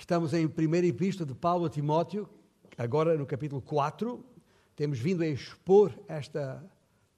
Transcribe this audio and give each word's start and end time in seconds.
Estamos 0.00 0.32
em 0.32 0.48
primeira 0.48 0.86
epístola 0.86 1.28
de 1.28 1.34
Paulo 1.34 1.66
a 1.66 1.68
Timóteo, 1.68 2.26
agora 2.78 3.18
no 3.18 3.26
capítulo 3.26 3.60
4. 3.60 4.24
Temos 4.74 4.98
vindo 4.98 5.22
a 5.22 5.26
expor 5.26 5.92
esta 6.08 6.64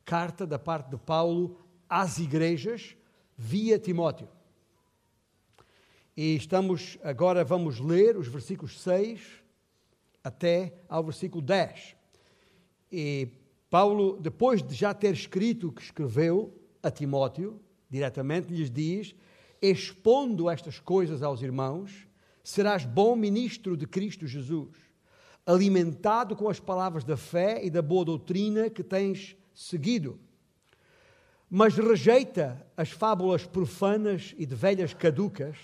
carta 0.04 0.44
da 0.44 0.58
parte 0.58 0.90
de 0.90 0.96
Paulo 0.96 1.60
às 1.88 2.18
igrejas 2.18 2.96
via 3.38 3.78
Timóteo. 3.78 4.28
E 6.16 6.34
estamos 6.34 6.98
agora 7.04 7.44
vamos 7.44 7.78
ler 7.78 8.16
os 8.16 8.26
versículos 8.26 8.80
6 8.80 9.22
até 10.24 10.74
ao 10.88 11.04
versículo 11.04 11.40
10. 11.40 11.94
E 12.90 13.28
Paulo, 13.70 14.18
depois 14.20 14.60
de 14.60 14.74
já 14.74 14.92
ter 14.92 15.14
escrito 15.14 15.68
o 15.68 15.72
que 15.72 15.82
escreveu 15.82 16.52
a 16.82 16.90
Timóteo, 16.90 17.60
diretamente 17.88 18.52
lhes 18.52 18.68
diz: 18.68 19.14
expondo 19.62 20.50
estas 20.50 20.80
coisas 20.80 21.22
aos 21.22 21.42
irmãos, 21.42 22.10
serás 22.42 22.84
bom 22.84 23.14
ministro 23.14 23.76
de 23.76 23.86
Cristo 23.86 24.26
Jesus, 24.26 24.70
alimentado 25.46 26.36
com 26.36 26.48
as 26.48 26.60
palavras 26.60 27.04
da 27.04 27.16
fé 27.16 27.64
e 27.64 27.70
da 27.70 27.82
boa 27.82 28.04
doutrina 28.04 28.70
que 28.70 28.82
tens 28.82 29.36
seguido. 29.54 30.18
Mas 31.48 31.76
rejeita 31.76 32.66
as 32.76 32.90
fábulas 32.90 33.44
profanas 33.44 34.34
e 34.38 34.46
de 34.46 34.54
velhas 34.54 34.94
caducas. 34.94 35.56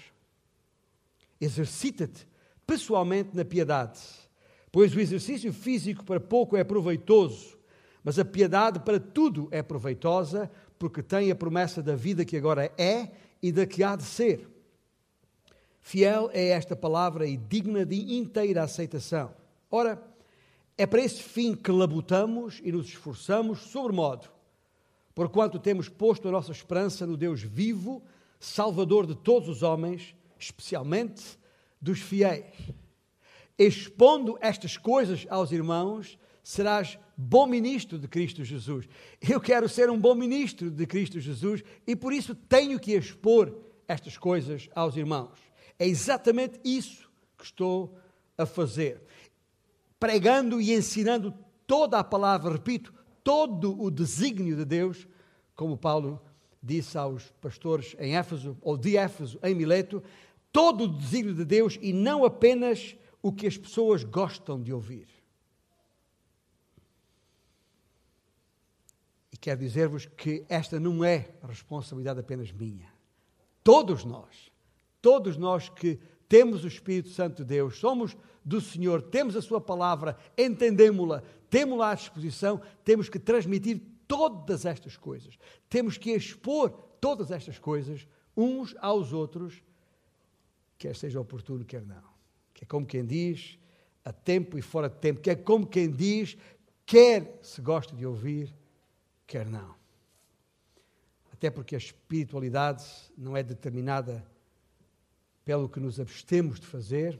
Exercita-te 1.41 2.29
pessoalmente 2.67 3.34
na 3.34 3.45
piedade, 3.45 3.98
pois 4.70 4.95
o 4.95 5.01
exercício 5.01 5.53
físico 5.53 6.05
para 6.05 6.20
pouco 6.20 6.56
é 6.56 6.62
proveitoso, 6.62 7.56
mas 8.05 8.19
a 8.19 8.25
piedade 8.25 8.81
para 8.81 9.01
tudo 9.01 9.48
é 9.51 9.62
proveitosa, 9.62 10.51
porque 10.79 11.03
tem 11.03 11.31
a 11.31 11.34
promessa 11.34 11.83
da 11.83 11.95
vida 11.95 12.25
que 12.25 12.37
agora 12.37 12.70
é 12.77 13.11
e 13.42 13.51
da 13.51 13.67
que 13.67 13.83
há 13.83 13.97
de 13.97 14.05
ser. 14.05 14.58
Fiel 15.81 16.31
é 16.33 16.49
esta 16.49 16.77
palavra 16.77 17.27
e 17.27 17.37
digna 17.37 17.85
de 17.85 18.15
inteira 18.15 18.63
aceitação. 18.63 19.35
Ora, 19.71 20.03
é 20.77 20.87
para 20.87 21.01
esse 21.01 21.23
fim 21.23 21.55
que 21.55 21.73
labutamos 21.73 22.61
e 22.62 22.70
nos 22.70 22.87
esforçamos 22.87 23.62
sobremodo, 23.62 24.29
porquanto 25.15 25.59
temos 25.59 25.89
posto 25.89 26.29
a 26.29 26.31
nossa 26.31 26.53
esperança 26.53 27.07
no 27.07 27.17
Deus 27.17 27.43
vivo, 27.43 28.03
Salvador 28.39 29.07
de 29.07 29.17
todos 29.17 29.48
os 29.48 29.62
homens, 29.62 30.15
especialmente 30.39 31.39
dos 31.81 32.01
fiéis. 32.01 32.55
Expondo 33.59 34.39
estas 34.41 34.77
coisas 34.77 35.27
aos 35.29 35.51
irmãos, 35.51 36.17
serás 36.45 36.97
bom 37.17 37.47
ministro 37.47 37.98
de 37.98 38.07
Cristo 38.07 38.45
Jesus. 38.45 38.89
Eu 39.29 39.41
quero 39.41 39.69
ser 39.69 39.91
um 39.91 39.98
bom 39.98 40.15
ministro 40.15 40.70
de 40.70 40.87
Cristo 40.87 41.19
Jesus 41.19 41.65
e 41.85 41.97
por 41.97 42.13
isso 42.13 42.35
tenho 42.37 42.79
que 42.79 42.92
expor 42.92 43.53
estas 43.89 44.17
coisas 44.17 44.70
aos 44.75 44.97
irmãos. 44.97 45.48
É 45.79 45.87
exatamente 45.87 46.61
isso 46.65 47.09
que 47.37 47.45
estou 47.45 47.97
a 48.37 48.45
fazer 48.45 49.01
pregando 49.98 50.61
e 50.61 50.73
ensinando 50.73 51.35
toda 51.67 51.98
a 51.98 52.05
palavra, 52.05 52.53
repito, 52.53 52.95
todo 53.23 53.81
o 53.81 53.91
desígnio 53.91 54.57
de 54.57 54.65
Deus, 54.65 55.07
como 55.55 55.77
Paulo 55.77 56.20
disse 56.62 56.97
aos 56.97 57.31
pastores 57.41 57.95
em 57.98 58.17
Éfeso, 58.17 58.57
ou 58.61 58.77
de 58.77 58.97
Éfeso, 58.97 59.39
em 59.43 59.55
Mileto, 59.55 60.03
todo 60.53 60.85
o 60.85 60.89
desígnio 60.89 61.35
de 61.35 61.45
Deus 61.45 61.79
e 61.81 61.92
não 61.92 62.25
apenas 62.25 62.97
o 63.23 63.33
que 63.33 63.47
as 63.47 63.57
pessoas 63.57 64.05
gostam 64.05 64.63
de 64.63 64.73
ouvir. 64.73 65.09
E 69.33 69.37
quero 69.37 69.61
dizer-vos 69.61 70.07
que 70.07 70.45
esta 70.48 70.81
não 70.81 71.05
é 71.05 71.29
responsabilidade 71.47 72.20
apenas 72.20 72.51
minha. 72.51 72.89
Todos 73.63 74.05
nós, 74.05 74.51
todos 75.01 75.37
nós 75.37 75.69
que 75.69 75.99
temos 76.29 76.65
o 76.65 76.69
Espírito 76.69 77.09
Santo 77.09 77.39
de 77.39 77.45
Deus, 77.45 77.79
somos 77.79 78.17
do 78.45 78.61
Senhor, 78.61 79.03
temos 79.03 79.37
a 79.37 79.43
Sua 79.43 79.61
palavra, 79.61 80.17
entendemos-la, 80.37 81.23
temos-la 81.51 81.91
à 81.91 81.95
disposição, 81.95 82.61
temos 82.85 83.09
que 83.09 83.19
transmitir 83.19 83.81
todas 84.07 84.64
estas 84.64 84.97
coisas. 84.97 85.39
Temos 85.69 85.98
que 85.98 86.11
expor 86.11 86.70
todas 87.01 87.31
estas 87.31 87.58
coisas 87.58 88.07
uns 88.37 88.75
aos 88.81 89.13
outros, 89.13 89.63
quer 90.79 90.95
seja 90.97 91.20
oportuno, 91.20 91.64
quer 91.64 91.85
não. 91.85 92.03
Que 92.55 92.64
é 92.64 92.67
como 92.67 92.87
quem 92.87 93.05
diz, 93.05 93.58
a 94.05 94.13
tempo 94.13 94.57
e 94.57 94.63
fora 94.63 94.89
de 94.89 94.97
tempo, 94.97 95.20
que 95.20 95.31
é 95.31 95.37
como 95.37 95.67
quem 95.67 95.91
diz, 95.91 96.37
quer 96.87 97.39
se 97.42 97.61
gosta 97.61 97.95
de 97.95 98.07
ouvir, 98.07 98.55
quer 99.27 99.47
não. 99.47 99.77
Até 101.33 101.51
porque 101.51 101.75
a 101.75 101.79
espiritualidade 101.79 102.85
não 103.17 103.37
é 103.37 103.42
determinada 103.42 104.25
pelo 105.48 105.67
que 105.67 105.81
nos 105.81 105.98
abstemos 105.98 106.61
de 106.61 106.67
fazer, 106.67 107.19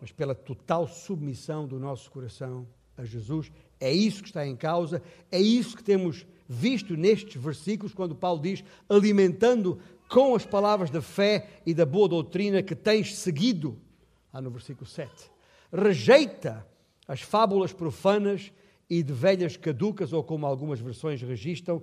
mas 0.00 0.10
pela 0.10 0.34
total 0.34 0.88
submissão 0.88 1.66
do 1.66 1.78
nosso 1.78 2.10
coração 2.10 2.66
a 2.96 3.04
Jesus. 3.04 3.52
É 3.78 3.92
isso 3.92 4.22
que 4.22 4.30
está 4.30 4.46
em 4.46 4.56
causa, 4.56 5.02
é 5.30 5.38
isso 5.38 5.76
que 5.76 5.84
temos 5.84 6.26
visto 6.48 6.96
nestes 6.96 7.38
versículos, 7.38 7.92
quando 7.92 8.14
Paulo 8.14 8.40
diz: 8.40 8.64
alimentando 8.88 9.78
com 10.08 10.34
as 10.34 10.46
palavras 10.46 10.88
da 10.88 11.02
fé 11.02 11.60
e 11.66 11.74
da 11.74 11.84
boa 11.84 12.08
doutrina 12.08 12.62
que 12.62 12.74
tens 12.74 13.14
seguido. 13.18 13.78
Lá 14.32 14.40
no 14.40 14.48
versículo 14.48 14.86
7. 14.86 15.30
Rejeita 15.70 16.66
as 17.06 17.20
fábulas 17.20 17.70
profanas 17.70 18.50
e 18.88 19.02
de 19.02 19.12
velhas 19.12 19.58
caducas, 19.58 20.14
ou 20.14 20.24
como 20.24 20.46
algumas 20.46 20.80
versões 20.80 21.20
registram, 21.20 21.82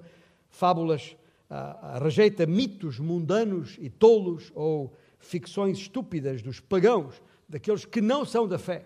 fábulas, 0.50 1.16
ah 1.48 2.00
rejeita 2.02 2.48
mitos 2.48 2.98
mundanos 2.98 3.78
e 3.80 3.88
tolos, 3.88 4.52
ou 4.56 4.92
ficções 5.26 5.78
estúpidas 5.80 6.42
dos 6.42 6.60
pagãos, 6.60 7.22
daqueles 7.50 7.86
que 7.86 8.02
não 8.02 8.24
são 8.26 8.48
da 8.48 8.58
fé. 8.58 8.86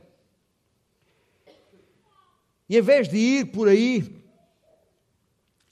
E 2.68 2.78
em 2.78 2.82
vez 2.82 3.08
de 3.10 3.18
ir 3.18 3.46
por 3.52 3.68
aí, 3.68 4.24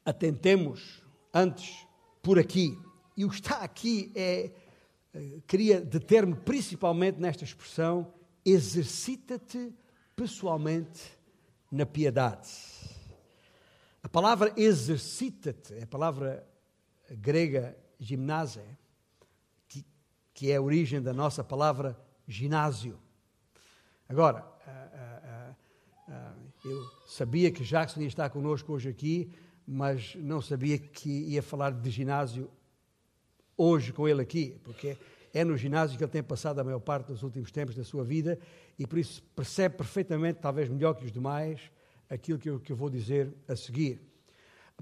atentemos 0.03 1.01
antes 1.33 1.85
por 2.21 2.39
aqui. 2.39 2.77
E 3.15 3.23
o 3.23 3.29
que 3.29 3.35
está 3.35 3.57
aqui 3.57 4.11
é, 4.15 4.51
eh, 5.13 5.39
queria 5.47 5.79
deter-me 5.79 6.35
principalmente 6.35 7.19
nesta 7.19 7.43
expressão: 7.43 8.13
exercita-te 8.45 9.73
pessoalmente 10.15 11.01
na 11.71 11.85
piedade. 11.85 12.49
A 14.01 14.09
palavra 14.09 14.53
exercita-te, 14.57 15.75
a 15.81 15.87
palavra 15.87 16.47
grega 17.11 17.77
gimnase, 17.99 18.61
que 20.37 20.51
é 20.51 20.57
a 20.57 20.61
origem 20.61 21.01
da 21.01 21.11
nossa 21.11 21.43
palavra 21.43 21.99
ginásio. 22.27 22.99
Agora, 24.07 24.45
uh, 24.67 26.11
uh, 26.11 26.13
uh, 26.13 26.35
eu 26.63 26.85
sabia 27.07 27.49
que 27.49 27.63
Jackson 27.63 28.01
ia 28.01 28.07
estar 28.07 28.29
connosco 28.29 28.71
hoje 28.71 28.87
aqui, 28.87 29.31
mas 29.65 30.13
não 30.13 30.39
sabia 30.39 30.77
que 30.77 31.09
ia 31.09 31.41
falar 31.41 31.71
de 31.71 31.89
ginásio 31.89 32.51
hoje 33.57 33.91
com 33.91 34.07
ele 34.07 34.21
aqui, 34.21 34.55
porque 34.63 34.95
é 35.33 35.43
no 35.43 35.57
ginásio 35.57 35.97
que 35.97 36.03
ele 36.03 36.11
tem 36.11 36.21
passado 36.21 36.59
a 36.59 36.63
maior 36.63 36.81
parte 36.81 37.07
dos 37.07 37.23
últimos 37.23 37.51
tempos 37.51 37.73
da 37.73 37.83
sua 37.83 38.03
vida 38.03 38.37
e 38.77 38.85
por 38.85 38.99
isso 38.99 39.23
percebe 39.35 39.75
perfeitamente, 39.75 40.37
talvez 40.39 40.69
melhor 40.69 40.93
que 40.93 41.03
os 41.03 41.11
demais, 41.11 41.59
aquilo 42.07 42.37
que 42.37 42.47
eu, 42.47 42.59
que 42.59 42.71
eu 42.71 42.75
vou 42.75 42.91
dizer 42.91 43.33
a 43.47 43.55
seguir. 43.55 43.99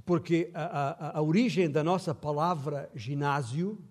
Porque 0.05 0.51
a, 0.53 1.13
a, 1.13 1.17
a 1.19 1.21
origem 1.21 1.69
da 1.69 1.81
nossa 1.81 2.13
palavra 2.13 2.91
ginásio 2.93 3.81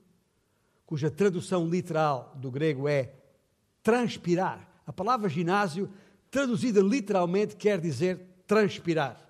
cuja 0.86 1.10
tradução 1.10 1.68
literal 1.68 2.32
do 2.36 2.50
grego 2.50 2.88
é 2.88 3.14
transpirar. 3.82 4.68
A 4.86 4.92
palavra 4.92 5.28
ginásio, 5.28 5.90
traduzida 6.30 6.80
literalmente, 6.80 7.56
quer 7.56 7.80
dizer 7.80 8.20
transpirar. 8.46 9.20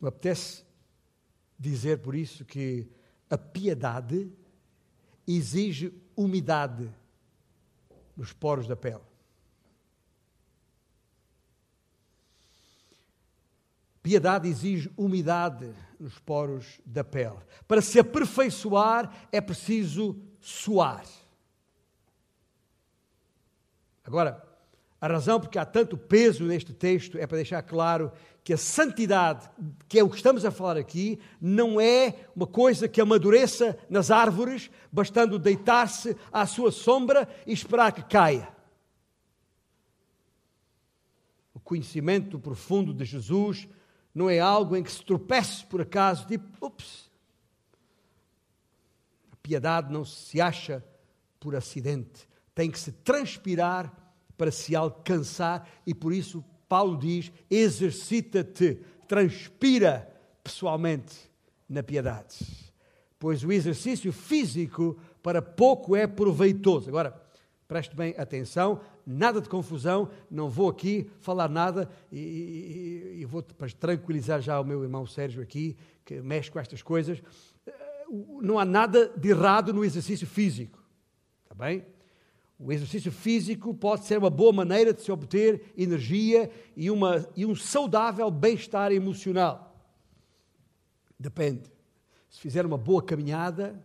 Me 0.00 0.08
apetece 0.08 0.64
dizer 1.58 1.98
por 1.98 2.14
isso 2.14 2.44
que 2.44 2.88
a 3.30 3.38
piedade 3.38 4.32
exige 5.26 5.92
umidade 6.16 6.92
nos 8.16 8.32
poros 8.32 8.66
da 8.66 8.74
pele. 8.74 9.00
Piedade 14.02 14.48
exige 14.48 14.90
umidade 14.96 15.72
nos 16.02 16.18
poros 16.18 16.80
da 16.84 17.04
pele. 17.04 17.38
Para 17.68 17.80
se 17.80 18.00
aperfeiçoar 18.00 19.28
é 19.30 19.40
preciso 19.40 20.20
suar. 20.40 21.04
Agora, 24.04 24.42
a 25.00 25.06
razão 25.06 25.38
porque 25.38 25.60
há 25.60 25.64
tanto 25.64 25.96
peso 25.96 26.44
neste 26.44 26.72
texto 26.72 27.16
é 27.18 27.26
para 27.26 27.36
deixar 27.36 27.62
claro 27.62 28.10
que 28.42 28.52
a 28.52 28.56
santidade, 28.56 29.48
que 29.88 29.96
é 29.96 30.02
o 30.02 30.10
que 30.10 30.16
estamos 30.16 30.44
a 30.44 30.50
falar 30.50 30.76
aqui, 30.76 31.20
não 31.40 31.80
é 31.80 32.26
uma 32.34 32.48
coisa 32.48 32.88
que 32.88 33.00
amadureça 33.00 33.78
nas 33.88 34.10
árvores, 34.10 34.68
bastando 34.90 35.38
deitar-se 35.38 36.16
à 36.32 36.44
sua 36.46 36.72
sombra 36.72 37.28
e 37.46 37.52
esperar 37.52 37.92
que 37.92 38.02
caia. 38.02 38.48
O 41.54 41.60
conhecimento 41.60 42.40
profundo 42.40 42.92
de 42.92 43.04
Jesus 43.04 43.68
não 44.14 44.28
é 44.28 44.38
algo 44.38 44.76
em 44.76 44.82
que 44.82 44.92
se 44.92 45.04
tropece 45.04 45.64
por 45.64 45.80
acaso, 45.80 46.26
tipo, 46.26 46.44
ups. 46.64 47.10
A 49.32 49.36
piedade 49.36 49.92
não 49.92 50.04
se 50.04 50.40
acha 50.40 50.84
por 51.40 51.56
acidente, 51.56 52.28
tem 52.54 52.70
que 52.70 52.78
se 52.78 52.92
transpirar 52.92 53.92
para 54.36 54.50
se 54.50 54.76
alcançar, 54.76 55.68
e 55.86 55.94
por 55.94 56.12
isso 56.12 56.44
Paulo 56.68 56.96
diz: 56.96 57.32
exercita-te, 57.50 58.80
transpira 59.08 60.10
pessoalmente 60.42 61.30
na 61.68 61.82
piedade. 61.82 62.36
Pois 63.18 63.44
o 63.44 63.52
exercício 63.52 64.12
físico 64.12 64.98
para 65.22 65.40
pouco 65.40 65.94
é 65.94 66.06
proveitoso. 66.06 66.88
Agora, 66.88 67.20
preste 67.68 67.94
bem 67.94 68.14
atenção, 68.18 68.80
nada 69.06 69.40
de 69.40 69.48
confusão, 69.48 70.10
não 70.30 70.48
vou 70.48 70.68
aqui 70.68 71.10
falar 71.20 71.48
nada 71.48 71.88
e, 72.10 72.18
e, 72.18 73.20
e 73.20 73.24
vou 73.24 73.42
para 73.42 73.70
tranquilizar 73.70 74.40
já 74.40 74.60
o 74.60 74.64
meu 74.64 74.82
irmão 74.82 75.06
Sérgio 75.06 75.42
aqui, 75.42 75.76
que 76.04 76.20
mexe 76.20 76.50
com 76.50 76.58
estas 76.58 76.82
coisas. 76.82 77.22
Eh, 77.66 77.72
não 78.40 78.58
há 78.58 78.64
nada 78.64 79.08
de 79.16 79.28
errado 79.28 79.72
no 79.72 79.84
exercício 79.84 80.26
físico, 80.26 80.82
está 81.44 81.54
bem? 81.54 81.84
O 82.58 82.72
exercício 82.72 83.10
físico 83.10 83.74
pode 83.74 84.04
ser 84.04 84.18
uma 84.18 84.30
boa 84.30 84.52
maneira 84.52 84.94
de 84.94 85.02
se 85.02 85.10
obter 85.10 85.72
energia 85.76 86.48
e, 86.76 86.90
uma, 86.90 87.28
e 87.34 87.44
um 87.44 87.56
saudável 87.56 88.30
bem-estar 88.30 88.92
emocional. 88.92 89.76
Depende. 91.18 91.62
Se 92.30 92.40
fizer 92.40 92.64
uma 92.64 92.78
boa 92.78 93.02
caminhada, 93.02 93.84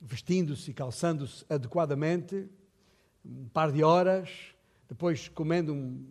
vestindo-se 0.00 0.70
e 0.70 0.74
calçando-se 0.74 1.44
adequadamente, 1.48 2.48
um 3.26 3.48
par 3.48 3.72
de 3.72 3.82
horas, 3.82 4.30
depois 4.88 5.28
comendo 5.28 5.74
um, 5.74 6.06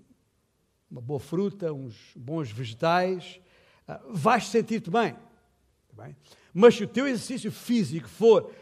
uma 0.89 1.01
boa 1.01 1.19
fruta, 1.19 1.71
uns 1.73 1.95
bons 2.15 2.51
vegetais, 2.51 3.39
uh, 3.87 4.13
vais 4.13 4.47
sentir-te 4.47 4.89
bem. 4.89 5.13
Tá 5.13 6.03
bem. 6.03 6.15
Mas 6.53 6.75
se 6.75 6.83
o 6.83 6.87
teu 6.87 7.07
exercício 7.07 7.51
físico 7.51 8.07
for 8.07 8.53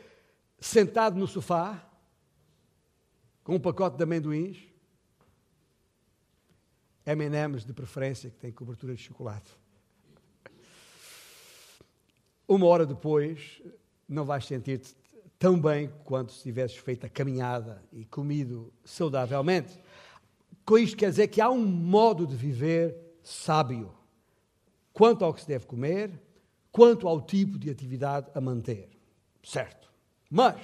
sentado 0.60 1.18
no 1.18 1.28
sofá, 1.28 1.84
com 3.44 3.56
um 3.56 3.60
pacote 3.60 3.98
de 3.98 4.04
amendoins, 4.04 4.58
M&M's 7.06 7.66
de 7.66 7.74
preferência, 7.74 8.30
que 8.30 8.38
tem 8.38 8.52
cobertura 8.52 8.96
de 8.96 9.02
chocolate. 9.02 9.50
Uma 12.48 12.66
hora 12.68 12.86
depois, 12.86 13.62
não 14.08 14.24
vais 14.24 14.46
sentir-te 14.46 14.96
tão 15.44 15.60
bem 15.60 15.92
quanto 16.06 16.32
se 16.32 16.42
tivesses 16.42 16.78
feito 16.78 17.06
a 17.06 17.10
caminhada 17.10 17.84
e 17.92 18.06
comido 18.06 18.72
saudavelmente. 18.86 19.78
Com 20.66 20.78
isto 20.78 20.96
quer 20.96 21.10
dizer 21.10 21.28
que 21.28 21.42
há 21.42 21.50
um 21.50 21.66
modo 21.66 22.26
de 22.26 22.34
viver 22.34 22.96
sábio, 23.22 23.94
quanto 24.94 25.26
ao 25.26 25.34
que 25.34 25.42
se 25.42 25.48
deve 25.50 25.66
comer, 25.66 26.18
quanto 26.72 27.10
ao 27.10 27.20
tipo 27.20 27.60
de 27.60 27.70
atividade 27.70 28.32
a 28.34 28.40
manter. 28.40 28.90
Certo. 29.44 29.92
Mas, 30.32 30.56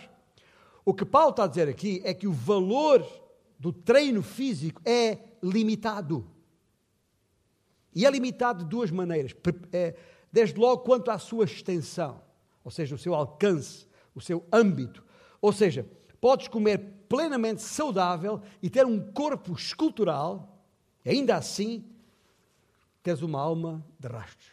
o 0.86 0.94
que 0.94 1.04
Paulo 1.04 1.32
está 1.32 1.44
a 1.44 1.48
dizer 1.48 1.68
aqui 1.68 2.02
é 2.06 2.14
que 2.14 2.26
o 2.26 2.32
valor 2.32 3.06
do 3.60 3.74
treino 3.74 4.24
físico 4.24 4.82
é 4.86 5.18
limitado. 5.44 6.26
E 7.94 8.06
é 8.06 8.10
limitado 8.10 8.64
de 8.64 8.70
duas 8.70 8.90
maneiras. 8.92 9.36
É, 9.74 9.98
desde 10.32 10.58
logo, 10.58 10.84
quanto 10.84 11.12
à 11.12 11.20
sua 11.20 11.44
extensão, 11.44 12.24
ou 12.64 12.72
seja, 12.72 12.96
o 12.96 12.98
seu 12.98 13.14
alcance 13.14 13.89
o 14.20 14.22
seu 14.22 14.46
âmbito. 14.52 15.04
Ou 15.42 15.52
seja, 15.52 15.88
podes 16.22 16.48
comer 16.48 16.80
plenamente 17.10 17.62
saudável 17.62 18.42
e 18.62 18.70
ter 18.70 18.86
um 18.86 19.12
corpo 19.12 19.54
escultural, 19.54 20.64
ainda 21.06 21.36
assim 21.36 21.84
teres 23.02 23.22
uma 23.22 23.40
alma 23.40 23.84
de 24.00 24.08
rastros. 24.08 24.52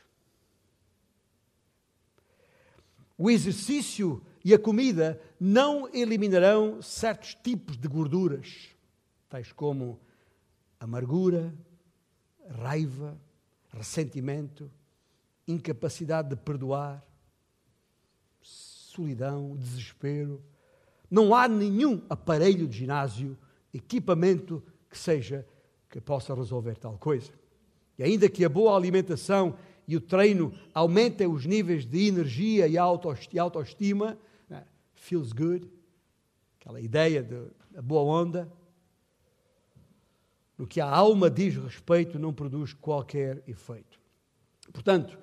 O 3.18 3.30
exercício 3.30 4.22
e 4.44 4.54
a 4.54 4.58
comida 4.58 5.20
não 5.40 5.88
eliminarão 5.92 6.80
certos 6.82 7.34
tipos 7.34 7.76
de 7.76 7.88
gorduras, 7.88 8.68
tais 9.28 9.52
como 9.52 9.98
amargura, 10.78 11.54
raiva, 12.48 13.18
ressentimento, 13.70 14.70
incapacidade 15.48 16.28
de 16.28 16.36
perdoar, 16.36 17.05
solidão, 18.96 19.54
desespero. 19.56 20.42
Não 21.10 21.34
há 21.34 21.46
nenhum 21.46 22.02
aparelho 22.08 22.66
de 22.66 22.78
ginásio, 22.78 23.36
equipamento 23.72 24.62
que 24.90 24.98
seja 24.98 25.46
que 25.90 26.00
possa 26.00 26.34
resolver 26.34 26.76
tal 26.76 26.98
coisa. 26.98 27.30
E 27.98 28.02
ainda 28.02 28.28
que 28.28 28.44
a 28.44 28.48
boa 28.48 28.76
alimentação 28.76 29.56
e 29.86 29.96
o 29.96 30.00
treino 30.00 30.52
aumentem 30.74 31.26
os 31.26 31.46
níveis 31.46 31.84
de 31.86 32.08
energia 32.08 32.66
e 32.66 32.76
autoestima, 32.76 34.18
né, 34.48 34.64
feels 34.94 35.32
good, 35.32 35.70
aquela 36.58 36.80
ideia 36.80 37.22
da 37.70 37.82
boa 37.82 38.02
onda, 38.02 38.50
no 40.58 40.66
que 40.66 40.80
a 40.80 40.88
alma 40.88 41.30
diz 41.30 41.54
respeito, 41.56 42.18
não 42.18 42.32
produz 42.32 42.72
qualquer 42.72 43.42
efeito. 43.46 44.00
Portanto, 44.72 45.18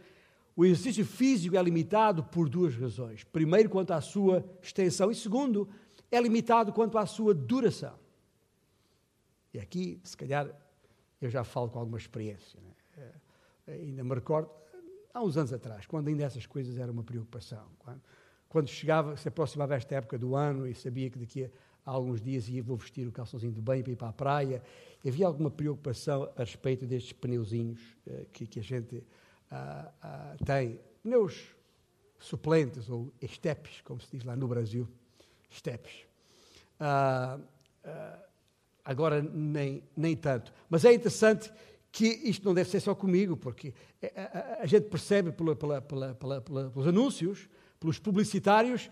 o 0.56 0.64
exercício 0.64 1.06
físico 1.06 1.58
é 1.58 1.64
limitado 1.64 2.24
por 2.24 2.48
duas 2.48 2.76
razões. 2.76 3.24
Primeiro, 3.24 3.70
quanto 3.70 3.92
à 3.92 4.02
sua 4.02 4.46
extensão, 4.62 5.10
e 5.10 5.16
segundo, 5.16 5.68
é 6.12 6.22
limitado 6.22 6.72
quanto 6.72 6.98
à 6.98 7.06
sua 7.06 7.34
duração. 7.34 7.98
E 9.54 9.60
aqui, 9.60 10.00
se 10.04 10.16
calhar, 10.16 10.50
eu 11.20 11.30
já 11.30 11.44
falo 11.44 11.70
com 11.70 11.80
alguma 11.80 11.98
experiência. 11.98 12.60
Né? 12.60 13.08
É, 13.68 13.74
ainda 13.74 14.04
me 14.04 14.14
recordo, 14.14 14.50
há 15.14 15.24
uns 15.24 15.38
anos 15.38 15.54
atrás, 15.54 15.86
quando 15.88 16.08
ainda 16.08 16.24
essas 16.24 16.46
coisas 16.46 16.78
eram 16.78 16.94
uma 16.94 17.04
preocupação. 17.04 17.66
Quando, 17.80 18.02
quando 18.48 18.68
chegava, 18.68 19.18
se 19.18 19.28
aproximava 19.28 19.76
esta 19.76 19.96
época 19.96 20.18
do 20.18 20.36
ano 20.36 20.68
e 20.68 20.76
sabia 20.76 21.10
que 21.10 21.18
daqui 21.18 21.46
a, 21.46 21.50
alguns 21.86 22.22
dias 22.22 22.48
ia 22.48 22.62
vou 22.62 22.78
vestir 22.78 23.08
o 23.08 23.12
calçãozinho 23.12 23.52
de 23.52 23.62
bem 23.62 23.82
para 23.82 23.92
ir 23.92 23.96
para 23.96 24.10
a 24.10 24.14
praia, 24.14 24.64
havia 25.06 25.26
alguma 25.26 25.50
preocupação 25.50 26.32
a 26.36 26.40
respeito 26.40 26.86
destes 26.86 27.14
pneuzinhos 27.14 27.82
uh, 28.08 28.26
que, 28.32 28.48
que 28.48 28.60
a 28.60 28.64
gente 28.64 29.04
uh, 29.54 29.88
uh, 30.34 30.46
tem 30.46 30.80
pneus 31.02 31.56
suplentes, 32.20 32.90
ou 32.90 33.14
estepes, 33.22 33.82
como 33.82 34.02
se 34.02 34.08
diz 34.12 34.24
lá 34.24 34.36
no 34.36 34.48
Brasil, 34.48 34.88
estepes. 35.50 36.06
Uh, 36.80 37.42
agora, 38.84 39.22
nem, 39.22 39.84
nem 39.96 40.16
tanto. 40.16 40.54
Mas 40.70 40.86
é 40.86 40.94
interessante 40.94 41.52
que 41.92 42.08
isto 42.08 42.46
não 42.46 42.54
deve 42.54 42.70
ser 42.70 42.80
só 42.80 42.96
comigo, 42.96 43.38
porque 43.38 43.74
a, 44.16 44.64
a 44.64 44.66
gente 44.66 44.90
percebe 44.90 45.32
pela, 45.32 45.56
pela, 45.56 45.82
pela, 45.82 46.42
pelos 46.42 46.88
anúncios, 46.88 47.48
pelos 47.80 48.00
publicitários, 48.00 48.90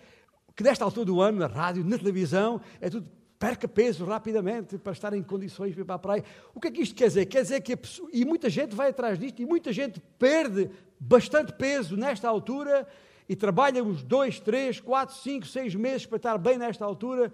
que 0.55 0.63
nesta 0.63 0.83
altura 0.83 1.05
do 1.05 1.21
ano, 1.21 1.39
na 1.39 1.47
rádio, 1.47 1.83
na 1.83 1.97
televisão, 1.97 2.61
é 2.79 2.89
tudo 2.89 3.09
perca 3.41 3.67
peso 3.67 4.05
rapidamente 4.05 4.77
para 4.77 4.91
estar 4.91 5.11
em 5.15 5.23
condições 5.23 5.73
de 5.73 5.81
ir 5.81 5.83
para 5.83 5.95
a 5.95 5.99
praia. 5.99 6.23
O 6.53 6.59
que 6.59 6.67
é 6.67 6.71
que 6.71 6.81
isto 6.83 6.93
quer 6.93 7.07
dizer? 7.07 7.25
Quer 7.25 7.41
dizer 7.41 7.59
que 7.61 7.75
pessoa, 7.75 8.07
e 8.13 8.23
muita 8.23 8.51
gente 8.51 8.75
vai 8.75 8.91
atrás 8.91 9.17
disto, 9.17 9.41
e 9.41 9.47
muita 9.47 9.73
gente 9.73 9.99
perde 10.19 10.69
bastante 10.99 11.51
peso 11.53 11.97
nesta 11.97 12.29
altura 12.29 12.87
e 13.27 13.35
trabalha 13.35 13.83
uns 13.83 14.03
dois, 14.03 14.39
três, 14.39 14.79
quatro, 14.79 15.15
cinco, 15.15 15.47
seis 15.47 15.73
meses 15.73 16.05
para 16.05 16.17
estar 16.17 16.37
bem 16.37 16.55
nesta 16.55 16.85
altura, 16.85 17.33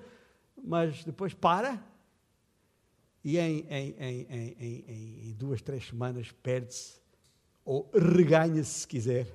mas 0.64 1.04
depois 1.04 1.34
para 1.34 1.84
e 3.22 3.38
em, 3.38 3.68
em, 3.70 3.96
em, 4.00 5.28
em 5.28 5.34
duas, 5.34 5.62
três 5.62 5.88
semanas 5.88 6.32
perde-se 6.32 7.02
ou 7.66 7.92
reganha-se, 7.94 8.80
se 8.80 8.88
quiser, 8.88 9.28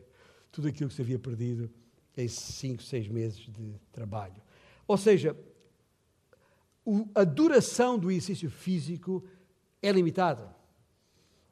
tudo 0.50 0.69
aquilo 0.69 0.88
que 0.88 0.97
se 0.97 1.02
havia 1.02 1.19
perdido 1.19 1.71
em 2.17 2.29
cinco, 2.29 2.83
seis 2.83 3.07
meses 3.09 3.41
de 3.41 3.75
trabalho. 3.93 4.41
Ou 4.88 4.97
seja, 4.97 5.37
o, 6.85 7.09
a 7.15 7.25
duração 7.25 7.99
do 7.99 8.11
exercício 8.11 8.51
físico 8.51 9.25
é 9.81 9.91
limitada. 9.93 10.55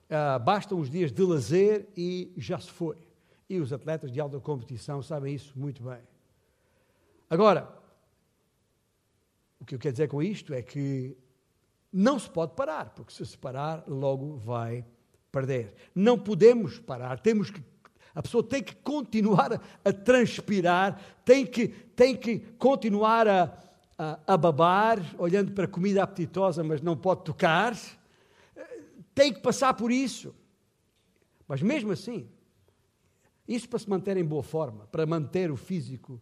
Uh, 0.08 0.42
bastam 0.42 0.78
os 0.78 0.90
dias 0.90 1.12
de 1.12 1.22
lazer 1.22 1.88
e 1.96 2.32
já 2.36 2.58
se 2.58 2.70
foi. 2.70 2.96
E 3.48 3.58
os 3.58 3.72
atletas 3.72 4.10
de 4.10 4.20
alta 4.20 4.40
competição 4.40 5.02
sabem 5.02 5.34
isso 5.34 5.52
muito 5.56 5.82
bem. 5.82 6.00
Agora, 7.28 7.72
o 9.60 9.64
que 9.64 9.74
eu 9.74 9.78
quero 9.78 9.92
dizer 9.92 10.08
com 10.08 10.22
isto 10.22 10.52
é 10.52 10.62
que 10.62 11.16
não 11.92 12.18
se 12.18 12.28
pode 12.28 12.54
parar, 12.54 12.90
porque 12.90 13.12
se 13.12 13.24
se 13.24 13.38
parar, 13.38 13.84
logo 13.86 14.36
vai 14.36 14.84
perder. 15.30 15.74
Não 15.94 16.18
podemos 16.18 16.78
parar, 16.78 17.20
temos 17.20 17.50
que 17.50 17.62
a 18.14 18.22
pessoa 18.22 18.42
tem 18.42 18.62
que 18.62 18.74
continuar 18.74 19.60
a 19.84 19.92
transpirar, 19.92 21.00
tem 21.24 21.46
que, 21.46 21.68
tem 21.68 22.16
que 22.16 22.40
continuar 22.58 23.28
a, 23.28 23.69
a, 24.26 24.36
babar, 24.36 24.98
olhando 25.18 25.52
para 25.52 25.68
comida 25.68 26.02
apetitosa, 26.02 26.64
mas 26.64 26.80
não 26.80 26.96
pode 26.96 27.22
tocar. 27.22 27.76
Tem 29.14 29.30
que 29.30 29.40
passar 29.40 29.74
por 29.74 29.92
isso. 29.92 30.34
Mas 31.46 31.60
mesmo 31.60 31.92
assim, 31.92 32.26
isso 33.46 33.68
para 33.68 33.78
se 33.78 33.90
manter 33.90 34.16
em 34.16 34.24
boa 34.24 34.42
forma, 34.42 34.86
para 34.86 35.04
manter 35.04 35.50
o 35.50 35.56
físico 35.56 36.18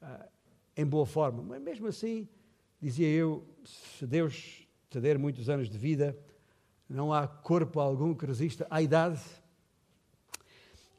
uh, 0.00 0.28
em 0.76 0.86
boa 0.86 1.04
forma. 1.04 1.42
Mas 1.42 1.60
mesmo 1.60 1.88
assim, 1.88 2.28
dizia 2.80 3.08
eu, 3.08 3.44
se 3.64 4.06
Deus 4.06 4.64
te 4.88 5.00
der 5.00 5.18
muitos 5.18 5.48
anos 5.48 5.68
de 5.68 5.78
vida, 5.78 6.16
não 6.88 7.12
há 7.12 7.26
corpo 7.26 7.80
algum 7.80 8.14
que 8.14 8.26
resista 8.26 8.64
à 8.70 8.80
idade. 8.80 9.20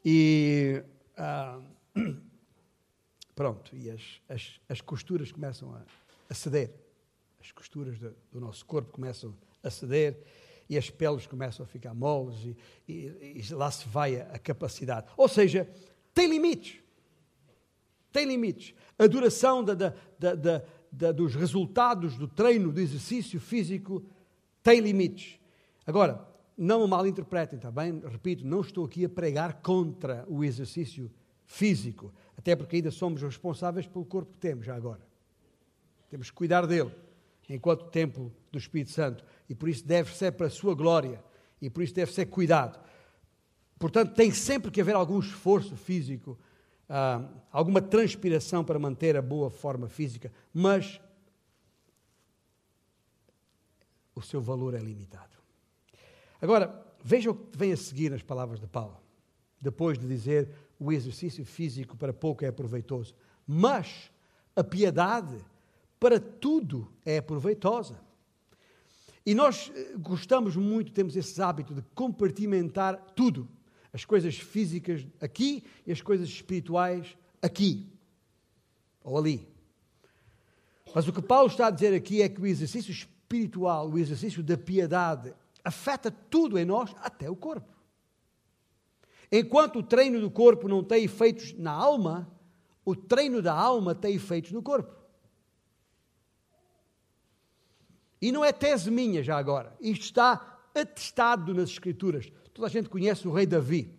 E 0.04 0.84
uh, 1.16 1.64
pronto, 3.34 3.74
e 3.76 3.90
as, 3.90 4.20
as, 4.28 4.60
as 4.68 4.80
costuras 4.80 5.32
começam 5.32 5.74
a, 5.74 5.82
a 6.28 6.34
ceder. 6.34 6.70
As 7.40 7.52
costuras 7.52 7.98
do, 7.98 8.14
do, 8.32 8.40
nosso 8.40 8.64
corpo 8.64 8.92
começam 8.92 9.34
a 9.62 9.70
ceder 9.70 10.16
e 10.68 10.78
as 10.78 10.88
peles 10.88 11.26
começam 11.26 11.64
a 11.64 11.68
ficar 11.68 11.92
moles 11.92 12.36
e, 12.44 12.56
e, 12.88 13.42
e 13.42 13.54
lá 13.54 13.70
se 13.70 13.86
vai 13.88 14.20
a, 14.20 14.24
a 14.32 14.38
capacidade. 14.38 15.06
Ou 15.16 15.28
seja, 15.28 15.68
tem 16.14 16.28
limites. 16.28 16.78
Tem 18.12 18.24
limites. 18.24 18.74
A 18.98 19.06
duração 19.06 19.62
da, 19.62 19.74
da, 19.74 19.94
da, 20.18 20.62
da, 20.90 21.12
dos 21.12 21.34
resultados 21.34 22.16
do 22.16 22.28
treino, 22.28 22.72
do 22.72 22.80
exercício 22.80 23.40
físico, 23.40 24.04
tem 24.62 24.80
limites. 24.80 25.38
Agora, 25.86 26.26
não 26.56 26.84
o 26.84 26.88
mal 26.88 27.06
interpretem, 27.06 27.56
está 27.56 27.70
bem? 27.70 28.00
Repito, 28.00 28.46
não 28.46 28.60
estou 28.60 28.84
aqui 28.84 29.04
a 29.04 29.08
pregar 29.08 29.60
contra 29.60 30.24
o 30.28 30.44
exercício 30.44 31.10
físico, 31.44 32.12
até 32.44 32.54
porque 32.54 32.76
ainda 32.76 32.90
somos 32.90 33.22
responsáveis 33.22 33.86
pelo 33.86 34.04
corpo 34.04 34.32
que 34.32 34.38
temos, 34.38 34.66
já 34.66 34.76
agora. 34.76 35.00
Temos 36.10 36.28
que 36.28 36.36
cuidar 36.36 36.66
dele, 36.66 36.94
enquanto 37.48 37.86
templo 37.86 38.30
do 38.52 38.58
Espírito 38.58 38.90
Santo, 38.90 39.24
e 39.48 39.54
por 39.54 39.66
isso 39.66 39.82
deve 39.86 40.14
ser 40.14 40.32
para 40.32 40.48
a 40.48 40.50
sua 40.50 40.74
glória, 40.74 41.24
e 41.58 41.70
por 41.70 41.82
isso 41.82 41.94
deve 41.94 42.12
ser 42.12 42.26
cuidado. 42.26 42.78
Portanto, 43.78 44.12
tem 44.12 44.30
sempre 44.30 44.70
que 44.70 44.78
haver 44.78 44.94
algum 44.94 45.18
esforço 45.20 45.74
físico, 45.74 46.38
ah, 46.86 47.26
alguma 47.50 47.80
transpiração 47.80 48.62
para 48.62 48.78
manter 48.78 49.16
a 49.16 49.22
boa 49.22 49.48
forma 49.48 49.88
física, 49.88 50.30
mas 50.52 51.00
o 54.14 54.20
seu 54.20 54.42
valor 54.42 54.74
é 54.74 54.78
limitado. 54.80 55.34
Agora, 56.42 56.94
veja 57.02 57.30
o 57.30 57.34
que 57.34 57.56
vem 57.56 57.72
a 57.72 57.76
seguir 57.78 58.10
nas 58.10 58.22
palavras 58.22 58.60
de 58.60 58.66
Paulo, 58.66 59.00
depois 59.58 59.98
de 59.98 60.06
dizer 60.06 60.50
o 60.84 60.92
exercício 60.92 61.44
físico 61.46 61.96
para 61.96 62.12
pouco 62.12 62.44
é 62.44 62.52
proveitoso, 62.52 63.14
mas 63.46 64.10
a 64.54 64.62
piedade 64.62 65.38
para 65.98 66.20
tudo 66.20 66.92
é 67.06 67.22
proveitosa. 67.22 67.98
E 69.24 69.34
nós 69.34 69.72
eh, 69.74 69.94
gostamos 69.96 70.56
muito, 70.56 70.92
temos 70.92 71.16
esse 71.16 71.40
hábito 71.40 71.74
de 71.74 71.80
compartimentar 71.94 72.96
tudo, 73.16 73.48
as 73.94 74.04
coisas 74.04 74.36
físicas 74.36 75.06
aqui 75.22 75.64
e 75.86 75.92
as 75.92 76.02
coisas 76.02 76.28
espirituais 76.28 77.16
aqui 77.40 77.88
ou 79.02 79.16
ali. 79.16 79.48
Mas 80.94 81.08
o 81.08 81.12
que 81.14 81.22
Paulo 81.22 81.48
está 81.48 81.68
a 81.68 81.70
dizer 81.70 81.94
aqui 81.94 82.20
é 82.20 82.28
que 82.28 82.42
o 82.42 82.46
exercício 82.46 82.92
espiritual, 82.92 83.88
o 83.88 83.98
exercício 83.98 84.42
da 84.42 84.58
piedade, 84.58 85.32
afeta 85.64 86.10
tudo 86.10 86.58
em 86.58 86.64
nós, 86.66 86.94
até 87.00 87.30
o 87.30 87.34
corpo. 87.34 87.73
Enquanto 89.36 89.80
o 89.80 89.82
treino 89.82 90.20
do 90.20 90.30
corpo 90.30 90.68
não 90.68 90.84
tem 90.84 91.02
efeitos 91.02 91.52
na 91.58 91.72
alma, 91.72 92.30
o 92.84 92.94
treino 92.94 93.42
da 93.42 93.52
alma 93.52 93.92
tem 93.92 94.14
efeitos 94.14 94.52
no 94.52 94.62
corpo. 94.62 94.94
E 98.22 98.30
não 98.30 98.44
é 98.44 98.52
tese 98.52 98.92
minha 98.92 99.24
já 99.24 99.36
agora. 99.36 99.76
Isto 99.80 100.04
está 100.04 100.60
atestado 100.72 101.52
nas 101.52 101.70
Escrituras. 101.70 102.30
Toda 102.52 102.68
a 102.68 102.70
gente 102.70 102.88
conhece 102.88 103.26
o 103.26 103.32
rei 103.32 103.44
Davi. 103.44 103.92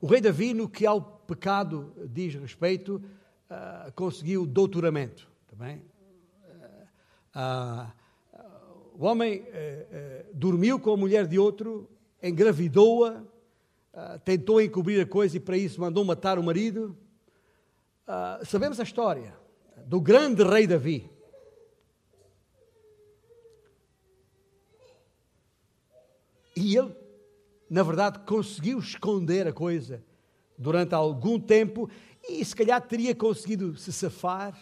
O 0.00 0.08
rei 0.08 0.20
Davi, 0.20 0.52
no 0.52 0.68
que 0.68 0.84
ao 0.84 1.00
pecado 1.00 1.94
diz 2.08 2.34
respeito, 2.34 2.96
uh, 2.96 3.92
conseguiu 3.92 4.44
doutoramento. 4.44 5.30
Também. 5.46 5.80
Uh, 7.36 7.38
uh, 7.38 7.98
o 8.98 9.04
homem 9.04 9.44
eh, 9.46 9.86
eh, 9.92 10.26
dormiu 10.34 10.80
com 10.80 10.92
a 10.92 10.96
mulher 10.96 11.24
de 11.28 11.38
outro, 11.38 11.88
engravidou-a, 12.20 13.22
ah, 14.00 14.16
tentou 14.16 14.60
encobrir 14.60 15.00
a 15.00 15.06
coisa 15.06 15.36
e 15.36 15.40
para 15.40 15.56
isso 15.56 15.80
mandou 15.80 16.04
matar 16.04 16.38
o 16.38 16.42
marido. 16.42 16.96
Ah, 18.06 18.38
sabemos 18.44 18.78
a 18.78 18.84
história 18.84 19.34
do 19.86 20.00
grande 20.00 20.44
rei 20.44 20.68
Davi. 20.68 21.10
E 26.54 26.76
ele, 26.76 26.94
na 27.68 27.82
verdade, 27.82 28.20
conseguiu 28.20 28.78
esconder 28.78 29.48
a 29.48 29.52
coisa 29.52 30.00
durante 30.56 30.94
algum 30.94 31.40
tempo 31.40 31.90
e 32.28 32.44
se 32.44 32.54
calhar 32.54 32.80
teria 32.80 33.16
conseguido 33.16 33.76
se 33.76 33.92
safar 33.92 34.56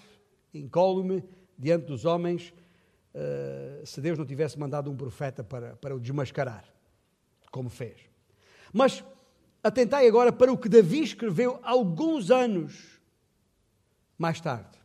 incólume 0.54 1.22
diante 1.58 1.84
dos 1.84 2.06
homens 2.06 2.54
uh, 3.14 3.84
se 3.84 4.00
Deus 4.00 4.16
não 4.16 4.24
tivesse 4.24 4.58
mandado 4.58 4.90
um 4.90 4.96
profeta 4.96 5.44
para, 5.44 5.76
para 5.76 5.94
o 5.94 6.00
desmascarar, 6.00 6.64
como 7.50 7.68
fez. 7.68 7.98
Mas 8.72 9.04
atentai 9.66 10.06
agora 10.06 10.32
para 10.32 10.52
o 10.52 10.58
que 10.58 10.68
Davi 10.68 11.02
escreveu 11.02 11.58
alguns 11.62 12.30
anos 12.30 13.00
mais 14.16 14.40
tarde, 14.40 14.78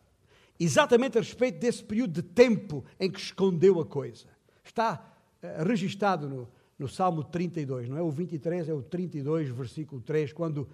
exatamente 0.58 1.16
a 1.16 1.20
respeito 1.20 1.58
desse 1.58 1.82
período 1.82 2.12
de 2.12 2.22
tempo 2.22 2.84
em 3.00 3.10
que 3.10 3.18
escondeu 3.18 3.80
a 3.80 3.86
coisa. 3.86 4.26
Está 4.64 5.02
uh, 5.42 5.64
registado 5.64 6.28
no, 6.28 6.48
no 6.78 6.88
Salmo 6.88 7.24
32, 7.24 7.88
não 7.88 7.96
é 7.96 8.02
o 8.02 8.10
23, 8.10 8.68
é 8.68 8.74
o 8.74 8.82
32, 8.82 9.48
versículo 9.50 10.00
3, 10.02 10.32
quando 10.32 10.68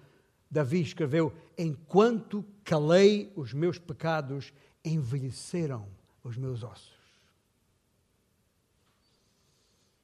Davi 0.49 0.81
escreveu: 0.81 1.31
Enquanto 1.57 2.43
calei 2.63 3.31
os 3.35 3.53
meus 3.53 3.77
pecados, 3.77 4.51
envelheceram 4.83 5.87
os 6.23 6.35
meus 6.35 6.63
ossos. 6.63 6.99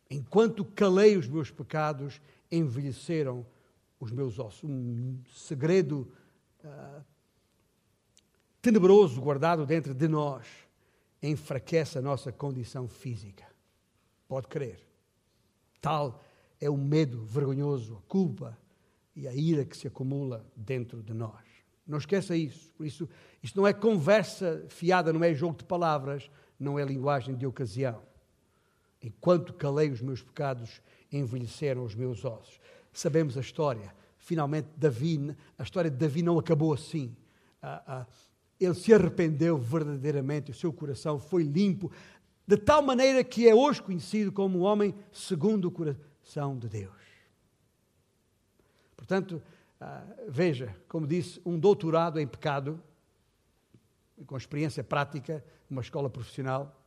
Enquanto 0.10 0.64
calei 0.64 1.18
os 1.18 1.28
meus 1.28 1.50
pecados, 1.50 2.22
envelheceram 2.52 3.46
os 4.00 4.12
meus 4.12 4.40
ossos. 4.40 4.64
Um 4.64 5.20
segredo 5.34 6.12
uh, 6.64 7.04
tenebroso 8.62 9.22
guardado 9.22 9.66
dentro 9.66 9.94
de 9.94 10.08
nós 10.08 10.48
enfraquece 11.22 11.98
a 11.98 12.02
nossa 12.02 12.32
condição 12.32 12.88
física. 12.88 13.46
Pode 14.28 14.48
crer. 14.48 14.80
Tal 15.82 16.24
é 16.60 16.70
o 16.70 16.78
medo 16.78 17.24
vergonhoso, 17.26 17.96
a 17.98 18.10
culpa 18.10 18.58
e 19.16 19.28
a 19.28 19.34
ira 19.34 19.66
que 19.66 19.78
se 19.78 19.88
acumula 19.88 20.46
dentro 20.56 21.02
de 21.02 21.14
nós. 21.14 21.44
Não 21.88 21.98
esqueça 21.98 22.36
isso. 22.36 22.72
Por 22.74 22.86
isso, 22.86 23.08
isto 23.42 23.56
não 23.58 23.68
é 23.68 23.74
conversa 23.74 24.66
fiada, 24.68 25.14
não 25.14 25.24
é 25.24 25.34
jogo 25.34 25.58
de 25.58 25.64
palavras, 25.64 26.30
não 26.60 26.80
é 26.80 26.84
linguagem 26.84 27.36
de 27.36 27.46
ocasião. 27.46 28.02
Enquanto 29.02 29.54
calei 29.54 29.92
os 29.92 30.02
meus 30.02 30.24
pecados, 30.24 30.82
envelheceram 31.12 31.84
os 31.84 31.94
meus 31.94 32.26
ossos. 32.26 32.60
Sabemos 32.96 33.38
a 33.38 33.42
história. 33.42 33.94
Finalmente, 34.18 34.70
Davi, 34.78 35.36
a 35.58 35.64
história 35.64 35.92
de 35.92 35.98
Davi 35.98 36.22
não 36.22 36.40
acabou 36.40 36.74
assim. 36.74 37.14
Ah, 37.62 37.84
ah, 37.86 38.06
ele 38.58 38.74
se 38.74 38.94
arrependeu 38.94 39.58
verdadeiramente, 39.58 40.52
o 40.52 40.54
seu 40.54 40.72
coração 40.72 41.20
foi 41.20 41.44
limpo, 41.44 41.92
de 42.48 42.56
tal 42.56 42.82
maneira 42.82 43.22
que 43.22 43.50
é 43.50 43.54
hoje 43.54 43.82
conhecido 43.82 44.32
como 44.32 44.60
um 44.60 44.62
homem 44.62 44.96
segundo 45.12 45.66
o 45.66 45.72
coração 45.72 46.58
de 46.58 46.70
Deus. 46.70 46.96
Portanto, 48.96 49.44
ah, 49.82 50.06
veja, 50.30 50.74
como 50.88 51.06
disse, 51.06 51.42
um 51.46 51.60
doutorado 51.60 52.18
em 52.18 52.26
pecado, 52.26 52.82
com 54.26 54.38
experiência 54.38 54.86
prática, 54.86 55.44
uma 55.70 55.82
escola 55.82 56.10
profissional, 56.10 56.82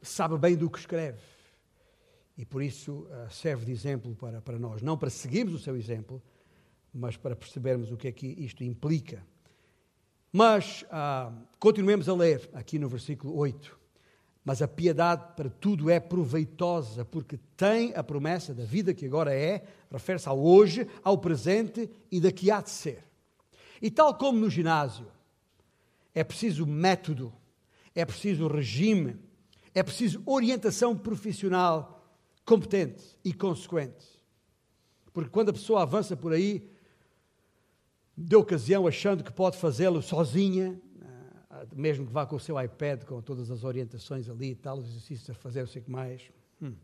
sabe 0.00 0.38
bem 0.38 0.56
do 0.56 0.70
que 0.70 0.78
escreve. 0.78 1.33
E 2.36 2.44
por 2.44 2.62
isso 2.62 3.06
ah, 3.10 3.28
serve 3.30 3.66
de 3.66 3.72
exemplo 3.72 4.14
para, 4.14 4.40
para 4.40 4.58
nós. 4.58 4.82
Não 4.82 4.96
para 4.96 5.10
seguirmos 5.10 5.54
o 5.54 5.58
seu 5.58 5.76
exemplo, 5.76 6.22
mas 6.92 7.16
para 7.16 7.36
percebermos 7.36 7.90
o 7.90 7.96
que 7.96 8.08
é 8.08 8.12
que 8.12 8.26
isto 8.26 8.64
implica. 8.64 9.24
Mas 10.32 10.84
continuemos 11.60 12.08
a 12.08 12.14
ler 12.14 12.50
aqui 12.52 12.76
no 12.76 12.88
versículo 12.88 13.36
8. 13.36 13.78
Mas 14.44 14.60
a 14.60 14.66
piedade 14.66 15.34
para 15.36 15.48
tudo 15.48 15.88
é 15.88 16.00
proveitosa, 16.00 17.04
porque 17.04 17.38
tem 17.56 17.94
a 17.94 18.02
promessa 18.02 18.52
da 18.52 18.64
vida 18.64 18.92
que 18.92 19.06
agora 19.06 19.32
é, 19.32 19.64
refere-se 19.90 20.28
ao 20.28 20.38
hoje, 20.38 20.88
ao 21.04 21.18
presente 21.18 21.88
e 22.10 22.20
daqui 22.20 22.50
há 22.50 22.60
de 22.60 22.70
ser. 22.70 23.04
E 23.80 23.90
tal 23.90 24.18
como 24.18 24.40
no 24.40 24.50
ginásio, 24.50 25.06
é 26.12 26.24
preciso 26.24 26.66
método 26.66 27.32
é 27.94 28.04
preciso 28.04 28.48
regime, 28.48 29.16
é 29.74 29.82
preciso 29.82 30.22
orientação 30.26 30.96
profissional 30.96 31.93
competente 32.44 33.02
e 33.24 33.32
consequente. 33.32 34.06
Porque 35.12 35.30
quando 35.30 35.50
a 35.50 35.52
pessoa 35.52 35.82
avança 35.82 36.16
por 36.16 36.32
aí, 36.32 36.68
de 38.16 38.36
ocasião, 38.36 38.86
achando 38.86 39.24
que 39.24 39.32
pode 39.32 39.56
fazê-lo 39.56 40.02
sozinha, 40.02 40.80
ah, 41.50 41.66
mesmo 41.72 42.06
que 42.06 42.12
vá 42.12 42.26
com 42.26 42.36
o 42.36 42.40
seu 42.40 42.60
iPad, 42.60 43.04
com 43.04 43.22
todas 43.22 43.50
as 43.50 43.64
orientações 43.64 44.28
ali 44.28 44.50
e 44.50 44.54
tal, 44.56 44.78
os 44.78 44.88
exercícios 44.88 45.30
a 45.30 45.34
fazer, 45.34 45.60
eu 45.60 45.66
sei 45.66 45.82
que 45.82 45.90
mais, 45.90 46.30
hum, 46.60 46.74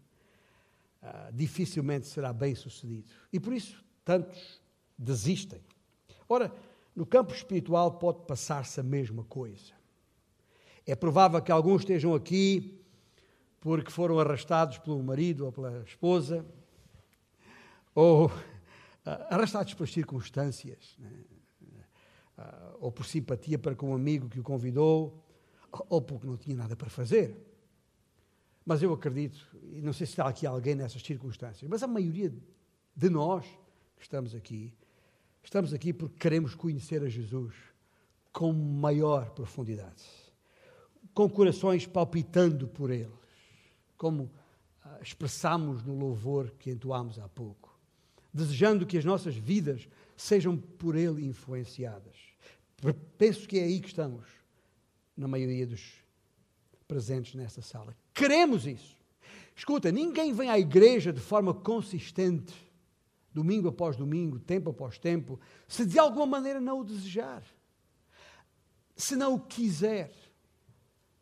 uh, 1.03 1.33
dificilmente 1.33 2.07
será 2.07 2.33
bem 2.33 2.55
sucedido. 2.55 3.09
E 3.33 3.41
por 3.41 3.53
isso, 3.53 3.85
tantos 4.05 4.61
desistem. 4.97 5.61
Ora, 6.29 6.53
no 6.95 7.05
campo 7.05 7.35
espiritual 7.35 7.93
pode 7.93 8.27
passar-se 8.27 8.79
a 8.79 8.83
mesma 8.83 9.25
coisa. 9.25 9.73
É 10.87 10.95
provável 10.95 11.41
que 11.43 11.53
alguns 11.53 11.83
estejam 11.83 12.15
aqui 12.15 12.80
porque 13.61 13.91
foram 13.91 14.19
arrastados 14.19 14.79
pelo 14.79 15.03
marido 15.03 15.47
ou 15.47 15.53
pela 15.53 15.83
esposa, 15.83 16.45
ou 17.95 18.31
ah, 19.05 19.35
arrastados 19.35 19.75
pelas 19.75 19.93
circunstâncias. 19.93 20.97
Né? 20.99 21.11
ou 22.81 22.91
por 22.91 23.05
simpatia 23.05 23.59
para 23.59 23.75
com 23.75 23.91
um 23.91 23.95
amigo 23.95 24.29
que 24.29 24.41
o 24.41 24.43
convidou, 24.43 25.23
ou 25.89 26.03
porque 26.03 26.27
não 26.27 26.37
tinha 26.37 26.57
nada 26.57 26.75
para 26.75 26.89
fazer. 26.89 27.37
Mas 28.65 28.83
eu 28.83 28.93
acredito, 28.93 29.47
e 29.73 29.81
não 29.81 29.93
sei 29.93 30.07
se 30.07 30.13
está 30.13 30.27
aqui 30.27 30.47
alguém 30.47 30.75
nessas 30.75 31.03
circunstâncias, 31.03 31.69
mas 31.69 31.83
a 31.83 31.87
maioria 31.87 32.33
de 32.97 33.11
nós 33.11 33.45
que 33.97 34.03
estamos 34.03 34.35
aqui, 34.35 34.73
estamos 35.43 35.73
aqui 35.75 35.93
porque 35.93 36.17
queremos 36.19 36.55
conhecer 36.55 37.03
a 37.03 37.09
Jesus 37.09 37.55
com 38.33 38.53
maior 38.53 39.31
profundidade, 39.31 40.05
com 41.13 41.29
corações 41.29 41.87
palpitando 41.87 42.69
por 42.69 42.91
Ele, 42.91 43.13
como 44.01 44.31
ah, 44.83 44.99
expressamos 45.03 45.85
no 45.85 45.95
louvor 45.95 46.53
que 46.59 46.71
entoámos 46.71 47.19
há 47.19 47.29
pouco, 47.29 47.79
desejando 48.33 48.87
que 48.87 48.97
as 48.97 49.05
nossas 49.05 49.37
vidas 49.37 49.87
sejam 50.17 50.57
por 50.57 50.97
Ele 50.97 51.27
influenciadas. 51.27 52.17
Penso 53.19 53.47
que 53.47 53.59
é 53.59 53.65
aí 53.65 53.79
que 53.79 53.89
estamos, 53.89 54.27
na 55.15 55.29
maioria 55.29 55.67
dos 55.67 56.03
presentes 56.89 57.35
nesta 57.35 57.61
sala. 57.61 57.95
Queremos 58.15 58.67
isso. 58.67 58.97
Escuta, 59.55 59.93
ninguém 59.93 60.33
vem 60.33 60.49
à 60.49 60.59
igreja 60.59 61.13
de 61.13 61.21
forma 61.21 61.53
consistente, 61.53 62.55
domingo 63.35 63.69
após 63.69 63.97
domingo, 63.97 64.39
tempo 64.39 64.71
após 64.71 64.99
tempo, 64.99 65.39
se 65.69 65.85
de 65.85 65.99
alguma 65.99 66.25
maneira 66.25 66.59
não 66.59 66.81
o 66.81 66.85
desejar, 66.85 67.43
se 68.97 69.15
não 69.15 69.35
o 69.35 69.41
quiser. 69.41 70.11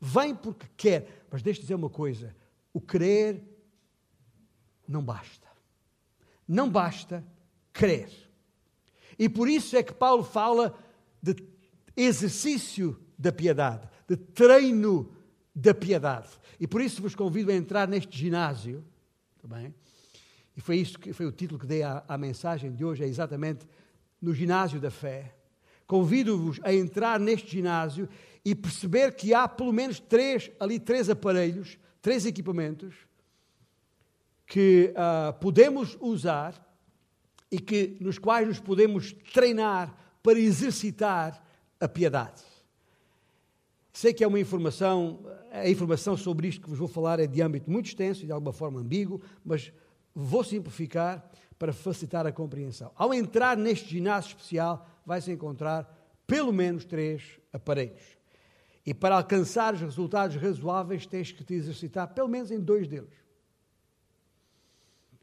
Vem 0.00 0.32
porque 0.32 0.68
quer. 0.76 1.26
Mas 1.28 1.42
deixa-te 1.42 1.62
dizer 1.62 1.74
uma 1.74 1.90
coisa: 1.90 2.37
o 2.78 2.80
querer 2.80 3.42
não 4.86 5.02
basta. 5.02 5.48
Não 6.46 6.70
basta 6.70 7.26
crer. 7.72 8.08
E 9.18 9.28
por 9.28 9.48
isso 9.48 9.76
é 9.76 9.82
que 9.82 9.92
Paulo 9.92 10.22
fala 10.22 10.78
de 11.20 11.34
exercício 11.96 12.96
da 13.18 13.32
piedade, 13.32 13.88
de 14.06 14.16
treino 14.16 15.12
da 15.52 15.74
piedade. 15.74 16.28
E 16.60 16.68
por 16.68 16.80
isso 16.80 17.02
vos 17.02 17.16
convido 17.16 17.50
a 17.50 17.54
entrar 17.54 17.88
neste 17.88 18.16
ginásio, 18.16 18.84
também. 19.42 19.72
Tá 19.72 19.78
e 20.56 20.60
foi 20.60 20.76
isso 20.76 21.00
que 21.00 21.12
foi 21.12 21.26
o 21.26 21.32
título 21.32 21.58
que 21.58 21.66
dei 21.66 21.82
à, 21.82 22.04
à 22.06 22.16
mensagem 22.16 22.72
de 22.72 22.84
hoje, 22.84 23.02
é 23.02 23.08
exatamente 23.08 23.66
no 24.22 24.32
ginásio 24.32 24.80
da 24.80 24.90
fé. 24.90 25.34
Convido-vos 25.84 26.60
a 26.62 26.72
entrar 26.72 27.18
neste 27.18 27.50
ginásio 27.50 28.08
e 28.44 28.54
perceber 28.54 29.16
que 29.16 29.34
há 29.34 29.48
pelo 29.48 29.72
menos 29.72 29.98
três, 29.98 30.48
ali 30.60 30.78
três 30.78 31.10
aparelhos, 31.10 31.76
três 32.00 32.26
equipamentos 32.26 32.94
que 34.46 34.92
uh, 34.92 35.32
podemos 35.40 35.96
usar 36.00 36.54
e 37.50 37.58
que, 37.58 37.96
nos 38.00 38.18
quais 38.18 38.46
nos 38.46 38.60
podemos 38.60 39.12
treinar 39.32 39.94
para 40.22 40.38
exercitar 40.38 41.42
a 41.80 41.88
piedade. 41.88 42.42
Sei 43.92 44.12
que 44.12 44.22
é 44.22 44.26
uma 44.26 44.38
informação, 44.38 45.20
a 45.50 45.68
informação 45.68 46.16
sobre 46.16 46.48
isto 46.48 46.62
que 46.62 46.70
vos 46.70 46.78
vou 46.78 46.88
falar 46.88 47.18
é 47.20 47.26
de 47.26 47.42
âmbito 47.42 47.70
muito 47.70 47.86
extenso 47.86 48.22
e 48.22 48.26
de 48.26 48.32
alguma 48.32 48.52
forma 48.52 48.80
ambíguo, 48.80 49.20
mas 49.44 49.72
vou 50.14 50.44
simplificar 50.44 51.28
para 51.58 51.72
facilitar 51.72 52.26
a 52.26 52.32
compreensão. 52.32 52.92
Ao 52.94 53.12
entrar 53.12 53.56
neste 53.56 53.88
ginásio 53.88 54.28
especial, 54.28 54.86
vai-se 55.04 55.30
encontrar 55.32 55.92
pelo 56.26 56.52
menos 56.52 56.84
três 56.84 57.40
aparelhos. 57.52 58.17
E 58.88 58.94
para 58.94 59.16
alcançar 59.16 59.74
os 59.74 59.82
resultados 59.82 60.36
razoáveis, 60.36 61.04
tens 61.04 61.30
que 61.30 61.44
te 61.44 61.52
exercitar 61.52 62.08
pelo 62.14 62.26
menos 62.26 62.50
em 62.50 62.58
dois 62.58 62.88
deles. 62.88 63.12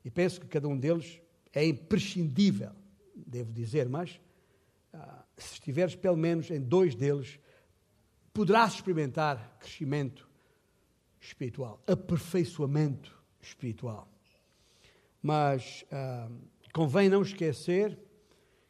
E 0.04 0.12
penso 0.12 0.40
que 0.40 0.46
cada 0.46 0.68
um 0.68 0.78
deles 0.78 1.20
é 1.52 1.66
imprescindível, 1.66 2.74
devo 3.16 3.52
dizer, 3.52 3.90
mas 3.90 4.22
ah, 4.94 5.26
se 5.36 5.54
estiveres 5.54 5.96
pelo 5.96 6.16
menos 6.16 6.52
em 6.52 6.62
dois 6.62 6.94
deles, 6.94 7.40
poderás 8.32 8.76
experimentar 8.76 9.58
crescimento 9.60 10.30
espiritual, 11.20 11.82
aperfeiçoamento 11.88 13.20
espiritual. 13.42 14.08
Mas 15.24 15.84
ah, 15.92 16.30
convém 16.72 17.10
não 17.10 17.24
esquecer 17.24 17.98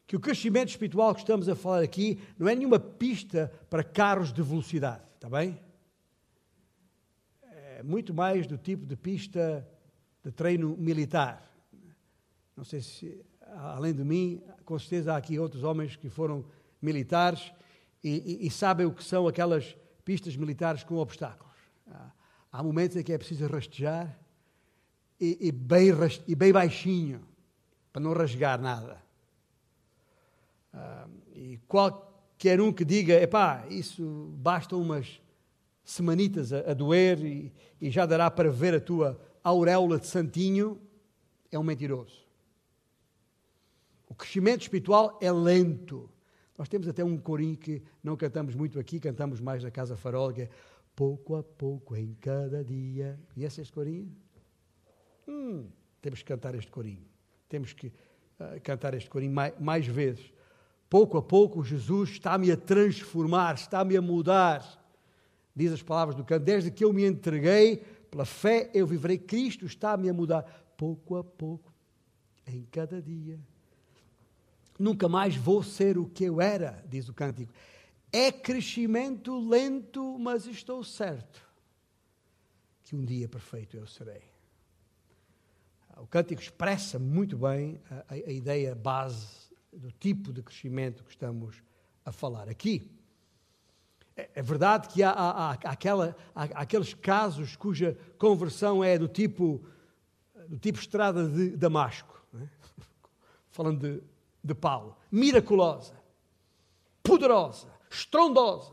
que 0.06 0.14
o 0.14 0.20
crescimento 0.20 0.68
espiritual 0.68 1.12
que 1.14 1.20
estamos 1.20 1.48
a 1.48 1.56
falar 1.56 1.82
aqui 1.82 2.20
não 2.38 2.48
é 2.48 2.54
nenhuma 2.54 2.78
pista 2.78 3.52
para 3.68 3.82
carros 3.82 4.32
de 4.32 4.40
velocidade, 4.40 5.02
está 5.16 5.28
bem? 5.28 5.60
É 7.42 7.82
muito 7.82 8.14
mais 8.14 8.46
do 8.46 8.56
tipo 8.56 8.86
de 8.86 8.96
pista 8.96 9.66
de 10.22 10.30
treino 10.30 10.76
militar. 10.76 11.44
Não 12.56 12.64
sei 12.64 12.80
se, 12.80 13.24
além 13.56 13.92
de 13.92 14.04
mim, 14.04 14.42
com 14.64 14.78
certeza 14.78 15.12
há 15.12 15.16
aqui 15.16 15.38
outros 15.38 15.62
homens 15.62 15.96
que 15.96 16.08
foram 16.08 16.44
militares 16.80 17.52
e, 18.02 18.40
e, 18.42 18.46
e 18.46 18.50
sabem 18.50 18.86
o 18.86 18.92
que 18.92 19.02
são 19.02 19.26
aquelas 19.26 19.76
pistas 20.04 20.36
militares 20.36 20.84
com 20.84 20.96
obstáculos. 20.96 21.54
Há, 22.52 22.62
momentos 22.62 22.96
em 22.96 23.02
que 23.02 23.12
é 23.12 23.18
preciso 23.18 23.46
rastejar 23.48 24.18
e, 25.20 25.48
e, 25.48 25.52
bem, 25.52 25.90
e 26.26 26.34
bem 26.34 26.52
baixinho, 26.52 27.26
para 27.92 28.00
não 28.00 28.12
rasgar 28.12 28.60
nada. 28.60 29.05
Ah, 30.76 31.08
e 31.34 31.58
qualquer 31.66 32.60
um 32.60 32.70
que 32.70 32.84
diga, 32.84 33.14
epá, 33.14 33.66
isso 33.70 34.30
basta 34.36 34.76
umas 34.76 35.22
semanitas 35.82 36.52
a, 36.52 36.70
a 36.70 36.74
doer 36.74 37.24
e, 37.24 37.52
e 37.80 37.90
já 37.90 38.04
dará 38.04 38.30
para 38.30 38.50
ver 38.50 38.74
a 38.74 38.80
tua 38.80 39.18
auréola 39.42 39.98
de 39.98 40.06
santinho, 40.06 40.78
é 41.50 41.58
um 41.58 41.62
mentiroso. 41.62 42.26
O 44.06 44.14
crescimento 44.14 44.62
espiritual 44.62 45.18
é 45.22 45.32
lento. 45.32 46.10
Nós 46.58 46.68
temos 46.68 46.86
até 46.88 47.02
um 47.02 47.16
corinho 47.16 47.56
que 47.56 47.82
não 48.02 48.16
cantamos 48.16 48.54
muito 48.54 48.78
aqui, 48.78 49.00
cantamos 49.00 49.40
mais 49.40 49.62
na 49.62 49.70
Casa 49.70 49.96
Farol, 49.96 50.32
que 50.32 50.42
é 50.42 50.48
pouco 50.94 51.36
a 51.36 51.42
pouco 51.42 51.96
em 51.96 52.14
cada 52.20 52.62
dia. 52.62 53.18
Conhece 53.32 53.62
este 53.62 53.72
corinho? 53.72 54.14
Hum, 55.26 55.68
temos 56.02 56.20
que 56.20 56.26
cantar 56.26 56.54
este 56.54 56.70
corinho. 56.70 57.04
Temos 57.48 57.72
que 57.72 57.86
uh, 57.86 58.60
cantar 58.62 58.94
este 58.94 59.08
corinho 59.08 59.32
mais, 59.32 59.58
mais 59.58 59.86
vezes. 59.86 60.35
Pouco 60.88 61.18
a 61.18 61.22
pouco 61.22 61.64
Jesus 61.64 62.10
está-me 62.10 62.50
a 62.50 62.56
transformar, 62.56 63.54
está-me 63.54 63.96
a 63.96 64.02
mudar. 64.02 64.84
Diz 65.54 65.72
as 65.72 65.82
palavras 65.82 66.14
do 66.14 66.24
canto, 66.24 66.44
desde 66.44 66.70
que 66.70 66.84
eu 66.84 66.92
me 66.92 67.04
entreguei, 67.04 67.78
pela 68.10 68.24
fé 68.24 68.70
eu 68.74 68.86
viverei. 68.86 69.18
Cristo 69.18 69.66
está-me 69.66 70.08
a 70.08 70.14
mudar. 70.14 70.42
Pouco 70.76 71.16
a 71.16 71.24
pouco, 71.24 71.72
em 72.46 72.66
cada 72.70 73.00
dia 73.00 73.40
Nunca 74.78 75.08
mais 75.08 75.36
vou 75.36 75.62
ser 75.62 75.96
o 75.96 76.06
que 76.06 76.24
eu 76.24 76.40
era, 76.40 76.84
diz 76.88 77.08
o 77.08 77.14
cântico. 77.14 77.52
É 78.12 78.30
crescimento 78.30 79.38
lento, 79.38 80.18
mas 80.18 80.46
estou 80.46 80.84
certo 80.84 81.44
que 82.84 82.94
um 82.94 83.04
dia 83.04 83.28
perfeito 83.28 83.76
eu 83.76 83.86
serei. 83.86 84.22
O 85.96 86.06
cântico 86.06 86.40
expressa 86.40 86.98
muito 86.98 87.38
bem 87.38 87.80
a, 87.90 88.14
a, 88.14 88.30
ideia 88.30 88.74
base 88.74 89.45
do 89.76 89.92
tipo 89.92 90.32
de 90.32 90.42
crescimento 90.42 91.04
que 91.04 91.10
estamos 91.10 91.62
a 92.04 92.12
falar 92.12 92.48
aqui. 92.48 92.90
É, 94.16 94.30
é 94.34 94.42
verdade 94.42 94.88
que 94.88 95.02
há, 95.02 95.10
há, 95.10 95.50
há, 95.50 95.52
aquela, 95.52 96.16
há, 96.34 96.44
aqueles 96.44 96.94
casos 96.94 97.56
cuja 97.56 97.98
conversão 98.18 98.82
é 98.82 98.98
do 98.98 99.08
tipo, 99.08 99.64
do 100.48 100.58
tipo 100.58 100.78
estrada 100.78 101.28
de 101.28 101.50
Damasco, 101.50 102.24
é? 102.34 102.48
falando 103.50 103.80
de 103.80 104.02
de 104.46 104.54
Paulo. 104.54 104.96
Miraculosa, 105.10 105.94
poderosa, 107.02 107.68
estrondosa. 107.90 108.72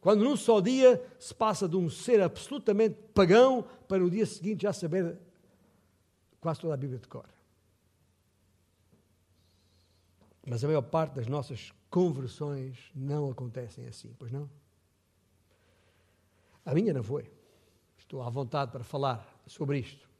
Quando 0.00 0.24
num 0.24 0.36
só 0.36 0.60
dia 0.60 1.04
se 1.18 1.34
passa 1.34 1.68
de 1.68 1.76
um 1.76 1.90
ser 1.90 2.22
absolutamente 2.22 2.96
pagão 3.14 3.62
para 3.86 3.98
no 3.98 4.10
dia 4.10 4.24
seguinte 4.24 4.62
já 4.62 4.72
saber 4.72 5.18
quase 6.40 6.60
toda 6.60 6.72
a 6.72 6.76
Bíblia 6.76 6.98
de 6.98 7.06
cor. 7.06 7.28
Mas 10.50 10.64
a 10.64 10.66
maior 10.66 10.82
parte 10.82 11.14
das 11.14 11.28
nossas 11.28 11.72
conversões 11.88 12.90
não 12.92 13.30
acontecem 13.30 13.86
assim, 13.86 14.12
pois 14.18 14.32
não? 14.32 14.50
A 16.66 16.74
minha 16.74 16.92
não 16.92 17.04
foi. 17.04 17.30
Estou 17.96 18.20
à 18.20 18.28
vontade 18.28 18.72
para 18.72 18.82
falar 18.82 19.40
sobre 19.46 19.78
isto. 19.78 20.10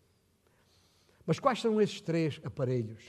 Mas 1.27 1.41
quais 1.41 1.61
são 1.61 1.81
esses 1.81 2.01
três 2.01 2.41
aparelhos 2.45 3.03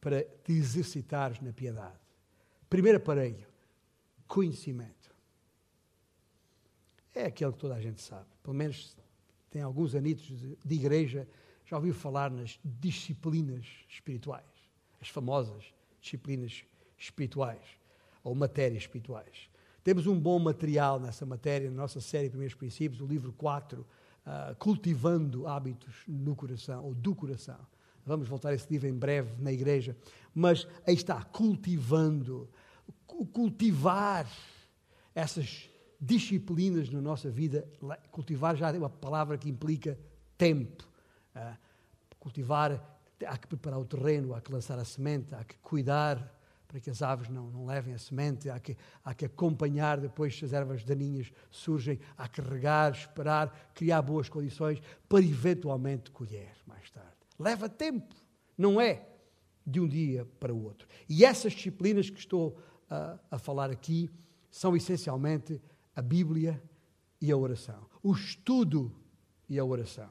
para 0.00 0.22
te 0.22 0.52
exercitares 0.52 1.40
na 1.40 1.52
piedade. 1.52 1.98
Primeiro 2.70 2.98
aparelho, 2.98 3.48
conhecimento. 4.28 5.12
É 7.12 7.24
aquele 7.24 7.50
que 7.50 7.58
toda 7.58 7.74
a 7.74 7.80
gente 7.80 8.00
sabe. 8.00 8.26
Pelo 8.44 8.54
menos 8.54 8.96
tem 9.50 9.60
alguns 9.60 9.96
anitos 9.96 10.26
de, 10.26 10.56
de 10.64 10.74
igreja, 10.76 11.26
já 11.64 11.76
ouviu 11.78 11.92
falar 11.92 12.30
nas 12.30 12.60
disciplinas 12.62 13.66
espirituais, 13.88 14.44
as 15.00 15.08
famosas 15.08 15.74
disciplinas 16.04 16.64
espirituais 16.98 17.62
ou 18.22 18.34
matérias 18.34 18.82
espirituais. 18.82 19.48
Temos 19.82 20.06
um 20.06 20.18
bom 20.18 20.38
material 20.38 21.00
nessa 21.00 21.26
matéria, 21.26 21.70
na 21.70 21.76
nossa 21.76 22.00
série 22.00 22.28
Primeiros 22.28 22.54
Princípios, 22.54 23.00
o 23.00 23.06
livro 23.06 23.32
4, 23.32 23.80
uh, 23.80 23.86
ah, 24.24 24.56
Cultivando 24.58 25.46
Hábitos 25.46 25.94
no 26.06 26.36
Coração, 26.36 26.84
ou 26.84 26.94
do 26.94 27.14
Coração. 27.14 27.58
Vamos 28.06 28.28
voltar 28.28 28.50
a 28.50 28.54
esse 28.54 28.70
livro 28.70 28.86
em 28.88 28.94
breve 28.94 29.42
na 29.42 29.52
igreja. 29.52 29.96
Mas 30.34 30.66
aí 30.86 30.94
está, 30.94 31.22
cultivando. 31.22 32.48
cultivar 33.32 34.26
essas 35.14 35.70
disciplinas 36.00 36.90
na 36.90 37.00
nossa 37.00 37.30
vida. 37.30 37.66
Cultivar 38.10 38.56
já 38.56 38.70
é 38.70 38.78
uma 38.78 38.90
palavra 38.90 39.38
que 39.38 39.48
implica 39.48 39.98
tempo. 40.36 40.86
Uh, 41.34 41.56
cultivar, 42.18 42.93
há 43.24 43.36
que 43.36 43.46
preparar 43.46 43.78
o 43.78 43.84
terreno, 43.84 44.34
há 44.34 44.40
que 44.40 44.52
lançar 44.52 44.78
a 44.78 44.84
semente, 44.84 45.34
há 45.34 45.44
que 45.44 45.56
cuidar 45.58 46.32
para 46.66 46.80
que 46.80 46.90
as 46.90 47.02
aves 47.02 47.28
não, 47.28 47.50
não 47.50 47.66
levem 47.66 47.94
a 47.94 47.98
semente, 47.98 48.50
há 48.50 48.58
que, 48.58 48.76
há 49.04 49.14
que 49.14 49.24
acompanhar 49.24 50.00
depois 50.00 50.36
se 50.36 50.44
as 50.44 50.52
ervas 50.52 50.82
daninhas 50.82 51.32
surgem, 51.48 52.00
há 52.16 52.26
que 52.26 52.40
regar, 52.40 52.92
esperar, 52.92 53.70
criar 53.72 54.02
boas 54.02 54.28
condições 54.28 54.80
para 55.08 55.24
eventualmente 55.24 56.10
colher 56.10 56.52
mais 56.66 56.90
tarde. 56.90 57.14
Leva 57.38 57.68
tempo, 57.68 58.12
não 58.58 58.80
é 58.80 59.06
de 59.64 59.78
um 59.80 59.86
dia 59.86 60.26
para 60.40 60.52
o 60.52 60.64
outro. 60.64 60.88
E 61.08 61.24
essas 61.24 61.52
disciplinas 61.52 62.10
que 62.10 62.18
estou 62.18 62.58
uh, 62.90 63.20
a 63.30 63.38
falar 63.38 63.70
aqui 63.70 64.10
são 64.50 64.76
essencialmente 64.76 65.60
a 65.94 66.02
Bíblia 66.02 66.60
e 67.20 67.30
a 67.30 67.36
oração. 67.36 67.86
O 68.02 68.12
estudo 68.12 68.92
e 69.48 69.58
a 69.58 69.64
oração. 69.64 70.10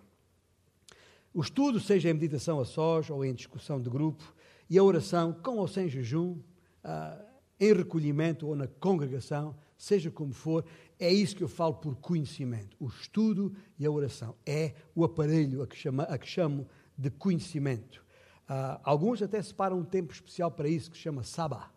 O 1.34 1.42
estudo, 1.42 1.80
seja 1.80 2.10
em 2.10 2.14
meditação 2.14 2.60
a 2.60 2.66
sós 2.66 3.10
ou 3.10 3.26
em 3.26 3.34
discussão 3.34 3.82
de 3.82 3.90
grupo, 3.90 4.34
e 4.70 4.78
a 4.78 4.84
oração, 4.84 5.34
com 5.34 5.58
ou 5.58 5.68
sem 5.68 5.90
jejum, 5.90 6.38
uh, 6.84 7.26
em 7.60 7.74
recolhimento 7.74 8.48
ou 8.48 8.56
na 8.56 8.68
congregação, 8.68 9.56
seja 9.78 10.12
como 10.12 10.32
for, 10.32 10.64
é 11.00 11.12
isso 11.12 11.36
que 11.36 11.44
eu 11.44 11.48
falo 11.48 11.74
por 11.76 11.96
conhecimento. 11.96 12.78
O 12.80 12.88
estudo 12.88 13.56
e 13.80 13.86
a 13.86 13.92
oração 13.92 14.36
é 14.46 14.74
o 14.94 15.04
aparelho 15.04 15.62
a 15.64 15.68
que, 15.68 15.76
chama, 15.76 16.04
a 16.04 16.18
que 16.18 16.28
chamo 16.28 16.68
de 16.98 17.10
conhecimento. 17.10 18.04
Uh, 18.44 18.80
alguns 18.84 19.22
até 19.22 19.42
separam 19.42 19.80
um 19.80 19.86
tempo 19.86 20.14
especial 20.14 20.52
para 20.52 20.68
isso, 20.68 20.92
que 20.92 20.98
se 20.98 21.04
chama 21.04 21.24
Sabá. 21.24 21.72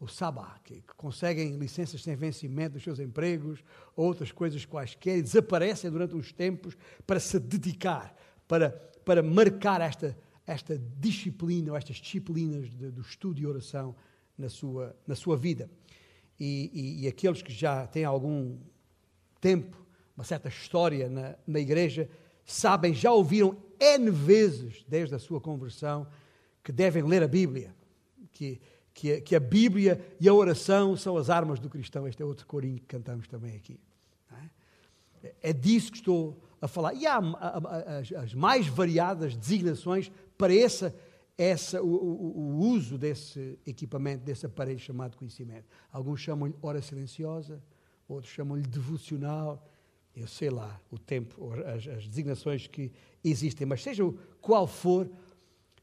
O 0.00 0.08
Sabá, 0.08 0.58
que, 0.64 0.80
que 0.80 0.94
conseguem 0.96 1.56
licenças 1.56 2.02
sem 2.02 2.16
vencimento 2.16 2.72
dos 2.74 2.82
seus 2.82 2.98
empregos, 2.98 3.62
outras 3.94 4.32
coisas 4.32 4.64
quaisquer, 4.64 5.18
e 5.18 5.22
desaparecem 5.22 5.90
durante 5.90 6.16
uns 6.16 6.32
tempos 6.32 6.76
para 7.06 7.20
se 7.20 7.38
dedicar, 7.38 8.12
para, 8.52 8.68
para 9.02 9.22
marcar 9.22 9.80
esta, 9.80 10.14
esta 10.46 10.78
disciplina, 10.98 11.70
ou 11.70 11.78
estas 11.78 11.96
disciplinas 11.96 12.68
de, 12.68 12.90
do 12.90 13.00
estudo 13.00 13.40
e 13.40 13.46
oração 13.46 13.96
na 14.36 14.50
sua, 14.50 14.94
na 15.06 15.14
sua 15.14 15.38
vida. 15.38 15.70
E, 16.38 16.70
e, 16.70 17.04
e, 17.04 17.08
aqueles 17.08 17.40
que 17.40 17.50
já 17.50 17.86
têm 17.86 18.04
algum 18.04 18.58
tempo, 19.40 19.74
uma 20.14 20.22
certa 20.22 20.50
história 20.50 21.08
na, 21.08 21.34
na 21.46 21.60
igreja, 21.60 22.10
sabem, 22.44 22.92
já 22.92 23.10
ouviram 23.10 23.56
N 23.80 24.10
vezes, 24.10 24.84
desde 24.86 25.14
a 25.14 25.18
sua 25.18 25.40
conversão, 25.40 26.06
que 26.62 26.72
devem 26.72 27.04
ler 27.04 27.22
a 27.22 27.28
Bíblia, 27.28 27.74
que, 28.32 28.60
que, 28.92 29.22
que 29.22 29.34
a 29.34 29.40
Bíblia 29.40 29.98
e 30.20 30.28
a 30.28 30.34
oração 30.34 30.94
são 30.94 31.16
as 31.16 31.30
armas 31.30 31.58
do 31.58 31.70
cristão. 31.70 32.06
Este 32.06 32.22
é 32.22 32.26
outro 32.26 32.46
corinho 32.46 32.76
que 32.80 32.84
cantamos 32.84 33.26
também 33.26 33.56
aqui. 33.56 33.80
É? 35.24 35.32
é 35.40 35.52
disso 35.54 35.90
que 35.90 35.96
estou 35.96 36.51
a 36.62 36.68
falar. 36.68 36.94
E 36.94 37.06
há 37.06 37.20
as, 38.22 38.32
mais 38.32 38.66
variadas 38.68 39.36
designações 39.36 40.10
para 40.38 40.54
essa 40.54 40.94
essa, 41.36 41.82
o, 41.82 41.86
o, 41.88 42.38
o, 42.38 42.58
uso 42.68 42.98
desse 42.98 43.58
equipamento, 43.66 44.22
desse 44.22 44.46
aparelho 44.46 44.78
chamado 44.78 45.16
conhecimento. 45.16 45.66
Alguns 45.90 46.20
chamam-lhe 46.20 46.54
hora 46.62 46.80
silenciosa, 46.80 47.60
outros 48.06 48.32
chamam-lhe 48.32 48.62
devocional, 48.62 49.66
eu 50.14 50.28
sei 50.28 50.50
lá 50.50 50.78
o 50.90 50.98
tempo, 50.98 51.52
as, 51.64 51.88
as, 51.88 52.06
designações 52.06 52.66
que 52.66 52.92
existem, 53.24 53.66
mas 53.66 53.82
seja 53.82 54.04
qual 54.40 54.66
for, 54.66 55.10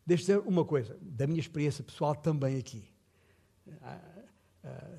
deixe 0.05 0.21
dizer 0.23 0.39
uma 0.39 0.63
coisa, 0.63 0.97
da 1.01 1.25
minha 1.25 1.39
experiência 1.39 1.83
pessoal 1.83 2.15
também 2.15 2.57
aqui. 2.57 2.87
Ah, 3.81 3.99
ah, 4.63 4.97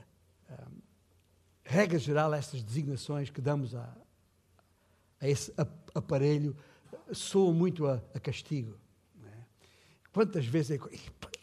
ah, 0.51 0.69
regra 1.65 1.99
geral, 1.99 2.35
estas 2.35 2.63
designações 2.63 3.31
que 3.31 3.41
damos 3.41 3.75
a, 3.75 3.97
a 5.21 5.29
esse 5.29 5.53
aparelho 5.95 6.57
soam 7.13 7.53
muito 7.53 7.87
a, 7.87 8.03
a 8.15 8.21
castigo. 8.21 8.79
Quantas 10.13 10.45
vezes 10.45 10.73
é 10.73 10.79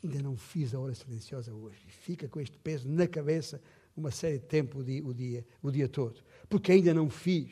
ainda 0.04 0.22
não 0.22 0.36
fiz 0.36 0.74
a 0.74 0.80
hora 0.80 0.94
silenciosa 0.94 1.54
hoje? 1.54 1.80
Fica 1.88 2.28
com 2.28 2.40
este 2.40 2.58
peso 2.58 2.88
na 2.90 3.08
cabeça 3.08 3.62
uma 3.96 4.12
série 4.12 4.38
de 4.38 4.46
tempo 4.46 4.80
o 4.80 4.84
dia, 4.84 5.06
o 5.06 5.14
dia, 5.14 5.46
o 5.62 5.72
dia 5.72 5.88
todo. 5.88 6.22
Porque 6.50 6.72
ainda 6.72 6.94
não 6.94 7.10
fiz. 7.10 7.50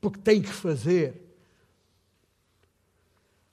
Porque 0.00 0.20
tenho 0.20 0.42
que 0.42 0.48
fazer. 0.48 1.20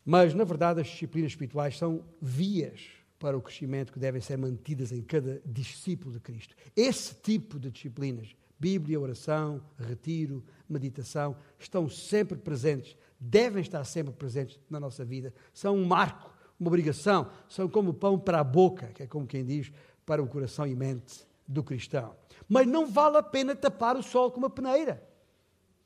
Mas, 0.06 0.34
na 0.34 0.44
verdade, 0.44 0.82
as 0.82 0.88
disciplinas 0.88 1.32
espirituais 1.32 1.78
são 1.78 2.06
vias 2.22 2.88
para 3.20 3.38
o 3.38 3.42
crescimento 3.42 3.92
que 3.92 4.00
devem 4.00 4.22
ser 4.22 4.38
mantidas 4.38 4.92
em 4.92 5.02
cada 5.02 5.42
discípulo 5.46 6.14
de 6.14 6.20
Cristo. 6.20 6.56
Esse 6.76 7.14
tipo 7.16 7.60
de 7.60 7.70
disciplinas, 7.70 8.34
Bíblia, 8.60 9.00
oração, 9.00 9.62
retiro, 9.78 10.44
meditação, 10.68 11.36
estão 11.58 11.90
sempre 11.90 12.38
presentes, 12.38 12.98
devem 13.20 13.62
estar 13.62 13.84
sempre 13.86 14.14
presentes 14.14 14.60
na 14.70 14.80
nossa 14.80 15.06
vida. 15.06 15.34
São 15.54 15.76
um 15.76 15.86
marco 15.86 16.38
uma 16.60 16.68
obrigação, 16.68 17.30
são 17.48 17.70
como 17.70 17.94
pão 17.94 18.20
para 18.20 18.42
a 18.42 18.44
boca, 18.44 18.88
que 18.88 19.04
é 19.04 19.08
como 19.08 19.26
quem 19.26 19.46
diz, 19.46 19.72
para 20.06 20.22
o 20.22 20.28
coração 20.28 20.68
e 20.68 20.76
mente 20.76 21.26
do 21.48 21.64
cristão. 21.64 22.16
Mas 22.50 22.68
não 22.68 22.86
vale 22.86 23.18
a 23.18 23.24
pena 23.24 23.56
tapar 23.56 23.96
o 23.96 24.04
sol 24.04 24.30
com 24.30 24.40
uma 24.40 24.50
peneira. 24.50 25.02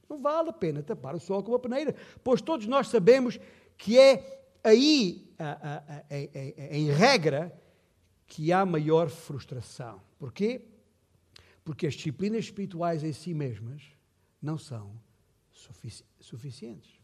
Não 0.10 0.20
vale 0.20 0.50
a 0.50 0.54
pena 0.54 0.82
tapar 0.82 1.16
o 1.16 1.20
sol 1.20 1.44
com 1.44 1.52
uma 1.52 1.60
peneira, 1.60 1.96
pois 2.24 2.42
todos 2.42 2.66
nós 2.66 2.88
sabemos 2.88 3.40
que 3.78 4.00
é 4.00 4.46
aí, 4.64 5.32
em 6.72 6.90
regra, 6.90 7.54
que 8.26 8.52
há 8.52 8.66
maior 8.66 9.10
frustração. 9.10 10.02
Porquê? 10.18 10.66
Porque 11.64 11.88
as 11.88 11.94
disciplinas 11.94 12.46
espirituais 12.46 13.04
em 13.04 13.14
si 13.14 13.34
mesmas 13.34 13.82
não 14.42 14.58
são 14.58 15.00
sufici 15.52 16.04
suficientes. 16.20 17.04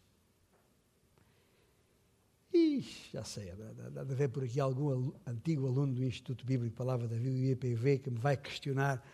Ixi, 2.51 3.11
já 3.13 3.23
sei, 3.23 3.51
deve 3.93 4.13
haver 4.13 4.29
por 4.29 4.43
aqui 4.43 4.59
algum 4.59 5.11
antigo 5.25 5.67
aluno 5.67 5.93
do 5.93 6.03
Instituto 6.03 6.45
Bíblico 6.45 6.75
Palavra 6.75 7.07
da 7.07 7.15
Vida, 7.15 7.51
IPV, 7.51 7.99
que 7.99 8.09
me 8.09 8.17
vai 8.17 8.35
questionar. 8.35 9.05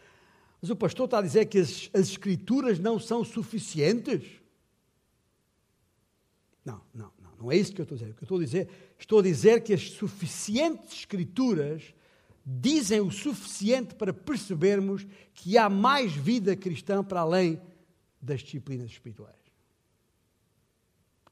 Mas 0.62 0.70
o 0.70 0.76
pastor 0.76 1.06
está 1.06 1.20
a 1.20 1.22
dizer 1.22 1.46
que 1.46 1.60
as, 1.60 1.90
as 1.94 2.08
escrituras 2.08 2.80
não 2.80 2.98
são 2.98 3.24
suficientes? 3.24 4.24
Não, 6.64 6.82
não, 6.94 7.12
não, 7.22 7.36
não 7.38 7.52
é 7.52 7.58
isso 7.58 7.74
que 7.74 7.82
eu 7.82 7.84
estou 7.84 7.96
a 7.96 8.00
dizer. 8.00 8.12
O 8.12 8.16
que 8.16 8.24
eu 8.24 8.26
estou 8.26 8.38
a 8.38 8.44
dizer, 8.44 8.70
estou 8.98 9.20
a 9.20 9.24
dizer 9.24 9.64
que 9.64 9.74
as 9.74 9.92
suficientes 9.92 10.94
escrituras 10.94 11.94
dizem 12.46 13.02
o 13.02 13.10
suficiente 13.10 13.96
para 13.96 14.14
percebermos 14.14 15.08
que 15.34 15.58
há 15.58 15.68
mais 15.68 16.14
vida 16.14 16.56
cristã 16.56 17.04
para 17.04 17.22
além 17.22 17.60
das 18.22 18.42
disciplinas 18.42 18.92
espirituais. 18.92 19.36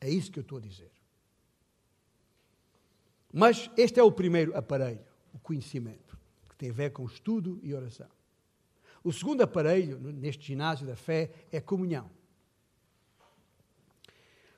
É 0.01 0.09
isso 0.09 0.31
que 0.31 0.39
eu 0.39 0.41
estou 0.41 0.57
a 0.57 0.61
dizer. 0.61 0.91
Mas 3.31 3.69
este 3.77 3.99
é 3.99 4.03
o 4.03 4.11
primeiro 4.11 4.55
aparelho, 4.57 5.05
o 5.33 5.39
conhecimento, 5.39 6.17
que 6.49 6.55
tem 6.55 6.69
a 6.69 6.73
ver 6.73 6.91
com 6.91 7.05
estudo 7.05 7.59
e 7.63 7.73
oração. 7.73 8.09
O 9.03 9.11
segundo 9.11 9.41
aparelho, 9.41 9.99
neste 9.99 10.45
ginásio 10.45 10.87
da 10.87 10.95
fé, 10.95 11.31
é 11.51 11.59
comunhão. 11.59 12.09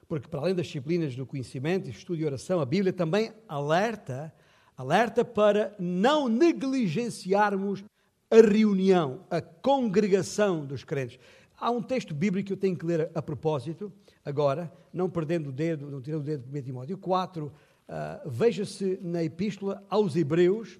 Porque, 0.07 0.27
para 0.27 0.39
além 0.39 0.53
das 0.55 0.67
disciplinas 0.67 1.15
do 1.15 1.25
conhecimento, 1.25 1.89
estudo 1.89 2.21
e 2.21 2.25
oração, 2.25 2.59
a 2.59 2.65
Bíblia 2.65 2.93
também 2.93 3.33
alerta, 3.47 4.33
alerta 4.77 5.23
para 5.23 5.75
não 5.79 6.27
negligenciarmos 6.27 7.83
a 8.29 8.35
reunião, 8.35 9.25
a 9.29 9.41
congregação 9.41 10.65
dos 10.65 10.83
crentes. 10.83 11.19
Há 11.57 11.71
um 11.71 11.81
texto 11.81 12.13
bíblico 12.13 12.47
que 12.47 12.53
eu 12.53 12.57
tenho 12.57 12.75
que 12.75 12.85
ler 12.85 13.09
a, 13.13 13.21
propósito, 13.21 13.91
agora, 14.23 14.71
não 14.91 15.09
perdendo 15.09 15.49
o 15.49 15.53
dedo, 15.53 15.89
não 15.89 16.01
tirando 16.01 16.21
o 16.21 16.25
dedo 16.25 16.43
de 16.43 16.59
1 16.59 16.63
Timóteo 16.63 16.97
4, 16.97 17.51
Uh, 17.85 18.27
Veja-se 18.27 18.97
na 18.99 19.23
Epístola 19.23 19.83
aos 19.87 20.15
Hebreus, 20.15 20.79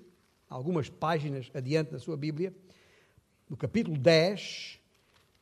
algumas 0.50 0.90
páginas 0.90 1.52
adiante 1.54 1.92
da 1.92 2.00
sua 2.00 2.18
Bíblia, 2.18 2.52
no 3.48 3.56
capítulo 3.56 3.96
10 3.96 4.80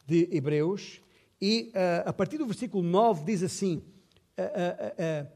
de 0.05 0.27
Hebreus, 0.29 1.01
e 1.39 1.71
uh, 1.73 2.09
a 2.09 2.11
partir 2.11 2.37
do 2.37 2.45
versículo 2.45 2.83
9 2.83 3.23
diz 3.23 3.43
assim: 3.43 3.81
uh, 4.37 5.27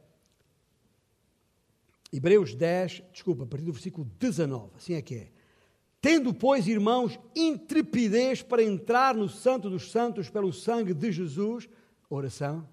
Hebreus 2.11 2.55
10, 2.55 3.03
desculpa, 3.11 3.43
a 3.43 3.47
partir 3.47 3.65
do 3.65 3.73
versículo 3.73 4.09
19, 4.19 4.71
assim 4.77 4.93
é 4.93 5.01
que 5.01 5.15
é. 5.15 5.27
Tendo, 5.99 6.33
pois, 6.33 6.67
irmãos, 6.67 7.19
intrepidez 7.35 8.41
para 8.41 8.63
entrar 8.63 9.15
no 9.15 9.27
Santo 9.27 9.69
dos 9.69 9.91
Santos 9.91 10.29
pelo 10.29 10.53
sangue 10.53 10.93
de 10.93 11.11
Jesus, 11.11 11.67
oração, 12.09 12.67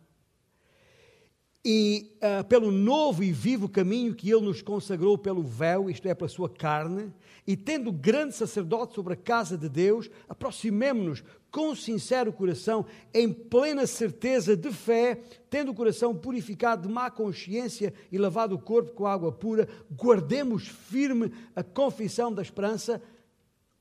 e 1.64 2.14
uh, 2.16 2.44
pelo 2.44 2.70
novo 2.70 3.24
e 3.24 3.32
vivo 3.32 3.68
caminho 3.68 4.14
que 4.14 4.30
ele 4.30 4.42
nos 4.42 4.60
consagrou 4.60 5.16
pelo 5.16 5.42
véu, 5.42 5.88
isto 5.88 6.06
é, 6.06 6.14
pela 6.14 6.28
sua 6.28 6.48
carne, 6.48 7.10
e 7.46 7.56
tendo 7.56 7.90
grande 7.90 8.34
sacerdote 8.34 8.94
sobre 8.94 9.14
a 9.14 9.16
casa 9.16 9.56
de 9.56 9.68
Deus, 9.68 10.10
aproximemo-nos 10.28 11.24
com 11.54 11.72
sincero 11.72 12.32
coração, 12.32 12.84
em 13.14 13.32
plena 13.32 13.86
certeza 13.86 14.56
de 14.56 14.72
fé, 14.72 15.22
tendo 15.48 15.70
o 15.70 15.74
coração 15.74 16.12
purificado 16.12 16.88
de 16.88 16.92
má 16.92 17.08
consciência 17.12 17.94
e 18.10 18.18
lavado 18.18 18.56
o 18.56 18.58
corpo 18.58 18.90
com 18.90 19.06
água 19.06 19.30
pura, 19.30 19.68
guardemos 19.88 20.66
firme 20.66 21.32
a 21.54 21.62
confissão 21.62 22.34
da 22.34 22.42
esperança 22.42 23.00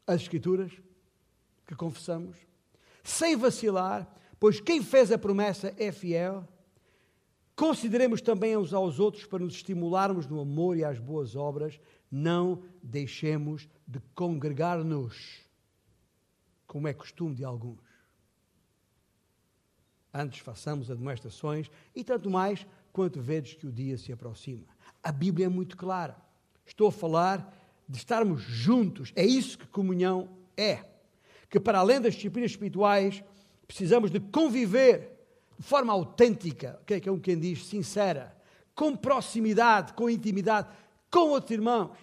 as 0.05 0.21
Escrituras 0.21 0.71
que 1.65 1.73
confessamos, 1.73 2.37
sem 3.03 3.35
vacilar, 3.35 4.07
pois 4.39 4.59
quem 4.59 4.83
fez 4.83 5.11
a 5.11 5.17
promessa 5.17 5.73
é 5.75 5.91
fiel. 5.91 6.47
Consideremos 7.55 8.21
também 8.21 8.55
uns 8.55 8.71
aos 8.71 8.99
outros 8.99 9.25
para 9.25 9.43
nos 9.43 9.55
estimularmos 9.55 10.27
no 10.27 10.39
amor 10.39 10.77
e 10.77 10.83
às 10.83 10.99
boas 10.99 11.35
obras. 11.35 11.79
Não 12.11 12.61
deixemos 12.83 13.67
de 13.87 13.99
congregar-nos, 14.13 15.42
como 16.73 16.87
é 16.87 16.93
costume 16.93 17.35
de 17.35 17.45
alguns. 17.45 17.77
Antes 20.11 20.39
façamos 20.39 20.89
admoestações 20.89 21.69
e 21.95 22.03
tanto 22.03 22.31
mais 22.31 22.65
quanto 22.91 23.21
vedes 23.21 23.53
que 23.53 23.67
o 23.67 23.71
dia 23.71 23.95
se 23.95 24.11
aproxima. 24.11 24.65
A 25.03 25.11
Bíblia 25.11 25.45
é 25.45 25.49
muito 25.49 25.77
clara. 25.77 26.17
Estou 26.65 26.87
a 26.87 26.91
falar 26.91 27.55
de 27.87 27.95
estarmos 27.95 28.41
juntos. 28.41 29.13
É 29.15 29.23
isso 29.23 29.59
que 29.59 29.67
comunhão 29.67 30.27
é. 30.57 30.83
Que 31.47 31.59
para 31.59 31.77
além 31.77 32.01
das 32.01 32.15
disciplinas 32.15 32.49
espirituais, 32.49 33.23
precisamos 33.67 34.09
de 34.09 34.19
conviver 34.19 35.11
de 35.55 35.63
forma 35.63 35.93
autêntica, 35.93 36.81
que 36.87 37.07
é 37.07 37.11
um 37.11 37.19
quem 37.19 37.39
diz 37.39 37.67
sincera, 37.67 38.35
com 38.73 38.95
proximidade, 38.95 39.93
com 39.93 40.09
intimidade, 40.09 40.75
com 41.11 41.29
outros 41.29 41.51
irmãos. 41.51 41.95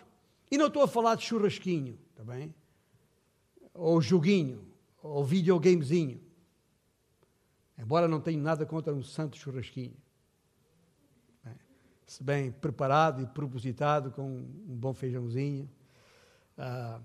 E 0.49 0.57
não 0.57 0.69
estou 0.69 0.85
a 0.85 0.89
falar 0.89 1.17
de 1.17 1.25
churrasquinho, 1.25 1.99
está 2.13 2.23
bem? 2.23 2.55
Ou 3.81 3.99
joguinho, 3.99 4.61
ou 5.03 5.25
videogamezinho. 5.25 6.21
Embora 7.79 8.07
não 8.07 8.21
tenha 8.21 8.39
nada 8.39 8.67
contra 8.67 8.93
um 8.93 9.03
santo 9.03 9.39
churrasquinho. 9.39 9.97
se 12.07 12.23
bem 12.23 12.53
preparado 12.53 13.23
e 13.23 13.27
propositado, 13.27 14.11
com 14.11 14.23
um 14.23 14.77
bom 14.77 14.93
feijãozinho. 14.93 15.67
Ah, 16.59 17.01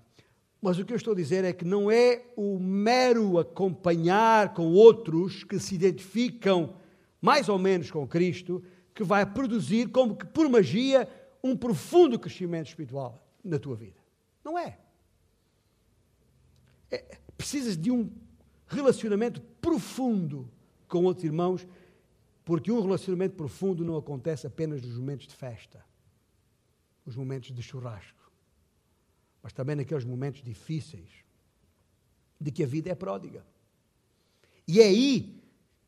mas 0.60 0.78
o 0.78 0.84
que 0.84 0.92
eu 0.92 0.98
estou 0.98 1.14
a 1.14 1.16
dizer 1.16 1.44
é 1.44 1.52
que 1.54 1.64
não 1.64 1.90
é 1.90 2.26
o 2.36 2.58
mero 2.58 3.38
acompanhar 3.38 4.52
com 4.52 4.74
outros 4.74 5.44
que 5.44 5.58
se 5.58 5.74
identificam 5.76 6.76
mais 7.22 7.48
ou 7.48 7.58
menos 7.58 7.90
com 7.90 8.06
Cristo 8.06 8.62
que 8.94 9.02
vai 9.02 9.24
produzir, 9.24 9.88
como 9.88 10.14
que 10.14 10.26
por 10.26 10.46
magia, 10.50 11.08
um 11.42 11.56
profundo 11.56 12.18
crescimento 12.18 12.66
espiritual 12.66 13.26
na 13.42 13.58
tua 13.58 13.76
vida. 13.76 13.98
Não 14.44 14.58
é. 14.58 14.78
É 16.90 17.18
precisas 17.36 17.76
de 17.76 17.90
um 17.90 18.10
relacionamento 18.66 19.40
profundo 19.60 20.50
com 20.88 21.04
outros 21.04 21.24
irmãos, 21.24 21.66
porque 22.44 22.72
um 22.72 22.80
relacionamento 22.80 23.34
profundo 23.36 23.84
não 23.84 23.96
acontece 23.96 24.46
apenas 24.46 24.82
nos 24.82 24.96
momentos 24.96 25.26
de 25.26 25.34
festa, 25.34 25.84
nos 27.04 27.14
momentos 27.14 27.54
de 27.54 27.62
churrasco 27.62 28.16
mas 29.46 29.52
também 29.52 29.76
naqueles 29.76 30.04
momentos 30.04 30.42
difíceis 30.42 31.08
de 32.40 32.50
que 32.50 32.64
a 32.64 32.66
vida 32.66 32.90
é 32.90 32.96
pródiga. 32.96 33.46
E 34.66 34.80
é 34.80 34.86
aí 34.86 35.40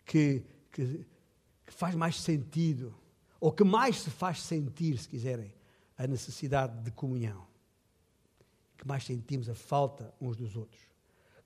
que, 0.04 0.44
que, 0.70 1.04
que 1.66 1.72
faz 1.74 1.96
mais 1.96 2.20
sentido, 2.20 2.94
ou 3.40 3.50
que 3.50 3.64
mais 3.64 3.96
se 3.96 4.10
faz 4.10 4.42
sentir, 4.42 4.96
se 4.96 5.08
quiserem, 5.08 5.52
a 5.96 6.06
necessidade 6.06 6.84
de 6.84 6.92
comunhão. 6.92 7.48
Que 8.76 8.86
mais 8.86 9.02
sentimos 9.02 9.48
a 9.48 9.56
falta 9.56 10.14
uns 10.20 10.36
dos 10.36 10.54
outros. 10.54 10.87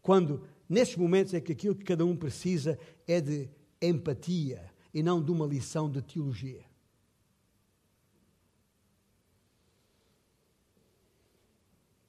Quando, 0.03 0.43
nesses 0.69 0.97
momentos, 0.97 1.33
é 1.33 1.41
que 1.41 1.53
aquilo 1.53 1.75
que 1.75 1.85
cada 1.85 2.05
um 2.05 2.17
precisa 2.17 2.79
é 3.07 3.21
de 3.21 3.49
empatia 3.81 4.71
e 4.93 5.03
não 5.03 5.23
de 5.23 5.31
uma 5.31 5.47
lição 5.47 5.89
de 5.89 6.03
teologia. 6.03 6.65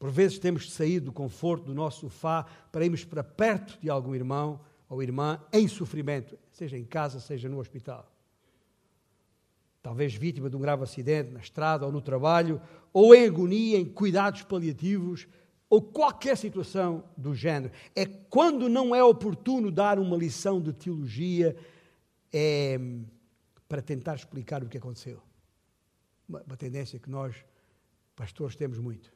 Por 0.04 0.12
vezes 0.12 0.38
temos 0.38 0.64
de 0.64 0.72
sair 0.72 1.00
do 1.00 1.14
conforto 1.14 1.64
do 1.64 1.74
nosso 1.74 2.02
sofá 2.02 2.46
para 2.72 2.84
irmos 2.84 3.06
para 3.06 3.24
perto 3.24 3.80
de 3.80 3.90
algum 3.90 4.14
irmão 4.14 4.60
ou 4.90 5.02
irmã 5.02 5.42
em 5.52 5.66
sofrimento, 5.66 6.38
seja 6.52 6.78
em 6.78 6.84
casa, 6.84 7.22
seja 7.22 7.48
no 7.48 7.58
hospital. 7.58 8.12
Talvez 9.82 10.14
vítima 10.14 10.50
de 10.50 10.58
um 10.58 10.60
grave 10.60 10.84
acidente 10.84 11.32
na 11.32 11.40
estrada 11.40 11.86
ou 11.86 11.92
no 11.92 12.02
trabalho, 12.02 12.62
ou 12.92 13.16
em 13.16 13.26
agonia, 13.26 13.78
em 13.78 13.86
cuidados 13.86 14.44
paliativos, 14.44 15.26
ou 15.70 15.82
qualquer 15.82 16.38
situação 16.38 17.04
do 17.18 17.34
género. 17.34 17.74
É 17.96 18.06
quando 18.06 18.70
não 18.70 18.96
é 18.96 19.04
oportuno 19.04 19.72
dar 19.72 19.98
uma 20.00 20.18
lição 20.18 20.62
de 20.62 20.72
teologia 20.74 21.56
é, 22.32 22.80
para 23.68 23.82
tentar 23.82 24.16
explicar 24.16 24.64
o 24.64 24.70
que 24.70 24.78
aconteceu. 24.78 25.22
Uma, 26.28 26.42
uma 26.46 26.58
tendência 26.58 27.00
que 27.00 27.10
nós, 27.10 27.36
pastores, 28.16 28.56
temos 28.56 28.78
muito 28.78 29.14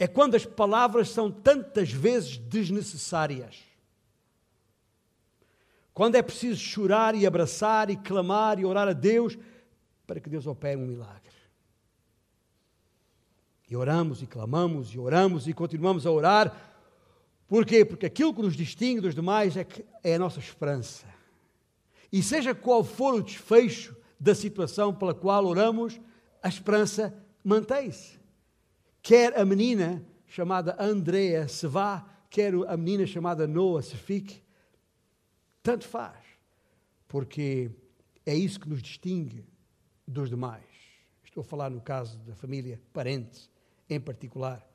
é 0.00 0.08
quando 0.08 0.34
as 0.34 0.46
palavras 0.46 1.10
são 1.10 1.30
tantas 1.30 1.92
vezes 1.92 2.38
desnecessárias. 2.38 3.58
Quando 5.92 6.14
é 6.14 6.22
preciso 6.22 6.58
chorar 6.58 7.14
e 7.14 7.26
abraçar 7.26 7.90
e 7.90 7.96
clamar 7.98 8.58
e 8.58 8.64
orar 8.64 8.88
a 8.88 8.94
Deus 8.94 9.36
para 10.06 10.18
que 10.18 10.30
Deus 10.30 10.46
opere 10.46 10.80
um 10.80 10.86
milagre. 10.86 11.39
E 13.70 13.76
oramos 13.76 14.20
e 14.20 14.26
clamamos 14.26 14.92
e 14.92 14.98
oramos 14.98 15.46
e 15.46 15.54
continuamos 15.54 16.04
a 16.04 16.10
orar. 16.10 16.60
Por 17.46 17.64
quê? 17.64 17.84
Porque 17.84 18.04
aquilo 18.04 18.34
que 18.34 18.42
nos 18.42 18.56
distingue 18.56 19.00
dos 19.00 19.14
demais 19.14 19.56
é, 19.56 19.62
que 19.62 19.84
é 20.02 20.16
a 20.16 20.18
nossa 20.18 20.40
esperança. 20.40 21.06
E 22.12 22.20
seja 22.20 22.52
qual 22.52 22.82
for 22.82 23.14
o 23.14 23.22
desfecho 23.22 23.96
da 24.18 24.34
situação 24.34 24.92
pela 24.92 25.14
qual 25.14 25.46
oramos, 25.46 26.00
a 26.42 26.48
esperança 26.48 27.16
mantém-se. 27.44 28.18
Quer 29.00 29.38
a 29.38 29.44
menina 29.44 30.04
chamada 30.26 30.76
Andrea 30.76 31.46
se 31.46 31.68
vá, 31.68 32.04
quer 32.28 32.52
a 32.66 32.76
menina 32.76 33.06
chamada 33.06 33.46
Noah 33.46 33.82
se 33.82 33.96
fique, 33.96 34.42
tanto 35.62 35.86
faz, 35.86 36.18
porque 37.06 37.70
é 38.26 38.34
isso 38.34 38.58
que 38.58 38.68
nos 38.68 38.82
distingue 38.82 39.46
dos 40.06 40.28
demais. 40.28 40.64
Estou 41.24 41.42
a 41.42 41.44
falar 41.44 41.70
no 41.70 41.80
caso 41.80 42.18
da 42.18 42.34
família, 42.34 42.82
parentes 42.92 43.48
em 43.90 44.00
particular. 44.00 44.66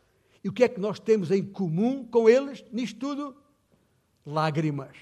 E 0.43 0.49
o 0.49 0.53
que 0.53 0.63
é 0.63 0.67
que 0.67 0.79
nós 0.79 0.99
temos 0.99 1.31
em 1.31 1.43
comum 1.43 2.05
com 2.05 2.29
eles 2.29 2.63
nisto 2.71 2.99
tudo? 2.99 3.35
Lágrimas. 4.25 4.95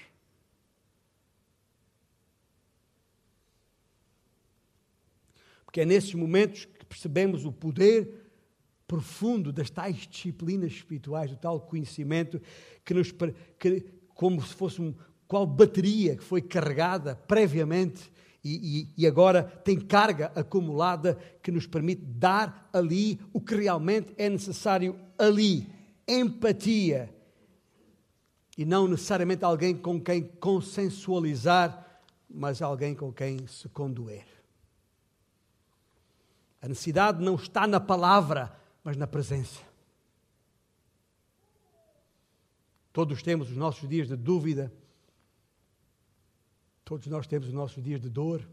Porque 5.64 5.80
é 5.80 5.84
nesses 5.84 6.14
momentos 6.14 6.64
que 6.64 6.86
percebemos 6.86 7.44
o 7.44 7.52
poder 7.52 8.30
profundo 8.86 9.52
das 9.52 9.70
tais 9.70 10.06
disciplinas 10.06 10.72
espirituais, 10.72 11.30
do 11.30 11.36
tal 11.36 11.60
conhecimento 11.60 12.40
que 12.84 12.94
nos 12.94 13.12
que, 13.58 13.84
como 14.14 14.40
se 14.40 14.54
fosse 14.54 14.80
um 14.80 14.94
qual 15.26 15.46
bateria 15.46 16.16
que 16.16 16.22
foi 16.22 16.40
carregada 16.40 17.16
previamente 17.16 18.12
e, 18.44 18.90
e, 18.98 19.02
e, 19.02 19.06
agora 19.06 19.42
tem 19.42 19.80
carga 19.80 20.30
acumulada 20.34 21.18
que 21.42 21.50
nos 21.50 21.66
permite 21.66 22.02
dar 22.02 22.68
ali 22.74 23.18
o 23.32 23.40
que 23.40 23.54
realmente 23.54 24.12
é 24.18 24.28
necessário 24.28 25.00
ali. 25.18 25.72
Empatia. 26.06 27.08
E 28.58 28.66
não 28.66 28.86
necessariamente 28.86 29.42
alguém 29.44 29.74
com 29.74 29.98
quem 29.98 30.22
consensualizar, 30.22 32.02
mas 32.28 32.60
alguém 32.60 32.94
com 32.94 33.10
quem 33.10 33.46
se 33.46 33.66
condoer. 33.70 34.26
A 36.60 36.68
necessidade 36.68 37.24
não 37.24 37.36
está 37.36 37.66
na 37.66 37.80
palavra, 37.80 38.54
mas 38.82 38.94
na 38.94 39.06
presença. 39.06 39.60
Todos 42.92 43.22
temos 43.22 43.50
os 43.50 43.56
nossos 43.56 43.88
dias 43.88 44.06
de 44.06 44.16
dúvida, 44.16 44.70
todos 46.84 47.06
nós 47.06 47.26
temos 47.26 47.48
os 47.48 47.54
nossos 47.54 47.82
dias 47.82 48.00
de 48.00 48.08
dor, 48.08 48.48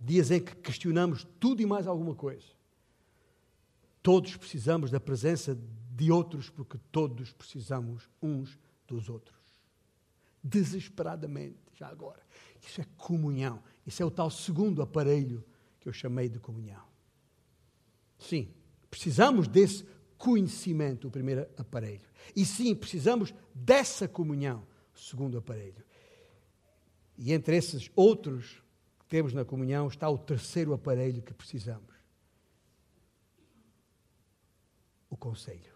dias 0.00 0.30
em 0.30 0.40
que 0.40 0.54
questionamos 0.56 1.26
tudo 1.38 1.62
e 1.62 1.66
mais 1.66 1.86
alguma 1.86 2.14
coisa. 2.14 2.46
Todos 4.02 4.36
precisamos 4.36 4.90
da 4.90 4.98
presença 4.98 5.56
de 5.94 6.10
outros, 6.10 6.50
porque 6.50 6.78
todos 6.90 7.32
precisamos 7.32 8.08
uns 8.20 8.58
dos 8.86 9.08
outros. 9.08 9.38
Desesperadamente, 10.42 11.58
já 11.74 11.88
agora. 11.88 12.20
Isso 12.60 12.80
é 12.80 12.86
comunhão. 12.96 13.62
Isso 13.86 14.02
é 14.02 14.06
o 14.06 14.10
tal 14.10 14.30
segundo 14.30 14.82
aparelho 14.82 15.44
que 15.78 15.88
eu 15.88 15.92
chamei 15.92 16.28
de 16.28 16.40
comunhão. 16.40 16.84
Sim, 18.18 18.52
Precisamos 18.92 19.48
desse 19.48 19.86
conhecimento, 20.18 21.08
o 21.08 21.10
primeiro 21.10 21.48
aparelho. 21.56 22.06
E 22.36 22.44
sim, 22.44 22.74
precisamos 22.74 23.32
dessa 23.54 24.06
comunhão, 24.06 24.66
o 24.94 24.98
segundo 24.98 25.38
aparelho. 25.38 25.82
E 27.24 27.32
entre 27.32 27.56
esses 27.56 27.88
outros 27.94 28.60
que 28.98 29.06
temos 29.06 29.32
na 29.32 29.44
comunhão 29.44 29.86
está 29.86 30.10
o 30.10 30.18
terceiro 30.18 30.74
aparelho 30.74 31.22
que 31.22 31.32
precisamos: 31.32 31.94
o 35.08 35.16
conselho. 35.16 35.72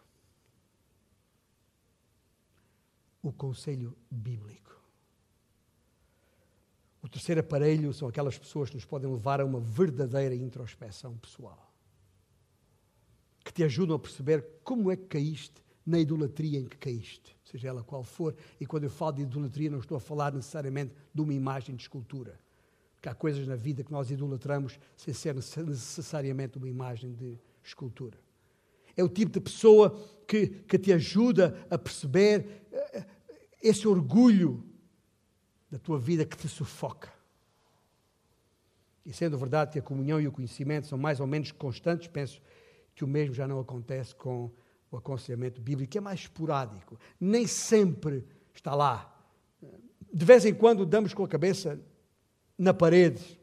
O 3.22 3.32
conselho 3.32 3.96
bíblico. 4.10 4.76
O 7.00 7.08
terceiro 7.08 7.40
aparelho 7.40 7.94
são 7.94 8.08
aquelas 8.08 8.36
pessoas 8.36 8.68
que 8.68 8.74
nos 8.74 8.84
podem 8.84 9.08
levar 9.08 9.40
a 9.40 9.44
uma 9.44 9.60
verdadeira 9.60 10.34
introspeção 10.34 11.16
pessoal 11.16 11.72
que 13.44 13.52
te 13.52 13.62
ajudam 13.62 13.94
a 13.94 13.98
perceber 14.00 14.44
como 14.64 14.90
é 14.90 14.96
que 14.96 15.04
caíste 15.04 15.62
na 15.86 16.00
idolatria 16.00 16.58
em 16.58 16.64
que 16.64 16.76
caíste, 16.76 17.36
seja 17.44 17.68
ela 17.68 17.84
qual 17.84 18.02
for. 18.02 18.34
E 18.60 18.66
quando 18.66 18.84
eu 18.84 18.90
falo 18.90 19.12
de 19.12 19.22
idolatria, 19.22 19.70
não 19.70 19.78
estou 19.78 19.96
a 19.96 20.00
falar 20.00 20.32
necessariamente 20.32 20.92
de 21.14 21.20
uma 21.20 21.32
imagem 21.32 21.76
de 21.76 21.82
escultura. 21.82 22.38
Porque 22.94 23.08
há 23.08 23.14
coisas 23.14 23.46
na 23.46 23.54
vida 23.54 23.84
que 23.84 23.92
nós 23.92 24.10
idolatramos 24.10 24.80
sem 24.96 25.14
ser 25.14 25.34
necessariamente 25.34 26.58
uma 26.58 26.68
imagem 26.68 27.12
de 27.12 27.38
escultura. 27.62 28.18
É 28.96 29.04
o 29.04 29.08
tipo 29.08 29.30
de 29.30 29.40
pessoa 29.40 29.96
que, 30.26 30.48
que 30.48 30.78
te 30.78 30.92
ajuda 30.92 31.64
a 31.70 31.78
perceber 31.78 32.66
eh, 32.72 33.04
esse 33.62 33.86
orgulho 33.86 34.64
da 35.70 35.78
tua 35.78 35.98
vida 35.98 36.24
que 36.24 36.36
te 36.36 36.48
sufoca. 36.48 37.12
E 39.04 39.12
sendo 39.12 39.38
verdade 39.38 39.72
que 39.72 39.78
a 39.78 39.82
comunhão 39.82 40.20
e 40.20 40.26
o 40.26 40.32
conhecimento 40.32 40.88
são 40.88 40.98
mais 40.98 41.20
ou 41.20 41.26
menos 41.28 41.52
constantes, 41.52 42.08
penso 42.08 42.42
que 42.94 43.04
o 43.04 43.08
mesmo 43.08 43.34
já 43.34 43.46
não 43.46 43.60
acontece 43.60 44.14
com 44.14 44.50
o 44.90 44.96
aconselhamento 44.96 45.60
bíblico, 45.60 45.96
é 45.96 46.00
mais 46.00 46.20
esporádico. 46.20 46.98
Nem 47.20 47.46
sempre 47.46 48.24
está 48.54 48.74
lá. 48.74 49.12
De 50.12 50.24
vez 50.24 50.44
em 50.44 50.54
quando 50.54 50.86
damos 50.86 51.12
com 51.12 51.24
a 51.24 51.28
cabeça 51.28 51.80
na 52.56 52.72
parede 52.72 53.38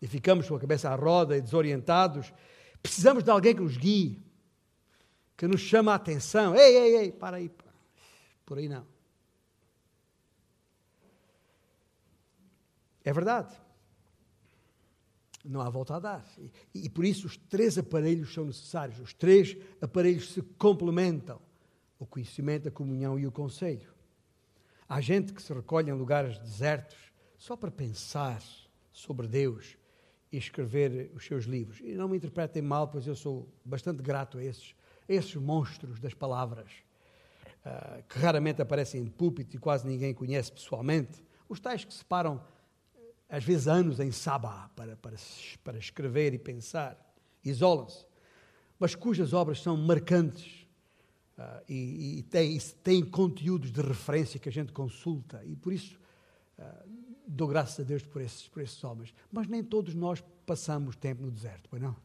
e 0.00 0.06
ficamos 0.06 0.48
com 0.48 0.56
a 0.56 0.60
cabeça 0.60 0.90
à 0.90 0.94
roda 0.94 1.36
e 1.36 1.40
desorientados. 1.40 2.32
Precisamos 2.82 3.22
de 3.22 3.30
alguém 3.30 3.54
que 3.54 3.60
nos 3.60 3.76
guie, 3.76 4.22
que 5.36 5.46
nos 5.46 5.60
chame 5.60 5.90
a 5.90 5.94
atenção. 5.94 6.56
Ei, 6.56 6.76
ei, 6.76 6.96
ei, 6.96 7.12
para 7.12 7.36
aí. 7.36 7.50
Por 8.44 8.58
aí 8.58 8.68
não. 8.68 8.86
É 13.04 13.12
verdade. 13.12 13.54
Não 15.44 15.60
há 15.60 15.70
volta 15.70 15.96
a 15.96 15.98
dar. 15.98 16.24
E, 16.74 16.84
e, 16.86 16.88
por 16.88 17.04
isso 17.04 17.26
os 17.26 17.36
três 17.36 17.78
aparelhos 17.78 18.32
são 18.34 18.44
necessários. 18.44 18.98
Os 19.00 19.14
três 19.14 19.56
aparelhos 19.80 20.32
se 20.32 20.42
complementam: 20.42 21.40
o 21.98 22.06
conhecimento, 22.06 22.68
a 22.68 22.70
comunhão 22.70 23.18
e 23.18 23.26
o 23.26 23.32
conselho. 23.32 23.92
Há 24.88 25.00
gente 25.00 25.32
que 25.32 25.42
se 25.42 25.52
recolhe 25.52 25.90
em 25.90 25.94
lugares 25.94 26.38
desertos 26.38 26.98
só 27.38 27.56
para 27.56 27.70
pensar 27.70 28.42
sobre 28.92 29.26
Deus 29.26 29.76
e 30.32 30.36
escrever 30.36 31.10
os 31.14 31.24
seus 31.24 31.44
livros. 31.44 31.80
E 31.80 31.94
não 31.94 32.08
me 32.08 32.16
interpretem 32.16 32.62
mal, 32.62 32.88
pois 32.88 33.06
eu 33.06 33.16
sou 33.16 33.48
bastante 33.64 34.02
grato 34.02 34.38
a 34.38 34.44
esses, 34.44 34.74
a 35.08 35.12
esses 35.12 35.34
monstros 35.36 35.98
das 35.98 36.12
palavras, 36.12 36.70
uh, 37.64 38.02
que 38.08 38.18
raramente 38.18 38.60
aparecem 38.60 39.02
em 39.02 39.06
púlpito 39.06 39.56
e 39.56 39.58
quase 39.58 39.86
ninguém 39.86 40.12
conhece 40.12 40.52
pessoalmente. 40.52 41.24
Os 41.48 41.58
tais 41.58 41.84
que 41.84 41.94
se 41.94 42.04
param 42.04 42.40
às 43.30 43.44
vezes 43.44 43.68
anos 43.68 44.00
em 44.00 44.10
Sabá 44.10 44.68
para, 44.74 44.96
para, 44.96 45.16
para 45.62 45.78
escrever 45.78 46.34
e 46.34 46.38
pensar, 46.38 46.98
isolam-se, 47.44 48.04
mas 48.78 48.96
cujas 48.96 49.32
obras 49.32 49.62
são 49.62 49.76
marcantes 49.76 50.66
uh, 51.38 51.62
e, 51.68 52.18
e 52.18 52.22
têm, 52.24 52.58
têm, 52.82 53.04
conteúdos 53.04 53.70
de 53.70 53.80
referência 53.80 54.40
que 54.40 54.48
a 54.48 54.52
gente 54.52 54.72
consulta, 54.72 55.44
e 55.44 55.54
por 55.54 55.72
isso 55.72 55.98
uh, 56.58 56.88
dou 57.26 57.46
graças 57.46 57.78
a 57.78 57.82
Deus 57.84 58.02
por 58.02 58.20
esses, 58.20 58.48
por 58.48 58.62
esses 58.62 58.82
homens. 58.82 59.14
Mas 59.30 59.46
nem 59.46 59.62
todos 59.62 59.94
nós 59.94 60.24
passamos 60.44 60.96
tempo 60.96 61.22
no 61.22 61.30
deserto, 61.30 61.68
pois 61.70 61.80
não? 61.80 61.96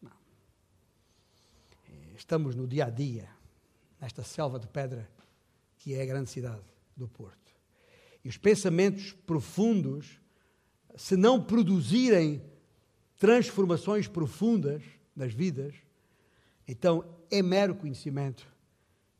Não. 0.00 0.12
Estamos 2.16 2.54
no 2.54 2.66
dia 2.66 2.86
a 2.86 2.90
dia, 2.90 3.28
nesta 4.00 4.22
selva 4.22 4.58
de 4.58 4.66
pedra 4.68 5.08
que 5.76 5.94
é 5.94 6.02
a 6.02 6.06
grande 6.06 6.30
cidade 6.30 6.64
do 6.96 7.06
Porto. 7.06 7.47
E 8.24 8.28
os 8.28 8.36
pensamentos 8.36 9.12
profundos, 9.26 10.20
se 10.96 11.16
não 11.16 11.42
produzirem 11.42 12.42
transformações 13.16 14.06
profundas 14.06 14.82
nas 15.14 15.32
vidas, 15.32 15.74
então 16.66 17.04
é 17.30 17.42
mero 17.42 17.74
conhecimento 17.74 18.46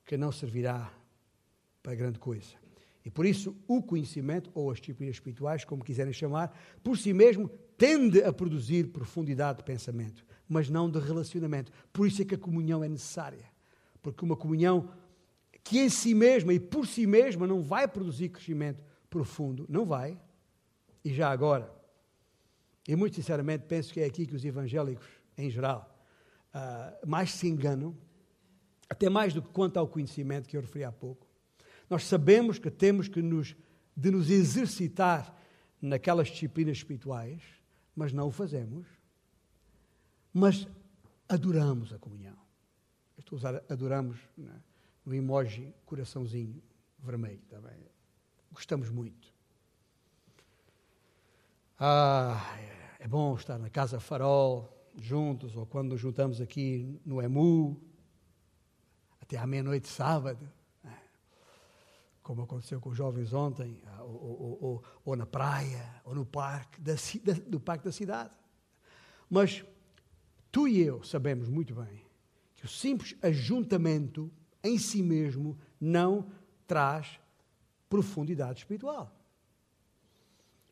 que 0.04 0.16
não 0.16 0.32
servirá 0.32 0.92
para 1.82 1.94
grande 1.94 2.18
coisa. 2.18 2.54
E 3.04 3.10
por 3.10 3.24
isso 3.24 3.56
o 3.66 3.82
conhecimento, 3.82 4.50
ou 4.54 4.70
as 4.70 4.78
disciplinas 4.78 5.16
espirituais, 5.16 5.64
como 5.64 5.84
quiserem 5.84 6.12
chamar, 6.12 6.54
por 6.82 6.98
si 6.98 7.12
mesmo 7.12 7.48
tende 7.76 8.22
a 8.22 8.32
produzir 8.32 8.88
profundidade 8.88 9.58
de 9.58 9.64
pensamento, 9.64 10.24
mas 10.48 10.68
não 10.68 10.90
de 10.90 10.98
relacionamento. 10.98 11.72
Por 11.92 12.06
isso 12.06 12.20
é 12.20 12.24
que 12.24 12.34
a 12.34 12.38
comunhão 12.38 12.84
é 12.84 12.88
necessária. 12.88 13.44
Porque 14.02 14.24
uma 14.24 14.36
comunhão 14.36 14.90
que 15.64 15.78
em 15.78 15.88
si 15.88 16.14
mesma 16.14 16.52
e 16.52 16.60
por 16.60 16.86
si 16.86 17.06
mesma 17.06 17.46
não 17.46 17.62
vai 17.62 17.86
produzir 17.86 18.28
crescimento 18.28 18.82
profundo, 19.08 19.66
não 19.68 19.84
vai. 19.84 20.20
E 21.04 21.12
já 21.12 21.30
agora, 21.30 21.72
e 22.86 22.96
muito 22.96 23.16
sinceramente 23.16 23.64
penso 23.66 23.92
que 23.92 24.00
é 24.00 24.04
aqui 24.04 24.26
que 24.26 24.34
os 24.34 24.44
evangélicos, 24.44 25.06
em 25.36 25.50
geral, 25.50 25.94
uh, 26.54 27.06
mais 27.06 27.32
se 27.32 27.46
enganam, 27.46 27.96
até 28.88 29.08
mais 29.08 29.34
do 29.34 29.42
que 29.42 29.48
quanto 29.50 29.76
ao 29.76 29.86
conhecimento 29.86 30.48
que 30.48 30.56
eu 30.56 30.60
referi 30.60 30.84
há 30.84 30.92
pouco. 30.92 31.26
Nós 31.88 32.04
sabemos 32.04 32.58
que 32.58 32.70
temos 32.70 33.08
que 33.08 33.20
nos, 33.22 33.54
de 33.96 34.10
nos 34.10 34.30
exercitar 34.30 35.34
naquelas 35.80 36.28
disciplinas 36.28 36.78
espirituais, 36.78 37.42
mas 37.94 38.12
não 38.12 38.28
o 38.28 38.32
fazemos. 38.32 38.86
Mas 40.32 40.66
adoramos 41.28 41.92
a 41.92 41.98
comunhão. 41.98 42.36
Estou 43.18 43.36
a 43.36 43.38
usar 43.38 43.64
adoramos 43.68 44.18
né, 44.36 44.62
no 45.04 45.14
emoji 45.14 45.74
coraçãozinho 45.84 46.62
vermelho 46.98 47.42
também. 47.48 47.78
Gostamos 48.52 48.90
muito. 48.90 49.32
Ah, 51.78 52.40
é 52.98 53.06
bom 53.06 53.36
estar 53.36 53.58
na 53.58 53.70
Casa 53.70 54.00
Farol 54.00 54.68
juntos, 54.96 55.54
ou 55.54 55.64
quando 55.64 55.90
nos 55.90 56.00
juntamos 56.00 56.40
aqui 56.40 57.00
no 57.04 57.22
EMU, 57.22 57.80
até 59.20 59.36
à 59.36 59.46
meia-noite 59.46 59.86
sábado, 59.86 60.50
né? 60.82 60.98
como 62.22 62.42
aconteceu 62.42 62.80
com 62.80 62.90
os 62.90 62.96
jovens 62.96 63.32
ontem, 63.32 63.80
ah, 63.86 64.02
ou, 64.02 64.22
ou, 64.22 64.58
ou, 64.60 64.84
ou 65.04 65.16
na 65.16 65.26
praia, 65.26 66.02
ou 66.04 66.14
no 66.14 66.26
parque, 66.26 66.80
da, 66.80 66.94
do 67.46 67.60
parque 67.60 67.84
da 67.84 67.92
cidade. 67.92 68.34
Mas 69.30 69.64
tu 70.50 70.66
e 70.66 70.80
eu 70.80 71.02
sabemos 71.04 71.48
muito 71.48 71.74
bem 71.74 72.04
que 72.56 72.64
o 72.64 72.68
simples 72.68 73.14
ajuntamento 73.22 74.30
em 74.64 74.78
si 74.78 75.02
mesmo 75.02 75.56
não 75.80 76.28
traz 76.66 77.20
profundidade 77.88 78.60
espiritual. 78.60 79.14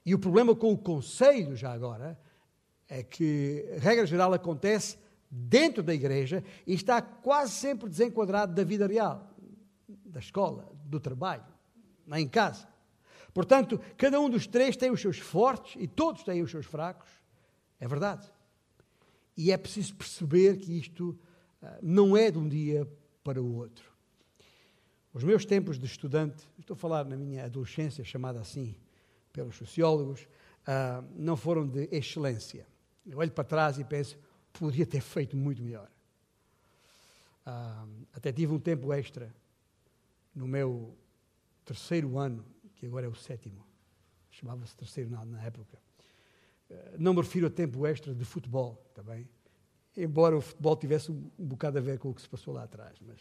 E 0.05 0.15
o 0.15 0.19
problema 0.19 0.55
com 0.55 0.73
o 0.73 0.79
conselho, 0.79 1.57
já 1.57 1.73
agora, 1.73 2.19
é 2.89 3.03
que, 3.03 3.65
regra 3.79 4.07
geral, 4.07 4.33
acontece 4.33 4.97
dentro 5.29 5.83
da 5.83 5.93
igreja 5.93 6.45
e 6.67 6.75
está 6.75 7.03
quase 7.03 7.53
sempre 7.53 7.89
desenquadrado 7.89 8.55
da 8.55 8.63
vida 8.63 8.87
real, 8.87 9.35
da 9.89 10.21
escola, 10.21 10.73
do 10.85 11.01
trabalho, 11.01 11.45
lá 12.07 12.21
em 12.21 12.29
casa. 12.29 12.69
Portanto, 13.35 13.81
cada 13.99 14.21
um 14.21 14.31
dos 14.31 14.47
três 14.47 14.77
tem 14.77 14.91
os 14.91 15.01
seus 15.01 15.19
fortes 15.19 15.75
e 15.79 15.87
todos 15.87 16.23
têm 16.23 16.43
os 16.43 16.51
seus 16.51 16.65
fracos. 16.65 17.11
É 17.79 17.87
verdade. 17.87 18.31
E 19.37 19.53
é 19.53 19.57
preciso 19.59 19.95
perceber 19.95 20.57
que 20.57 20.79
isto 20.79 21.19
uh, 21.63 21.67
não 21.83 22.17
é 22.17 22.31
de 22.31 22.39
um 22.39 22.49
dia 22.49 22.89
para 23.23 23.43
o 23.43 23.57
outro. 23.57 23.96
Os 25.17 25.25
meus 25.25 25.47
tempos 25.47 25.79
de 25.79 25.87
estudante, 25.87 26.47
estou 26.59 26.75
a 26.75 26.77
falar 26.77 27.07
na 27.07 27.17
minha 27.17 27.47
adolescência, 27.47 28.05
chamada 28.05 28.39
assim 28.39 28.77
pelos 29.33 29.57
sociólogos, 29.57 30.29
uh, 30.69 31.03
não 31.17 31.39
foram 31.39 31.67
de 31.67 31.89
excelência. 31.91 32.67
Eu 33.07 33.17
olho 33.17 33.33
para 33.33 33.43
trás 33.43 33.79
e 33.79 33.85
penso, 33.85 34.19
podia 34.53 34.85
ter 34.85 35.01
feito 35.01 35.35
muito 35.35 35.63
melhor. 35.63 35.91
Uh, 37.47 38.07
até 38.13 38.31
tive 38.31 38.53
um 38.53 38.59
tempo 38.59 38.93
extra 38.93 39.35
no 40.35 40.47
meu 40.47 40.95
terceiro 41.65 42.19
ano, 42.19 42.45
que 42.75 42.85
agora 42.85 43.07
é 43.07 43.09
o 43.09 43.15
sétimo, 43.15 43.65
chamava-se 44.31 44.77
terceiro 44.77 45.09
na, 45.09 45.25
na 45.25 45.43
época. 45.43 45.79
Uh, 46.69 46.75
não 46.99 47.15
me 47.15 47.23
refiro 47.23 47.47
a 47.47 47.51
tempo 47.51 47.87
extra 47.87 48.15
de 48.15 48.25
futebol, 48.27 48.87
também, 48.93 49.27
embora 49.97 50.37
o 50.37 50.43
futebol 50.43 50.77
tivesse 50.77 51.11
um 51.11 51.31
bocado 51.39 51.79
a 51.79 51.81
ver 51.81 51.99
com 51.99 52.11
o 52.11 52.15
que 52.15 52.21
se 52.21 52.29
passou 52.29 52.53
lá 52.53 52.65
atrás. 52.65 52.99
Mas 53.01 53.19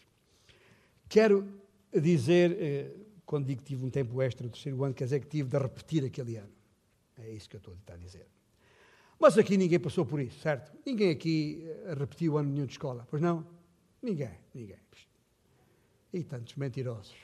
quero 1.07 1.63
dizer, 2.01 2.57
eh, 2.59 2.91
quando 3.25 3.45
digo 3.45 3.61
que 3.61 3.67
tive 3.67 3.85
um 3.85 3.89
tempo 3.89 4.21
extra 4.21 4.45
no 4.45 4.51
terceiro 4.51 4.83
ano, 4.83 4.93
quer 4.93 5.05
dizer 5.05 5.19
que 5.19 5.27
tive 5.27 5.49
de 5.49 5.57
repetir 5.57 6.05
aquele 6.05 6.37
ano. 6.37 6.53
É 7.17 7.31
isso 7.31 7.49
que 7.49 7.55
eu 7.55 7.59
estou 7.59 7.73
a 7.73 7.77
tentar 7.77 7.97
dizer. 7.97 8.27
Mas 9.19 9.37
aqui 9.37 9.57
ninguém 9.57 9.79
passou 9.79 10.05
por 10.05 10.19
isso, 10.19 10.39
certo? 10.39 10.77
Ninguém 10.85 11.09
aqui 11.09 11.63
eh, 11.63 11.95
repetiu 11.97 12.37
ano 12.37 12.51
nenhum 12.51 12.65
de 12.65 12.73
escola, 12.73 13.07
pois 13.09 13.21
não? 13.21 13.45
Ninguém, 14.01 14.37
ninguém. 14.53 14.77
E 16.13 16.23
tantos 16.23 16.55
mentirosos. 16.55 17.15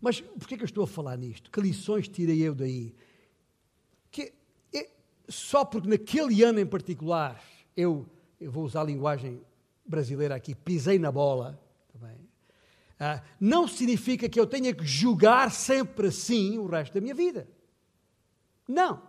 Mas 0.00 0.20
porquê 0.20 0.56
que 0.56 0.62
eu 0.62 0.66
estou 0.66 0.84
a 0.84 0.86
falar 0.86 1.16
nisto? 1.18 1.50
Que 1.50 1.60
lições 1.60 2.08
tirei 2.08 2.40
eu 2.40 2.54
daí? 2.54 2.94
Que 4.10 4.32
é, 4.72 4.88
só 5.28 5.64
porque 5.64 5.88
naquele 5.88 6.42
ano 6.42 6.58
em 6.58 6.66
particular 6.66 7.42
eu, 7.76 8.08
eu 8.40 8.50
vou 8.50 8.64
usar 8.64 8.80
a 8.80 8.84
linguagem 8.84 9.42
brasileira 9.90 10.34
aqui, 10.34 10.54
pisei 10.54 10.98
na 10.98 11.12
bola, 11.12 11.60
também, 11.92 12.16
ah, 12.98 13.22
não 13.40 13.66
significa 13.66 14.28
que 14.28 14.38
eu 14.38 14.46
tenha 14.46 14.72
que 14.72 14.84
julgar 14.84 15.50
sempre 15.50 16.08
assim 16.08 16.58
o 16.58 16.66
resto 16.66 16.94
da 16.94 17.00
minha 17.00 17.14
vida. 17.14 17.48
Não. 18.66 19.02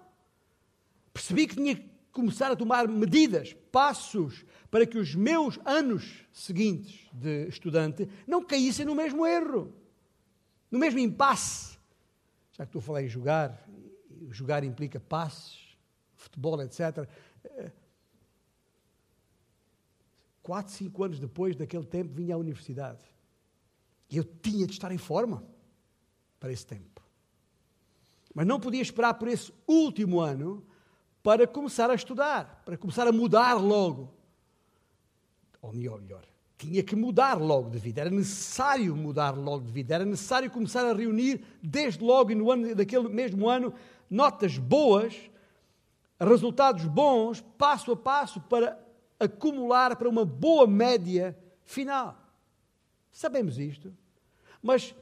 Percebi 1.14 1.48
que 1.48 1.56
tinha 1.56 1.92
começar 2.12 2.52
a 2.52 2.56
tomar 2.56 2.88
medidas, 2.88 3.54
passos, 3.72 4.46
para 4.70 4.86
que 4.86 4.98
os 4.98 5.16
meus 5.16 5.60
anos 5.66 6.26
seguintes 6.32 7.10
de 7.14 7.48
estudante 7.48 8.08
não 8.28 8.44
caíssem 8.44 8.86
no 8.86 8.96
mesmo 8.96 9.26
erro, 9.26 9.74
no 10.70 10.78
mesmo 10.78 11.00
impasse. 11.00 11.78
Já 12.52 12.66
que 12.66 12.70
estou 12.70 12.80
a 12.80 12.84
falar 12.84 13.04
em 13.04 13.08
jogar, 13.08 13.66
jogar 14.30 14.64
implica 14.64 15.00
passes, 15.00 15.58
futebol, 16.16 16.62
etc. 16.62 17.08
Quatro, 20.42 20.74
cinco 20.74 21.04
anos 21.04 21.20
depois 21.20 21.56
daquele 21.56 21.86
tempo, 21.86 22.14
vinha 22.14 22.36
à 22.36 22.38
universidade. 22.38 23.04
E 24.10 24.18
eu 24.18 24.24
tinha 24.24 24.66
de 24.66 24.74
estar 24.74 24.92
em 24.92 24.98
forma 24.98 25.44
para 26.40 26.52
esse 26.52 26.66
tempo. 26.66 27.02
Mas 28.34 28.48
não 28.48 28.60
podia 28.60 28.82
esperar 28.82 29.14
por 29.16 29.28
esse 29.28 29.54
último 29.68 30.20
ano 30.20 30.66
para 31.22 31.46
começar 31.46 31.90
a 31.90 31.96
estudar, 31.96 32.64
para 32.66 32.78
começar 32.78 33.08
a 33.08 33.12
mudar 33.12 33.54
logo. 33.54 34.14
Ou 35.62 35.72
melhor, 35.72 36.02
melhor, 36.02 36.26
tinha 36.58 36.84
que 36.84 36.96
mudar 36.96 37.40
logo 37.40 37.70
de 37.70 37.78
vida, 37.78 38.02
era 38.02 38.10
necessário 38.10 38.96
mudar 38.96 39.32
logo 39.32 39.66
de 39.66 39.72
vida, 39.72 39.96
era 39.96 40.06
necessário 40.06 40.50
começar 40.50 40.86
a 40.86 40.94
reunir 40.94 41.44
desde 41.62 42.04
logo 42.04 42.32
e 42.32 42.36
no 42.36 42.52
ano 42.52 42.76
daquele 42.76 43.10
mesmo 43.10 43.50
ano 43.50 43.74
notas 44.10 44.58
boas, 44.58 45.16
resultados 46.20 46.86
bons, 46.86 47.42
passo 47.58 47.92
a 47.92 47.96
passo 47.96 48.42
para 48.42 48.78
acumular 49.22 49.96
para 49.96 50.10
uma 50.10 50.26
boa 50.26 50.66
média 50.66 51.38
final. 51.64 52.18
Sabemos 53.12 53.60
isto, 53.60 53.94
mas 54.62 54.96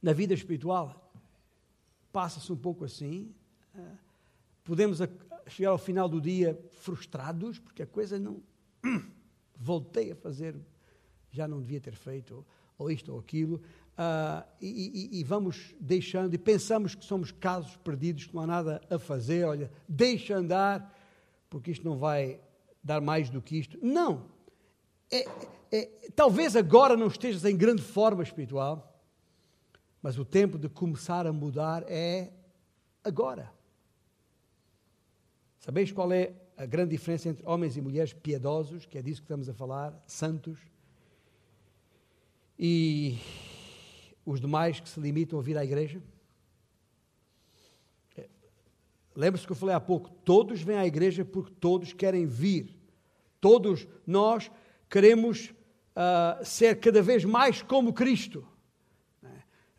na 0.00 0.12
vida 0.12 0.34
espiritual 0.34 1.12
passa-se 2.12 2.52
um 2.52 2.56
pouco 2.56 2.84
assim. 2.84 3.34
Podemos 4.62 5.00
chegar 5.48 5.70
ao 5.70 5.78
final 5.78 6.08
do 6.08 6.20
dia 6.20 6.58
frustrados, 6.80 7.58
porque 7.58 7.82
a 7.82 7.86
coisa 7.86 8.18
não. 8.18 8.40
Voltei 9.56 10.12
a 10.12 10.16
fazer, 10.16 10.54
já 11.30 11.48
não 11.48 11.60
devia 11.60 11.80
ter 11.80 11.94
feito, 11.94 12.44
ou 12.76 12.90
isto 12.90 13.12
ou 13.12 13.20
aquilo, 13.20 13.56
uh, 13.56 14.44
e, 14.60 15.10
e, 15.12 15.20
e, 15.20 15.24
vamos 15.24 15.74
deixando, 15.80 16.34
e 16.34 16.38
pensamos 16.38 16.94
que 16.94 17.04
somos 17.04 17.30
casos 17.30 17.76
perdidos, 17.76 18.26
que 18.26 18.34
não 18.34 18.42
há 18.42 18.46
nada 18.46 18.80
a 18.90 18.98
fazer, 18.98 19.44
olha, 19.44 19.70
deixa 19.88 20.36
andar, 20.36 20.93
porque 21.54 21.70
isto 21.70 21.84
não 21.84 21.96
vai 21.96 22.40
dar 22.82 23.00
mais 23.00 23.30
do 23.30 23.40
que 23.40 23.56
isto. 23.56 23.78
Não! 23.80 24.28
É, 25.08 25.24
é, 25.70 26.10
talvez 26.16 26.56
agora 26.56 26.96
não 26.96 27.06
estejas 27.06 27.44
em 27.44 27.56
grande 27.56 27.80
forma 27.80 28.24
espiritual, 28.24 29.00
mas 30.02 30.18
o 30.18 30.24
tempo 30.24 30.58
de 30.58 30.68
começar 30.68 31.28
a 31.28 31.32
mudar 31.32 31.84
é 31.86 32.32
agora. 33.04 33.52
Sabeis 35.60 35.92
qual 35.92 36.12
é 36.12 36.34
a 36.56 36.66
grande 36.66 36.90
diferença 36.90 37.28
entre 37.28 37.46
homens 37.46 37.76
e 37.76 37.80
mulheres 37.80 38.12
piedosos, 38.12 38.84
que 38.84 38.98
é 38.98 39.02
disso 39.02 39.20
que 39.20 39.26
estamos 39.26 39.48
a 39.48 39.54
falar, 39.54 39.96
santos, 40.08 40.58
e 42.58 43.16
os 44.26 44.40
demais 44.40 44.80
que 44.80 44.88
se 44.88 44.98
limitam 44.98 45.38
a 45.38 45.42
vir 45.42 45.56
à 45.56 45.64
igreja? 45.64 46.02
É, 48.16 48.28
lembre-se 49.14 49.46
que 49.46 49.52
eu 49.52 49.56
falei 49.56 49.74
há 49.74 49.80
pouco, 49.80 50.10
todos 50.24 50.62
vêm 50.62 50.76
à 50.76 50.86
igreja 50.86 51.24
porque 51.24 51.52
todos 51.60 51.92
querem 51.92 52.26
vir. 52.26 52.76
Todos 53.40 53.86
nós 54.06 54.50
queremos 54.88 55.52
uh, 55.94 56.44
ser 56.44 56.80
cada 56.80 57.02
vez 57.02 57.24
mais 57.24 57.62
como 57.62 57.92
Cristo. 57.92 58.46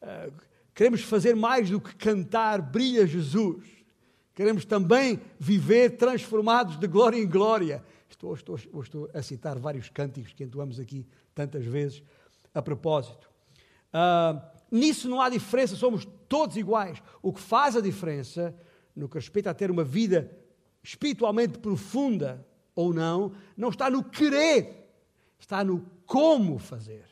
Uh, 0.01 0.31
queremos 0.73 1.01
fazer 1.01 1.35
mais 1.35 1.69
do 1.69 1.81
que 1.81 1.95
cantar 1.95 2.61
Brilha 2.61 3.07
Jesus. 3.07 3.65
Queremos 4.33 4.65
também 4.65 5.19
viver 5.39 5.97
transformados 5.97 6.77
de 6.77 6.87
glória 6.87 7.17
em 7.17 7.27
glória. 7.27 7.83
Estou, 8.09 8.33
estou, 8.33 8.57
estou 8.81 9.09
a 9.13 9.21
citar 9.21 9.57
vários 9.57 9.89
cânticos 9.89 10.33
que 10.33 10.43
entoamos 10.43 10.79
aqui 10.79 11.07
tantas 11.33 11.65
vezes 11.65 12.03
a 12.53 12.61
propósito. 12.61 13.29
Uh, 13.93 14.41
nisso 14.71 15.09
não 15.09 15.21
há 15.21 15.29
diferença, 15.29 15.75
somos 15.75 16.05
todos 16.27 16.57
iguais. 16.57 17.01
O 17.21 17.31
que 17.33 17.39
faz 17.39 17.75
a 17.75 17.81
diferença, 17.81 18.55
no 18.95 19.09
que 19.09 19.15
respeita 19.15 19.49
a 19.49 19.53
ter 19.53 19.69
uma 19.69 19.83
vida 19.83 20.31
espiritualmente 20.83 21.59
profunda 21.59 22.45
ou 22.75 22.93
não, 22.93 23.33
não 23.57 23.69
está 23.69 23.89
no 23.89 24.03
querer, 24.03 24.89
está 25.39 25.63
no 25.63 25.85
como 26.05 26.57
fazer. 26.59 27.05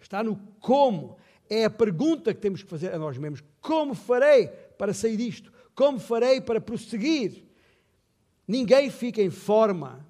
Está 0.00 0.22
no 0.22 0.36
como. 0.60 1.16
É 1.50 1.64
a 1.64 1.70
pergunta 1.70 2.32
que 2.32 2.40
temos 2.40 2.62
que 2.62 2.70
fazer 2.70 2.94
a 2.94 2.98
nós 2.98 3.18
mesmos: 3.18 3.42
como 3.60 3.94
farei 3.94 4.46
para 4.46 4.94
sair 4.94 5.16
disto? 5.16 5.52
Como 5.74 5.98
farei 5.98 6.40
para 6.40 6.60
prosseguir? 6.60 7.44
Ninguém 8.46 8.90
fica 8.90 9.20
em 9.20 9.30
forma, 9.30 10.06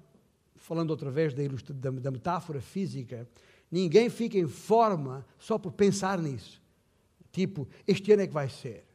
falando 0.55 0.91
outra 0.91 1.11
vez 1.11 1.33
da, 1.33 1.43
da, 1.73 1.89
da 1.89 2.11
metáfora 2.11 2.61
física, 2.61 3.27
ninguém 3.69 4.09
fica 4.09 4.37
em 4.37 4.47
forma 4.47 5.25
só 5.37 5.57
por 5.57 5.73
pensar 5.73 6.19
nisso. 6.19 6.61
Tipo, 7.31 7.67
este 7.87 8.11
ano 8.11 8.21
é 8.23 8.27
que 8.27 8.33
vai 8.33 8.49
ser. 8.49 8.85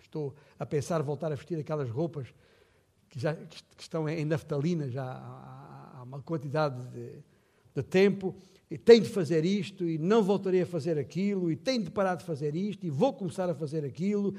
Estou 0.00 0.34
a 0.58 0.66
pensar 0.66 1.02
voltar 1.02 1.32
a 1.32 1.34
vestir 1.34 1.58
aquelas 1.58 1.90
roupas 1.90 2.28
que, 3.08 3.18
já, 3.18 3.34
que 3.34 3.82
estão 3.82 4.08
em 4.08 4.24
naftalina 4.24 4.88
já 4.88 5.04
há, 5.04 6.02
uma 6.02 6.20
quantidade 6.20 6.86
de, 6.88 7.22
de 7.74 7.82
tempo 7.82 8.36
e 8.70 8.76
tenho 8.76 9.02
de 9.02 9.08
fazer 9.08 9.44
isto 9.44 9.88
e 9.88 9.98
não 9.98 10.22
voltarei 10.22 10.62
a 10.62 10.66
fazer 10.66 10.98
aquilo 10.98 11.50
e 11.50 11.56
tenho 11.56 11.84
de 11.84 11.90
parar 11.90 12.14
de 12.16 12.24
fazer 12.24 12.54
isto 12.54 12.84
e 12.86 12.90
vou 12.90 13.12
começar 13.12 13.48
a 13.48 13.54
fazer 13.54 13.84
aquilo. 13.84 14.34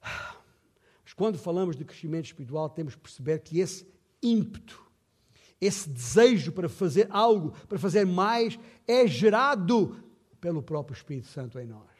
Mas 0.00 1.12
quando 1.14 1.38
falamos 1.38 1.76
de 1.76 1.84
crescimento 1.84 2.26
espiritual, 2.26 2.68
temos 2.70 2.94
que 2.94 3.00
perceber 3.00 3.38
que 3.40 3.60
esse 3.60 3.86
ímpeto, 4.22 4.82
esse 5.60 5.88
desejo 5.88 6.52
para 6.52 6.68
fazer 6.68 7.06
algo, 7.10 7.52
para 7.68 7.78
fazer 7.78 8.04
mais, 8.04 8.58
é 8.86 9.06
gerado 9.06 9.96
pelo 10.40 10.62
próprio 10.62 10.94
Espírito 10.94 11.28
Santo 11.28 11.58
em 11.58 11.66
nós. 11.66 11.90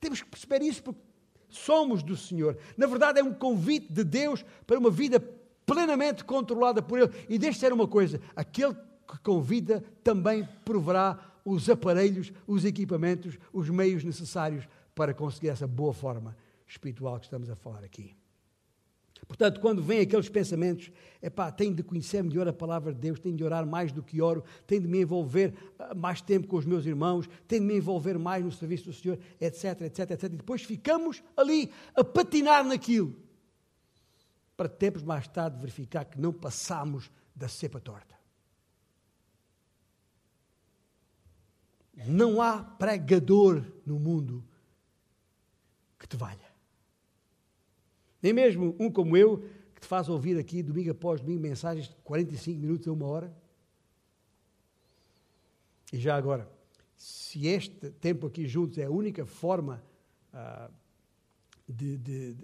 Temos 0.00 0.22
que 0.22 0.28
perceber 0.28 0.62
isso 0.62 0.82
porque 0.82 1.00
somos 1.48 2.02
do 2.02 2.16
Senhor. 2.16 2.56
Na 2.76 2.86
verdade, 2.86 3.20
é 3.20 3.22
um 3.22 3.32
convite 3.32 3.92
de 3.92 4.04
Deus 4.04 4.44
para 4.66 4.78
uma 4.78 4.90
vida 4.90 5.20
plenamente 5.64 6.24
controlada 6.24 6.82
por 6.82 6.98
Ele. 6.98 7.10
E 7.28 7.38
deixe 7.38 7.58
ser 7.58 7.72
uma 7.72 7.86
coisa: 7.86 8.20
aquele 8.34 8.74
que 8.74 9.18
convida 9.22 9.82
também 10.02 10.46
proverá 10.64 11.18
os 11.44 11.68
aparelhos, 11.70 12.32
os 12.46 12.64
equipamentos, 12.64 13.38
os 13.52 13.70
meios 13.70 14.04
necessários 14.04 14.68
para 14.94 15.14
conseguir 15.14 15.48
essa 15.48 15.66
boa 15.66 15.94
forma 15.94 16.36
espiritual 16.66 17.18
que 17.18 17.24
estamos 17.24 17.48
a 17.48 17.56
falar 17.56 17.84
aqui. 17.84 18.14
Portanto, 19.28 19.60
quando 19.60 19.82
vêm 19.82 20.00
aqueles 20.00 20.30
pensamentos, 20.30 20.90
é 21.20 21.28
pá, 21.28 21.52
tenho 21.52 21.74
de 21.74 21.82
conhecer 21.82 22.24
melhor 22.24 22.48
a 22.48 22.52
palavra 22.52 22.94
de 22.94 22.98
Deus, 22.98 23.20
tenho 23.20 23.36
de 23.36 23.44
orar 23.44 23.66
mais 23.66 23.92
do 23.92 24.02
que 24.02 24.22
oro, 24.22 24.42
tenho 24.66 24.80
de 24.80 24.88
me 24.88 25.02
envolver 25.02 25.54
ah, 25.78 25.94
mais 25.94 26.22
tempo 26.22 26.48
com 26.48 26.56
os 26.56 26.64
meus 26.64 26.86
irmãos, 26.86 27.28
tenho 27.46 27.60
de 27.60 27.68
me 27.68 27.76
envolver 27.76 28.18
mais 28.18 28.42
no 28.42 28.50
serviço 28.50 28.86
do 28.86 28.92
Senhor, 28.94 29.18
etc, 29.38 29.82
etc, 29.82 30.10
etc. 30.12 30.24
E 30.24 30.36
depois 30.36 30.62
ficamos 30.62 31.22
ali 31.36 31.70
a 31.94 32.02
patinar 32.02 32.64
naquilo, 32.64 33.14
para 34.56 34.68
tempos 34.68 35.02
mais 35.02 35.28
tarde 35.28 35.60
verificar 35.60 36.06
que 36.06 36.18
não 36.18 36.32
passamos 36.32 37.10
da 37.36 37.48
cepa 37.48 37.78
torta. 37.78 38.16
Não 42.06 42.40
há 42.40 42.62
pregador 42.62 43.62
no 43.84 43.98
mundo 43.98 44.42
que 45.98 46.06
te 46.06 46.16
valha. 46.16 46.48
Nem 48.22 48.32
mesmo 48.32 48.74
um 48.78 48.90
como 48.90 49.16
eu, 49.16 49.44
que 49.74 49.80
te 49.80 49.86
faz 49.86 50.08
ouvir 50.08 50.38
aqui 50.38 50.62
domingo 50.62 50.90
após 50.90 51.20
domingo 51.20 51.40
mensagens 51.40 51.88
de 51.88 51.94
45 52.02 52.60
minutos 52.60 52.88
a 52.88 52.92
uma 52.92 53.06
hora. 53.06 53.32
E 55.92 55.98
já 55.98 56.16
agora, 56.16 56.50
se 56.96 57.46
este 57.46 57.90
tempo 57.92 58.26
aqui 58.26 58.46
juntos 58.46 58.76
é 58.78 58.84
a 58.84 58.90
única 58.90 59.24
forma 59.24 59.82
ah, 60.32 60.68
de, 61.68 61.96
de, 61.96 62.36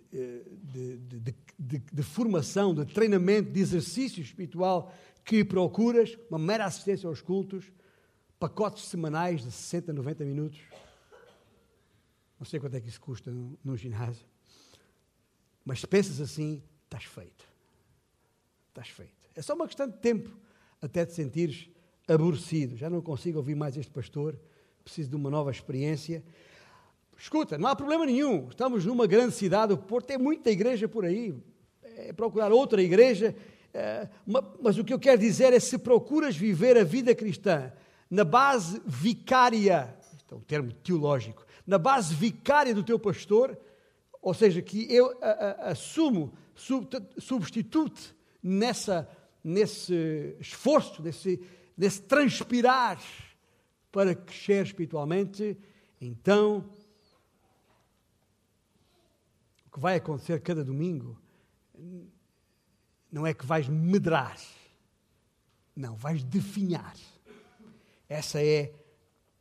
de, 1.59 1.79
de, 1.93 2.03
formação, 2.03 2.75
de 2.75 2.85
treinamento, 2.85 3.51
de 3.51 3.61
exercício 3.61 4.23
espiritual 4.23 4.93
que 5.25 5.45
procuras, 5.45 6.19
uma 6.29 6.39
mera 6.39 6.67
assistência 6.67 7.09
aos 7.09 7.21
cultos, 7.21 7.73
pacotes 8.39 8.85
semanais 8.85 9.43
de 9.43 9.51
60, 9.51 9.93
90 9.93 10.25
minutos, 10.25 10.61
não 12.39 12.45
sei 12.45 12.61
quanto 12.61 12.77
é 12.77 12.81
que 12.81 12.89
isso 12.89 13.01
custa 13.01 13.33
no 13.65 13.77
ginásio. 13.77 14.27
Mas 15.65 15.85
pensas 15.85 16.21
assim, 16.21 16.63
estás 16.85 17.05
feito. 17.05 17.45
Estás 18.69 18.89
feito. 18.89 19.13
É 19.35 19.43
só 19.43 19.55
uma 19.55 19.67
questão 19.67 19.89
de 19.89 19.97
tempo 19.97 20.37
até 20.81 21.07
te 21.07 21.13
sentires 21.13 21.69
aborrecido. 22.07 22.77
Já 22.77 22.91
não 22.91 23.01
consigo 23.01 23.39
ouvir 23.39 23.55
mais 23.55 23.77
este 23.77 23.91
pastor, 23.91 24.39
preciso 24.85 25.11
de 25.11 25.17
uma 25.17 25.31
nova 25.31 25.51
experiência. 25.51 26.23
Escuta, 27.19 27.57
não 27.57 27.69
há 27.69 27.77
problema 27.77 28.05
nenhum. 28.05 28.49
Estamos 28.49 28.85
numa 28.85 29.07
grande 29.07 29.35
cidade, 29.35 29.73
o 29.73 29.79
Porto 29.79 30.07
tem 30.07 30.19
muita 30.19 30.51
igreja 30.51 30.87
por 30.87 31.05
aí. 31.05 31.35
É 31.83 32.13
procurar 32.13 32.53
outra 32.53 32.83
igreja. 32.83 33.35
É, 33.73 34.09
mas 34.61 34.79
o 34.79 34.85
que 34.85 34.93
eu 34.93 34.99
quero 34.99 35.19
dizer 35.19 35.53
é: 35.53 35.59
se 35.59 35.79
procuras 35.79 36.37
viver 36.37 36.77
a 36.77 36.85
vida 36.85 37.15
cristã 37.15 37.73
na 38.11 38.25
base 38.25 38.81
vicária, 38.87 39.97
este 40.17 40.33
é 40.33 40.37
um 40.37 40.41
termo 40.41 40.73
teológico, 40.73 41.45
na 41.67 41.79
base 41.79 42.15
vicária 42.15 42.75
do 42.75 42.85
teu 42.85 42.99
pastor, 42.99 43.59
ou 44.25 44.33
seja, 44.33 44.63
que 44.63 44.91
eu 44.91 45.19
a, 45.21 45.29
a, 45.29 45.51
assumo 45.73 46.33
substitute 47.19 48.17
nessa, 48.43 49.07
nesse 49.45 50.35
esforço, 50.41 51.03
nesse, 51.03 51.39
nesse 51.77 52.01
transpirar 52.01 52.99
para 53.93 54.15
crescer 54.15 54.65
espiritualmente, 54.65 55.59
então 56.01 56.65
o 59.67 59.71
que 59.71 59.79
vai 59.79 59.97
acontecer 59.97 60.41
cada 60.41 60.65
domingo 60.65 61.21
não 63.13 63.27
é 63.27 63.35
que 63.35 63.45
vais 63.45 63.69
medrar, 63.69 64.41
não, 65.77 65.97
vais 65.97 66.25
definhar. 66.25 66.97
Essa 68.09 68.43
é 68.43 68.73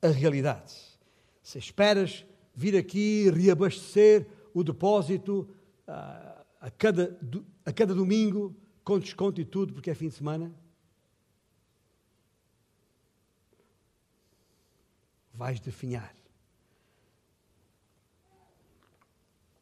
a 0.01 0.09
realidade. 0.09 0.73
Se 1.41 1.57
esperas 1.57 2.25
vir 2.53 2.75
aqui 2.75 3.29
reabastecer 3.29 4.27
o 4.53 4.63
depósito 4.63 5.49
uh, 5.87 6.43
a, 6.59 6.71
cada, 6.71 7.19
a 7.65 7.73
cada 7.73 7.93
domingo, 7.93 8.55
com 8.83 8.99
desconto 8.99 9.41
e 9.41 9.45
tudo, 9.45 9.73
porque 9.73 9.89
é 9.89 9.95
fim 9.95 10.07
de 10.07 10.13
semana, 10.13 10.53
vais 15.33 15.59
definhar. 15.59 16.15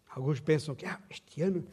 Alguns 0.09 0.41
pensam 0.41 0.75
que 0.75 0.85
ah, 0.85 1.01
este 1.09 1.41
ano, 1.41 1.65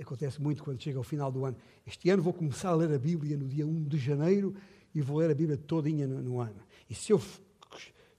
acontece 0.00 0.40
muito 0.40 0.62
quando 0.62 0.82
chega 0.82 0.98
ao 0.98 1.04
final 1.04 1.32
do 1.32 1.44
ano, 1.44 1.56
este 1.86 2.10
ano 2.10 2.22
vou 2.22 2.32
começar 2.32 2.68
a 2.68 2.74
ler 2.74 2.92
a 2.92 2.98
Bíblia 2.98 3.36
no 3.36 3.48
dia 3.48 3.66
1 3.66 3.84
de 3.84 3.96
janeiro 3.96 4.54
e 4.94 5.00
vou 5.00 5.16
ler 5.16 5.30
a 5.30 5.34
Bíblia 5.34 5.56
todinha 5.56 6.06
no, 6.06 6.20
no 6.20 6.40
ano. 6.40 6.60
E 6.90 6.94
se 6.94 7.12
eu 7.12 7.20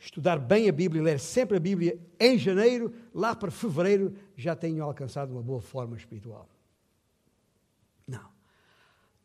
estudar 0.08 0.40
bem 0.40 0.70
a 0.70 0.72
Bíblia 0.72 1.02
e 1.02 1.04
ler 1.04 1.20
sempre 1.20 1.58
a 1.58 1.60
Bíblia 1.60 2.00
em 2.20 2.38
janeiro, 2.38 2.94
lá 3.14 3.36
para 3.36 3.52
fevereiro, 3.52 4.16
já 4.36 4.56
tenho 4.56 4.84
alcançado 4.84 5.32
uma 5.32 5.42
boa 5.42 5.62
forma 5.62 5.98
espiritual. 5.98 6.50
Não, 8.08 8.30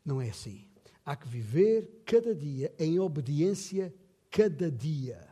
não 0.05 0.21
é 0.21 0.29
assim. 0.29 0.67
Há 1.05 1.15
que 1.15 1.27
viver 1.27 2.03
cada 2.05 2.35
dia 2.35 2.73
em 2.77 2.99
obediência 2.99 3.93
cada 4.29 4.69
dia. 4.69 5.25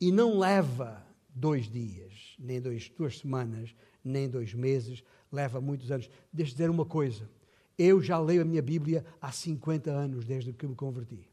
E 0.00 0.10
não 0.10 0.38
leva 0.38 1.06
dois 1.28 1.70
dias, 1.70 2.34
nem 2.38 2.60
dois, 2.60 2.88
duas 2.88 3.18
semanas, 3.18 3.74
nem 4.02 4.28
dois 4.28 4.54
meses, 4.54 5.04
leva 5.30 5.60
muitos 5.60 5.90
anos. 5.90 6.10
Deixa-me 6.32 6.56
dizer 6.56 6.70
uma 6.70 6.86
coisa. 6.86 7.30
Eu 7.78 8.00
já 8.00 8.18
leio 8.18 8.42
a 8.42 8.44
minha 8.44 8.62
Bíblia 8.62 9.04
há 9.20 9.30
50 9.30 9.90
anos, 9.90 10.24
desde 10.24 10.52
que 10.52 10.66
me 10.66 10.74
converti 10.74 11.31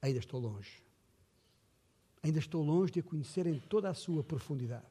ainda 0.00 0.18
estou 0.18 0.40
longe. 0.40 0.82
Ainda 2.22 2.38
estou 2.38 2.62
longe 2.62 2.92
de 2.92 3.00
a 3.00 3.02
conhecer 3.02 3.46
em 3.46 3.58
toda 3.58 3.88
a 3.88 3.94
sua 3.94 4.22
profundidade. 4.22 4.86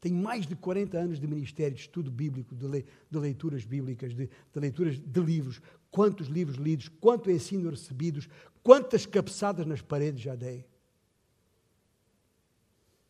Tenho 0.00 0.16
mais 0.16 0.46
de 0.46 0.54
40 0.54 0.98
anos 0.98 1.18
de 1.18 1.26
ministério, 1.26 1.74
de 1.74 1.80
estudo 1.80 2.10
bíblico, 2.10 2.54
de, 2.54 2.66
le, 2.66 2.84
de 3.10 3.18
leituras 3.18 3.64
bíblicas, 3.64 4.14
de, 4.14 4.26
de, 4.26 4.60
leituras 4.60 4.98
de 4.98 5.20
livros. 5.20 5.62
Quantos 5.90 6.26
livros 6.26 6.58
lidos, 6.58 6.88
quanto 6.88 7.30
ensino 7.30 7.70
recebidos, 7.70 8.28
quantas 8.62 9.06
cabeçadas 9.06 9.64
nas 9.64 9.80
paredes 9.80 10.20
já 10.20 10.34
dei. 10.34 10.66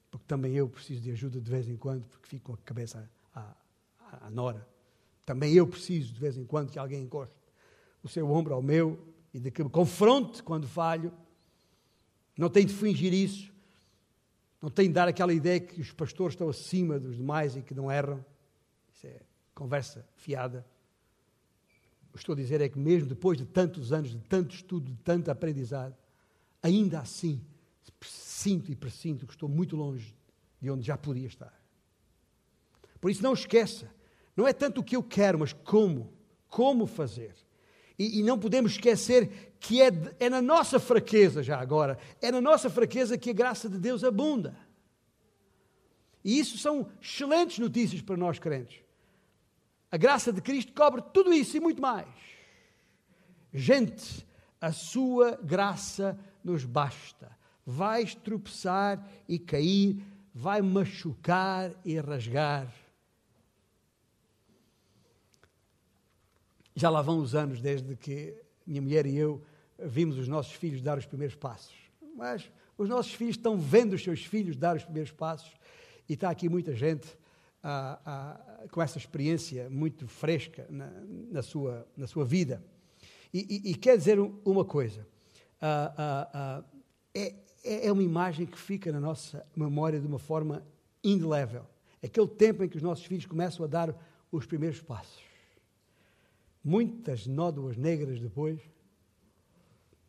Porque 0.08 0.24
também 0.28 0.54
eu 0.54 0.68
preciso 0.68 1.00
de 1.00 1.10
ajuda 1.10 1.40
de 1.40 1.50
vez 1.50 1.68
em 1.68 1.76
quando, 1.76 2.06
porque 2.06 2.28
fico 2.28 2.52
com 2.52 2.54
a 2.54 2.64
cabeça 2.64 3.10
à, 3.34 3.56
à, 3.98 4.26
à 4.28 4.30
nora. 4.30 4.64
Também 5.26 5.52
eu 5.52 5.66
preciso 5.66 6.12
de 6.12 6.20
vez 6.20 6.36
em 6.36 6.44
quando 6.44 6.70
que 6.70 6.78
alguém 6.78 7.02
encoste 7.02 7.34
o 8.04 8.08
seu 8.08 8.30
ombro 8.30 8.54
ao 8.54 8.62
meu 8.62 9.13
e 9.34 9.40
de 9.40 9.50
que 9.50 9.62
me 9.62 9.68
confronte 9.68 10.42
quando 10.42 10.66
falho. 10.66 11.12
Não 12.38 12.48
tenho 12.48 12.66
de 12.66 12.74
fingir 12.74 13.12
isso. 13.12 13.52
Não 14.62 14.70
tenho 14.70 14.88
de 14.88 14.94
dar 14.94 15.08
aquela 15.08 15.34
ideia 15.34 15.60
que 15.60 15.80
os 15.80 15.92
pastores 15.92 16.34
estão 16.34 16.48
acima 16.48 16.98
dos 16.98 17.16
demais 17.16 17.56
e 17.56 17.62
que 17.62 17.74
não 17.74 17.90
erram. 17.90 18.24
Isso 18.94 19.08
é 19.08 19.20
conversa 19.54 20.08
fiada. 20.14 20.64
O 22.08 22.12
que 22.12 22.18
estou 22.18 22.32
a 22.32 22.36
dizer 22.36 22.60
é 22.60 22.68
que, 22.68 22.78
mesmo 22.78 23.08
depois 23.08 23.36
de 23.36 23.44
tantos 23.44 23.92
anos, 23.92 24.10
de 24.12 24.20
tanto 24.20 24.54
estudo, 24.54 24.90
de 24.90 24.96
tanto 24.98 25.30
aprendizado, 25.30 25.96
ainda 26.62 27.00
assim 27.00 27.44
sinto 28.02 28.70
e 28.70 28.76
pressinto 28.76 29.26
que 29.26 29.32
estou 29.32 29.48
muito 29.48 29.74
longe 29.76 30.14
de 30.60 30.70
onde 30.70 30.86
já 30.86 30.96
podia 30.96 31.26
estar. 31.26 31.52
Por 33.00 33.10
isso, 33.10 33.22
não 33.22 33.32
esqueça, 33.32 33.90
não 34.36 34.46
é 34.46 34.52
tanto 34.52 34.80
o 34.80 34.84
que 34.84 34.96
eu 34.96 35.02
quero, 35.02 35.38
mas 35.38 35.52
como. 35.52 36.12
Como 36.48 36.86
fazer. 36.86 37.34
E, 37.98 38.18
e, 38.18 38.22
não 38.22 38.38
podemos 38.38 38.72
esquecer 38.72 39.54
que 39.60 39.80
é, 39.80 39.90
é 40.18 40.28
na 40.28 40.42
nossa 40.42 40.80
fraqueza, 40.80 41.42
já 41.42 41.60
agora, 41.60 41.96
é 42.20 42.30
na 42.30 42.40
nossa 42.40 42.68
fraqueza 42.68 43.16
que 43.16 43.30
a 43.30 43.34
graça 43.34 43.68
de 43.68 43.78
Deus 43.78 44.02
abunda. 44.02 44.56
E 46.24 46.38
isso 46.38 46.58
são 46.58 46.88
excelentes 47.00 47.58
notícias 47.58 48.02
para 48.02 48.16
nós 48.16 48.38
crentes. 48.38 48.80
A 49.92 49.96
graça 49.96 50.32
de 50.32 50.40
Cristo 50.40 50.72
cobre 50.72 51.02
tudo 51.12 51.32
isso 51.32 51.56
e 51.56 51.60
muito 51.60 51.80
mais. 51.80 52.08
Gente, 53.52 54.26
a 54.60 54.72
sua 54.72 55.38
graça 55.42 56.18
nos 56.42 56.64
basta. 56.64 57.30
Vais 57.64 58.14
tropeçar 58.14 59.08
e 59.28 59.38
cair, 59.38 60.02
vai 60.34 60.60
machucar 60.60 61.70
e 61.84 61.96
rasgar 62.00 62.68
Já 66.74 66.90
lá 66.90 67.00
vão 67.00 67.18
os 67.18 67.34
anos 67.34 67.60
desde 67.60 67.94
que 67.94 68.34
minha 68.66 68.82
mulher 68.82 69.06
e 69.06 69.16
eu 69.16 69.42
vimos 69.78 70.18
os 70.18 70.26
nossos 70.26 70.52
filhos 70.52 70.82
dar 70.82 70.98
os 70.98 71.06
primeiros 71.06 71.36
passos. 71.36 71.74
Mas 72.16 72.50
os 72.76 72.88
nossos 72.88 73.14
filhos 73.14 73.36
estão 73.36 73.56
vendo 73.56 73.92
os 73.92 74.02
seus 74.02 74.24
filhos 74.24 74.56
dar 74.56 74.74
os 74.74 74.82
primeiros 74.82 75.12
passos 75.12 75.52
e 76.08 76.14
está 76.14 76.30
aqui 76.30 76.48
muita 76.48 76.74
gente 76.74 77.06
ah, 77.62 78.00
ah, 78.04 78.68
com 78.70 78.82
essa 78.82 78.98
experiência 78.98 79.70
muito 79.70 80.08
fresca 80.08 80.66
na, 80.68 80.90
na, 81.30 81.42
sua, 81.42 81.86
na 81.96 82.06
sua 82.06 82.24
vida. 82.24 82.62
E, 83.32 83.62
e, 83.64 83.70
e 83.70 83.74
quer 83.74 83.96
dizer 83.96 84.18
uma 84.44 84.64
coisa: 84.64 85.06
ah, 85.60 86.64
é, 87.14 87.34
é 87.64 87.92
uma 87.92 88.02
imagem 88.02 88.46
que 88.46 88.58
fica 88.58 88.90
na 88.90 89.00
nossa 89.00 89.46
memória 89.54 90.00
de 90.00 90.06
uma 90.06 90.18
forma 90.18 90.66
indelével. 91.02 91.66
Aquele 92.02 92.28
tempo 92.28 92.64
em 92.64 92.68
que 92.68 92.76
os 92.76 92.82
nossos 92.82 93.04
filhos 93.04 93.26
começam 93.26 93.64
a 93.64 93.68
dar 93.68 93.94
os 94.30 94.44
primeiros 94.44 94.82
passos 94.82 95.33
muitas 96.64 97.26
nódoas 97.26 97.76
negras 97.76 98.18
depois, 98.18 98.58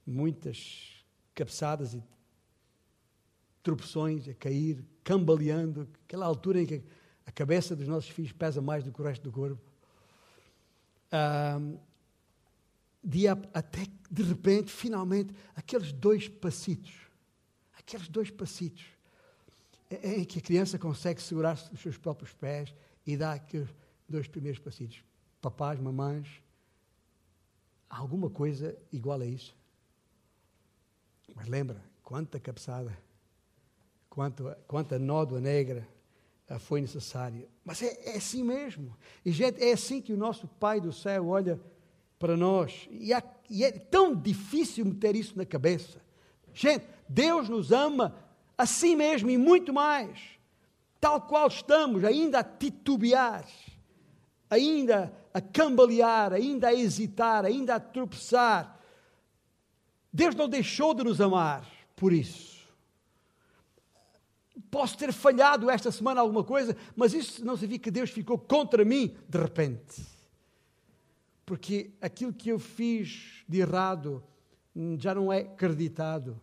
muitas 0.08 1.04
cabeçadas 1.34 1.94
e 1.94 2.04
tropeções 3.62 4.30
a 4.30 4.34
cair, 4.34 4.86
cambaleando, 5.04 5.90
aquela 6.06 6.26
altura 6.26 6.62
em 6.62 6.66
que 6.66 6.84
a 7.26 7.32
cabeça 7.32 7.76
dos 7.76 7.88
nossos 7.88 8.10
filhos 8.10 8.32
pesa 8.32 8.62
mais 8.62 8.84
do 8.84 8.92
que 8.92 9.02
o 9.02 9.04
resto 9.04 9.24
do 9.24 9.32
corpo. 9.32 9.62
de, 13.04 13.28
até 13.28 13.86
que, 13.86 13.92
de 14.10 14.24
repente, 14.24 14.72
finalmente, 14.72 15.34
aqueles 15.56 15.92
dois 15.92 16.28
passitos, 16.30 16.94
aqueles 17.78 18.08
dois 18.08 18.32
passitos, 18.32 18.86
em 20.04 20.24
que 20.24 20.40
a 20.40 20.42
criança 20.42 20.80
consegue 20.80 21.22
segurar 21.22 21.56
os 21.72 21.80
seus 21.80 21.98
próprios 21.98 22.34
pés 22.34 22.74
e 23.06 23.18
dá 23.18 23.34
aqueles 23.34 23.70
dois 24.08 24.28
primeiros 24.28 24.60
passitos. 24.60 25.04
Papás, 25.42 25.80
mamães, 25.80 26.42
Há 27.90 28.00
alguma 28.00 28.30
coisa 28.30 28.78
igual 28.92 29.22
a 29.22 29.26
isso? 29.26 29.56
Mas 31.36 31.48
lembra, 31.48 31.84
quanta 32.04 32.40
cabeçada, 32.40 32.98
quanta, 34.10 34.58
quanta 34.68 35.00
nódoa 35.00 35.40
negra 35.40 35.88
foi 36.60 36.82
necessária. 36.82 37.48
Mas 37.64 37.82
é, 37.82 38.12
é, 38.12 38.18
assim 38.18 38.44
mesmo. 38.44 38.96
E, 39.26 39.32
gente, 39.32 39.62
é 39.64 39.74
assim 39.74 40.02
que 40.02 40.14
o 40.14 40.18
nosso 40.18 40.48
Pai 40.48 40.80
do 40.80 40.94
céu 40.94 41.28
olha 41.28 41.60
para 42.20 42.38
nós. 42.38 42.88
E, 42.92 43.12
há, 43.12 43.24
e 43.50 43.64
é 43.64 43.72
tão 43.72 44.16
difícil 44.16 44.86
meter 44.86 45.16
isso 45.16 45.38
na 45.38 45.46
cabeça. 45.46 46.00
Gente, 46.54 46.86
Deus 47.10 47.50
nos 47.50 47.72
ama 47.72 48.16
assim 48.58 48.96
mesmo 48.96 49.30
e 49.30 49.38
muito 49.38 49.74
mais. 49.74 50.20
Tal 51.00 51.22
qual 51.22 51.48
estamos, 51.48 52.04
ainda 52.04 52.40
a 52.40 52.44
titubear, 52.44 53.46
ainda 54.50 55.14
a 55.36 55.42
cambalear, 55.42 56.32
ainda 56.32 56.70
a 56.70 56.74
hesitar, 56.74 57.44
ainda 57.44 57.76
a 57.76 57.80
tropeçar. 57.80 58.80
Deus 60.12 60.34
não 60.34 60.48
deixou 60.48 60.94
de 60.94 61.04
nos 61.04 61.20
amar 61.20 61.70
por 61.94 62.14
isso. 62.14 62.66
Posso 64.72 64.98
ter 64.98 65.12
falhado 65.12 65.70
esta 65.70 65.92
semana 65.92 66.22
alguma 66.22 66.42
coisa, 66.42 66.74
mas 66.96 67.14
isso 67.14 67.44
não 67.44 67.58
significa 67.58 67.84
que 67.84 67.92
Deus 67.92 68.12
ficou 68.12 68.40
contra 68.40 68.86
mim 68.86 69.14
de 69.28 69.38
repente. 69.38 70.06
Porque 71.46 71.92
aquilo 72.00 72.32
que 72.32 72.48
eu 72.48 72.58
fiz 72.58 73.44
de 73.46 73.60
errado 73.60 74.24
já 74.98 75.14
não 75.14 75.34
é 75.34 75.40
acreditado 75.40 76.40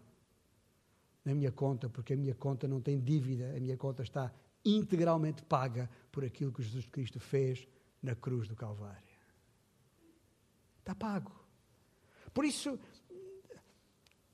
na 1.24 1.34
minha 1.34 1.50
conta, 1.50 1.88
porque 1.88 2.12
a 2.12 2.16
minha 2.16 2.34
conta 2.34 2.68
não 2.68 2.82
tem 2.82 3.00
dívida, 3.00 3.54
a 3.56 3.58
minha 3.58 3.76
conta 3.78 4.02
está 4.02 4.30
integralmente 4.62 5.42
paga 5.42 5.88
por 6.10 6.26
aquilo 6.26 6.52
que 6.52 6.62
Jesus 6.62 6.84
Cristo 6.84 7.18
fez 7.18 7.66
na 8.02 8.14
cruz 8.14 8.48
do 8.48 8.56
Calvário. 8.56 9.02
Está 10.80 10.94
pago. 10.94 11.32
Por 12.34 12.44
isso, 12.44 12.78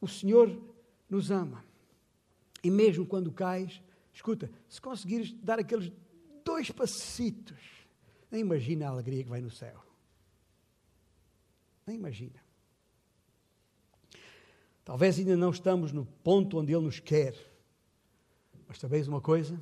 o 0.00 0.08
Senhor 0.08 0.58
nos 1.08 1.30
ama. 1.30 1.64
E 2.62 2.70
mesmo 2.70 3.06
quando 3.06 3.30
cais, 3.30 3.82
escuta, 4.12 4.50
se 4.68 4.80
conseguires 4.80 5.32
dar 5.32 5.58
aqueles 5.58 5.92
dois 6.44 6.70
passitos. 6.70 7.60
Nem 8.30 8.40
imagina 8.40 8.86
a 8.86 8.90
alegria 8.90 9.22
que 9.22 9.30
vai 9.30 9.40
no 9.40 9.50
céu. 9.50 9.82
Nem 11.86 11.96
imagina. 11.96 12.42
Talvez 14.84 15.18
ainda 15.18 15.36
não 15.36 15.50
estamos 15.50 15.92
no 15.92 16.06
ponto 16.06 16.58
onde 16.58 16.72
Ele 16.72 16.84
nos 16.84 16.98
quer. 16.98 17.34
Mas 18.66 18.78
talvez 18.78 19.06
uma 19.06 19.20
coisa. 19.20 19.60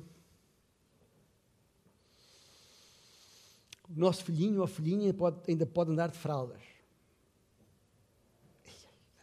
O 3.89 3.99
nosso 3.99 4.23
filhinho 4.23 4.61
ou 4.61 4.67
filhinha 4.67 5.13
pode, 5.13 5.39
ainda 5.47 5.65
pode 5.65 5.91
andar 5.91 6.09
de 6.09 6.17
fraldas. 6.17 6.61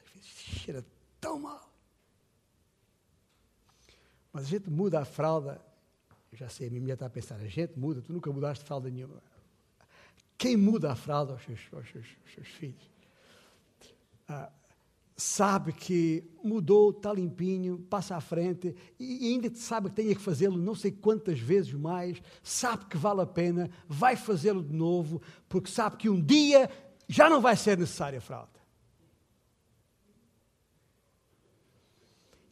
Às 0.02 0.12
vezes 0.12 0.28
cheira 0.28 0.84
tão 1.20 1.38
mal. 1.38 1.70
Mas 4.32 4.44
a 4.44 4.48
gente 4.48 4.70
muda 4.70 5.00
a 5.00 5.04
fralda. 5.04 5.60
Eu 6.32 6.38
já 6.38 6.48
sei, 6.48 6.66
a 6.66 6.70
minha 6.70 6.80
mulher 6.80 6.94
está 6.94 7.06
a 7.06 7.10
pensar, 7.10 7.36
a 7.36 7.46
gente 7.46 7.78
muda, 7.78 8.02
tu 8.02 8.12
nunca 8.12 8.32
mudaste 8.32 8.64
fralda 8.64 8.90
nenhuma. 8.90 9.22
Quem 10.36 10.56
muda 10.56 10.90
a 10.90 10.96
fralda 10.96 11.32
aos 11.32 11.42
seus, 11.44 11.60
aos 11.72 11.88
seus, 11.90 12.06
aos 12.24 12.34
seus 12.34 12.48
filhos? 12.48 12.90
Ah, 14.28 14.50
sabe 15.16 15.72
que 15.72 16.24
mudou, 16.42 16.90
está 16.90 17.12
limpinho, 17.12 17.78
passa 17.88 18.16
à 18.16 18.20
frente 18.20 18.74
e 18.98 19.32
ainda 19.32 19.54
sabe 19.54 19.88
que 19.88 19.96
tem 19.96 20.14
que 20.14 20.20
fazê-lo 20.20 20.58
não 20.58 20.74
sei 20.74 20.90
quantas 20.90 21.38
vezes 21.38 21.72
mais, 21.72 22.20
sabe 22.42 22.86
que 22.86 22.96
vale 22.96 23.20
a 23.20 23.26
pena, 23.26 23.70
vai 23.88 24.16
fazê-lo 24.16 24.62
de 24.62 24.74
novo, 24.74 25.22
porque 25.48 25.70
sabe 25.70 25.96
que 25.96 26.08
um 26.08 26.20
dia 26.20 26.68
já 27.08 27.30
não 27.30 27.40
vai 27.40 27.56
ser 27.56 27.78
necessária 27.78 28.18
a 28.18 28.22
fralda. 28.22 28.54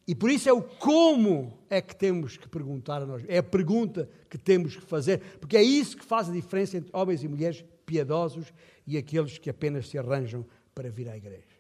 E 0.07 0.15
por 0.15 0.31
isso 0.31 0.49
é 0.49 0.53
o 0.53 0.63
como 0.63 1.59
é 1.71 1.81
que 1.81 1.95
temos 1.95 2.37
que 2.37 2.49
perguntar 2.49 3.03
a 3.03 3.07
nós. 3.07 3.25
É 3.29 3.39
a 3.39 3.43
pergunta 3.43 4.09
que 4.29 4.37
temos 4.37 4.77
que 4.77 4.85
fazer, 4.85 5.21
porque 5.41 5.57
é 5.57 5.63
isso 5.63 5.97
que 5.97 6.05
faz 6.05 6.29
a 6.29 6.33
diferença 6.33 6.77
entre 6.77 6.91
homens 6.95 7.23
e 7.23 7.29
mulheres 7.29 7.65
piedosos 7.87 8.53
e 8.87 8.97
aqueles 8.97 9.39
que 9.39 9.49
apenas 9.49 9.89
se 9.89 9.97
arranjam 9.97 10.45
para 10.75 10.91
vir 10.91 11.09
à 11.09 11.17
igreja. 11.17 11.52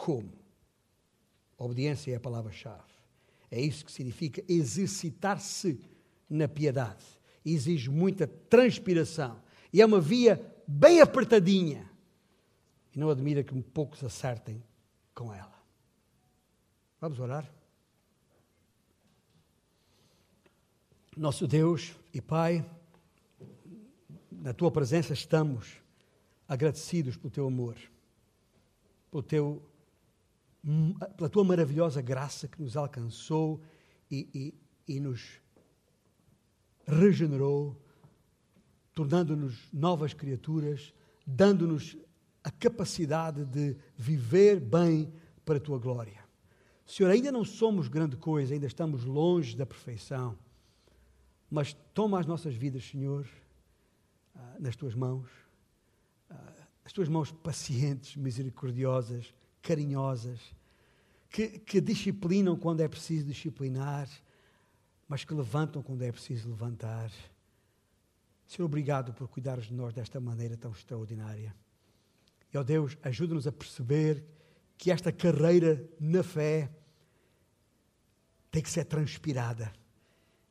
Como? 0.00 0.32
obediência 1.58 2.12
é 2.12 2.14
a 2.14 2.20
palavra-chave. 2.20 2.94
É 3.50 3.60
isso 3.60 3.84
que 3.84 3.92
significa 3.92 4.42
exercitar-se 4.48 5.78
na 6.28 6.48
piedade. 6.48 7.04
Exige 7.44 7.90
muita 7.90 8.26
transpiração. 8.26 9.42
E 9.70 9.82
é 9.82 9.84
uma 9.84 10.00
via 10.00 10.40
bem 10.66 11.02
apertadinha. 11.02 11.86
E 12.94 12.98
não 12.98 13.10
admira 13.10 13.44
que 13.44 13.52
poucos 13.60 14.02
acertem 14.02 14.62
com 15.14 15.34
ela. 15.34 15.52
Vamos 16.98 17.20
orar? 17.20 17.46
Nosso 21.14 21.46
Deus 21.46 21.94
e 22.14 22.22
Pai, 22.22 22.64
na 24.32 24.54
tua 24.54 24.70
presença 24.70 25.12
estamos 25.12 25.76
agradecidos 26.48 27.18
pelo 27.18 27.30
teu 27.30 27.46
amor, 27.46 27.76
pelo 29.10 29.22
teu 29.22 29.69
pela 31.16 31.28
tua 31.28 31.44
maravilhosa 31.44 32.02
graça 32.02 32.46
que 32.46 32.60
nos 32.60 32.76
alcançou 32.76 33.60
e, 34.10 34.28
e, 34.86 34.94
e 34.96 35.00
nos 35.00 35.40
regenerou, 36.86 37.80
tornando-nos 38.94 39.72
novas 39.72 40.12
criaturas, 40.12 40.92
dando-nos 41.26 41.96
a 42.42 42.50
capacidade 42.50 43.44
de 43.44 43.76
viver 43.96 44.60
bem 44.60 45.12
para 45.44 45.56
a 45.58 45.60
tua 45.60 45.78
glória. 45.78 46.20
Senhor, 46.84 47.10
ainda 47.10 47.30
não 47.30 47.44
somos 47.44 47.86
grande 47.86 48.16
coisa, 48.16 48.52
ainda 48.52 48.66
estamos 48.66 49.04
longe 49.04 49.56
da 49.56 49.64
perfeição, 49.64 50.36
mas 51.48 51.72
toma 51.94 52.18
as 52.18 52.26
nossas 52.26 52.54
vidas, 52.54 52.84
Senhor, 52.84 53.28
ah, 54.34 54.56
nas 54.58 54.74
tuas 54.74 54.94
mãos, 54.94 55.28
ah, 56.28 56.66
as 56.84 56.92
tuas 56.92 57.08
mãos 57.08 57.30
pacientes, 57.30 58.16
misericordiosas, 58.16 59.32
carinhosas, 59.62 60.40
que, 61.28 61.58
que 61.60 61.80
disciplinam 61.80 62.56
quando 62.56 62.80
é 62.80 62.88
preciso 62.88 63.26
disciplinar, 63.26 64.08
mas 65.08 65.24
que 65.24 65.34
levantam 65.34 65.82
quando 65.82 66.02
é 66.02 66.10
preciso 66.10 66.48
levantar. 66.48 67.10
Senhor, 68.46 68.66
obrigado 68.66 69.12
por 69.12 69.28
cuidares 69.28 69.66
de 69.66 69.74
nós 69.74 69.94
desta 69.94 70.20
maneira 70.20 70.56
tão 70.56 70.72
extraordinária. 70.72 71.54
E, 72.52 72.58
ó 72.58 72.62
Deus, 72.62 72.96
ajuda-nos 73.02 73.46
a 73.46 73.52
perceber 73.52 74.24
que 74.76 74.90
esta 74.90 75.12
carreira 75.12 75.88
na 76.00 76.22
fé 76.22 76.70
tem 78.50 78.62
que 78.62 78.70
ser 78.70 78.84
transpirada. 78.84 79.72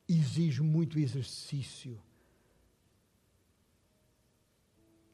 Exige 0.08 0.62
muito 0.62 0.98
exercício 0.98 2.02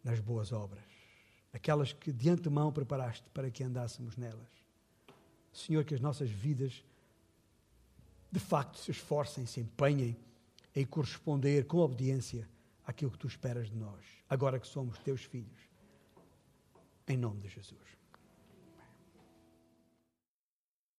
nas 0.03 0.19
boas 0.19 0.51
obras 0.51 0.94
aquelas 1.55 1.93
que 1.93 2.11
de 2.11 2.29
antemão 2.29 2.69
preparaste 2.69 3.23
para 3.33 3.49
que 3.49 3.63
andássemos 3.63 4.17
nelas. 4.17 4.49
Senhor, 5.53 5.85
que 5.85 5.95
as 5.95 6.01
nossas 6.01 6.29
vidas 6.29 6.83
de 8.29 8.39
facto 8.39 8.77
se 8.77 8.91
esforcem, 8.91 9.45
se 9.45 9.61
empenhem 9.61 10.17
em 10.75 10.85
corresponder 10.85 11.65
com 11.65 11.77
obediência 11.77 12.45
àquilo 12.85 13.09
que 13.09 13.17
tu 13.17 13.27
esperas 13.27 13.69
de 13.69 13.77
nós, 13.77 14.03
agora 14.29 14.59
que 14.59 14.67
somos 14.67 14.99
teus 14.99 15.23
filhos. 15.23 15.61
Em 17.07 17.15
nome 17.15 17.39
de 17.39 17.47
Jesus. 17.47 17.79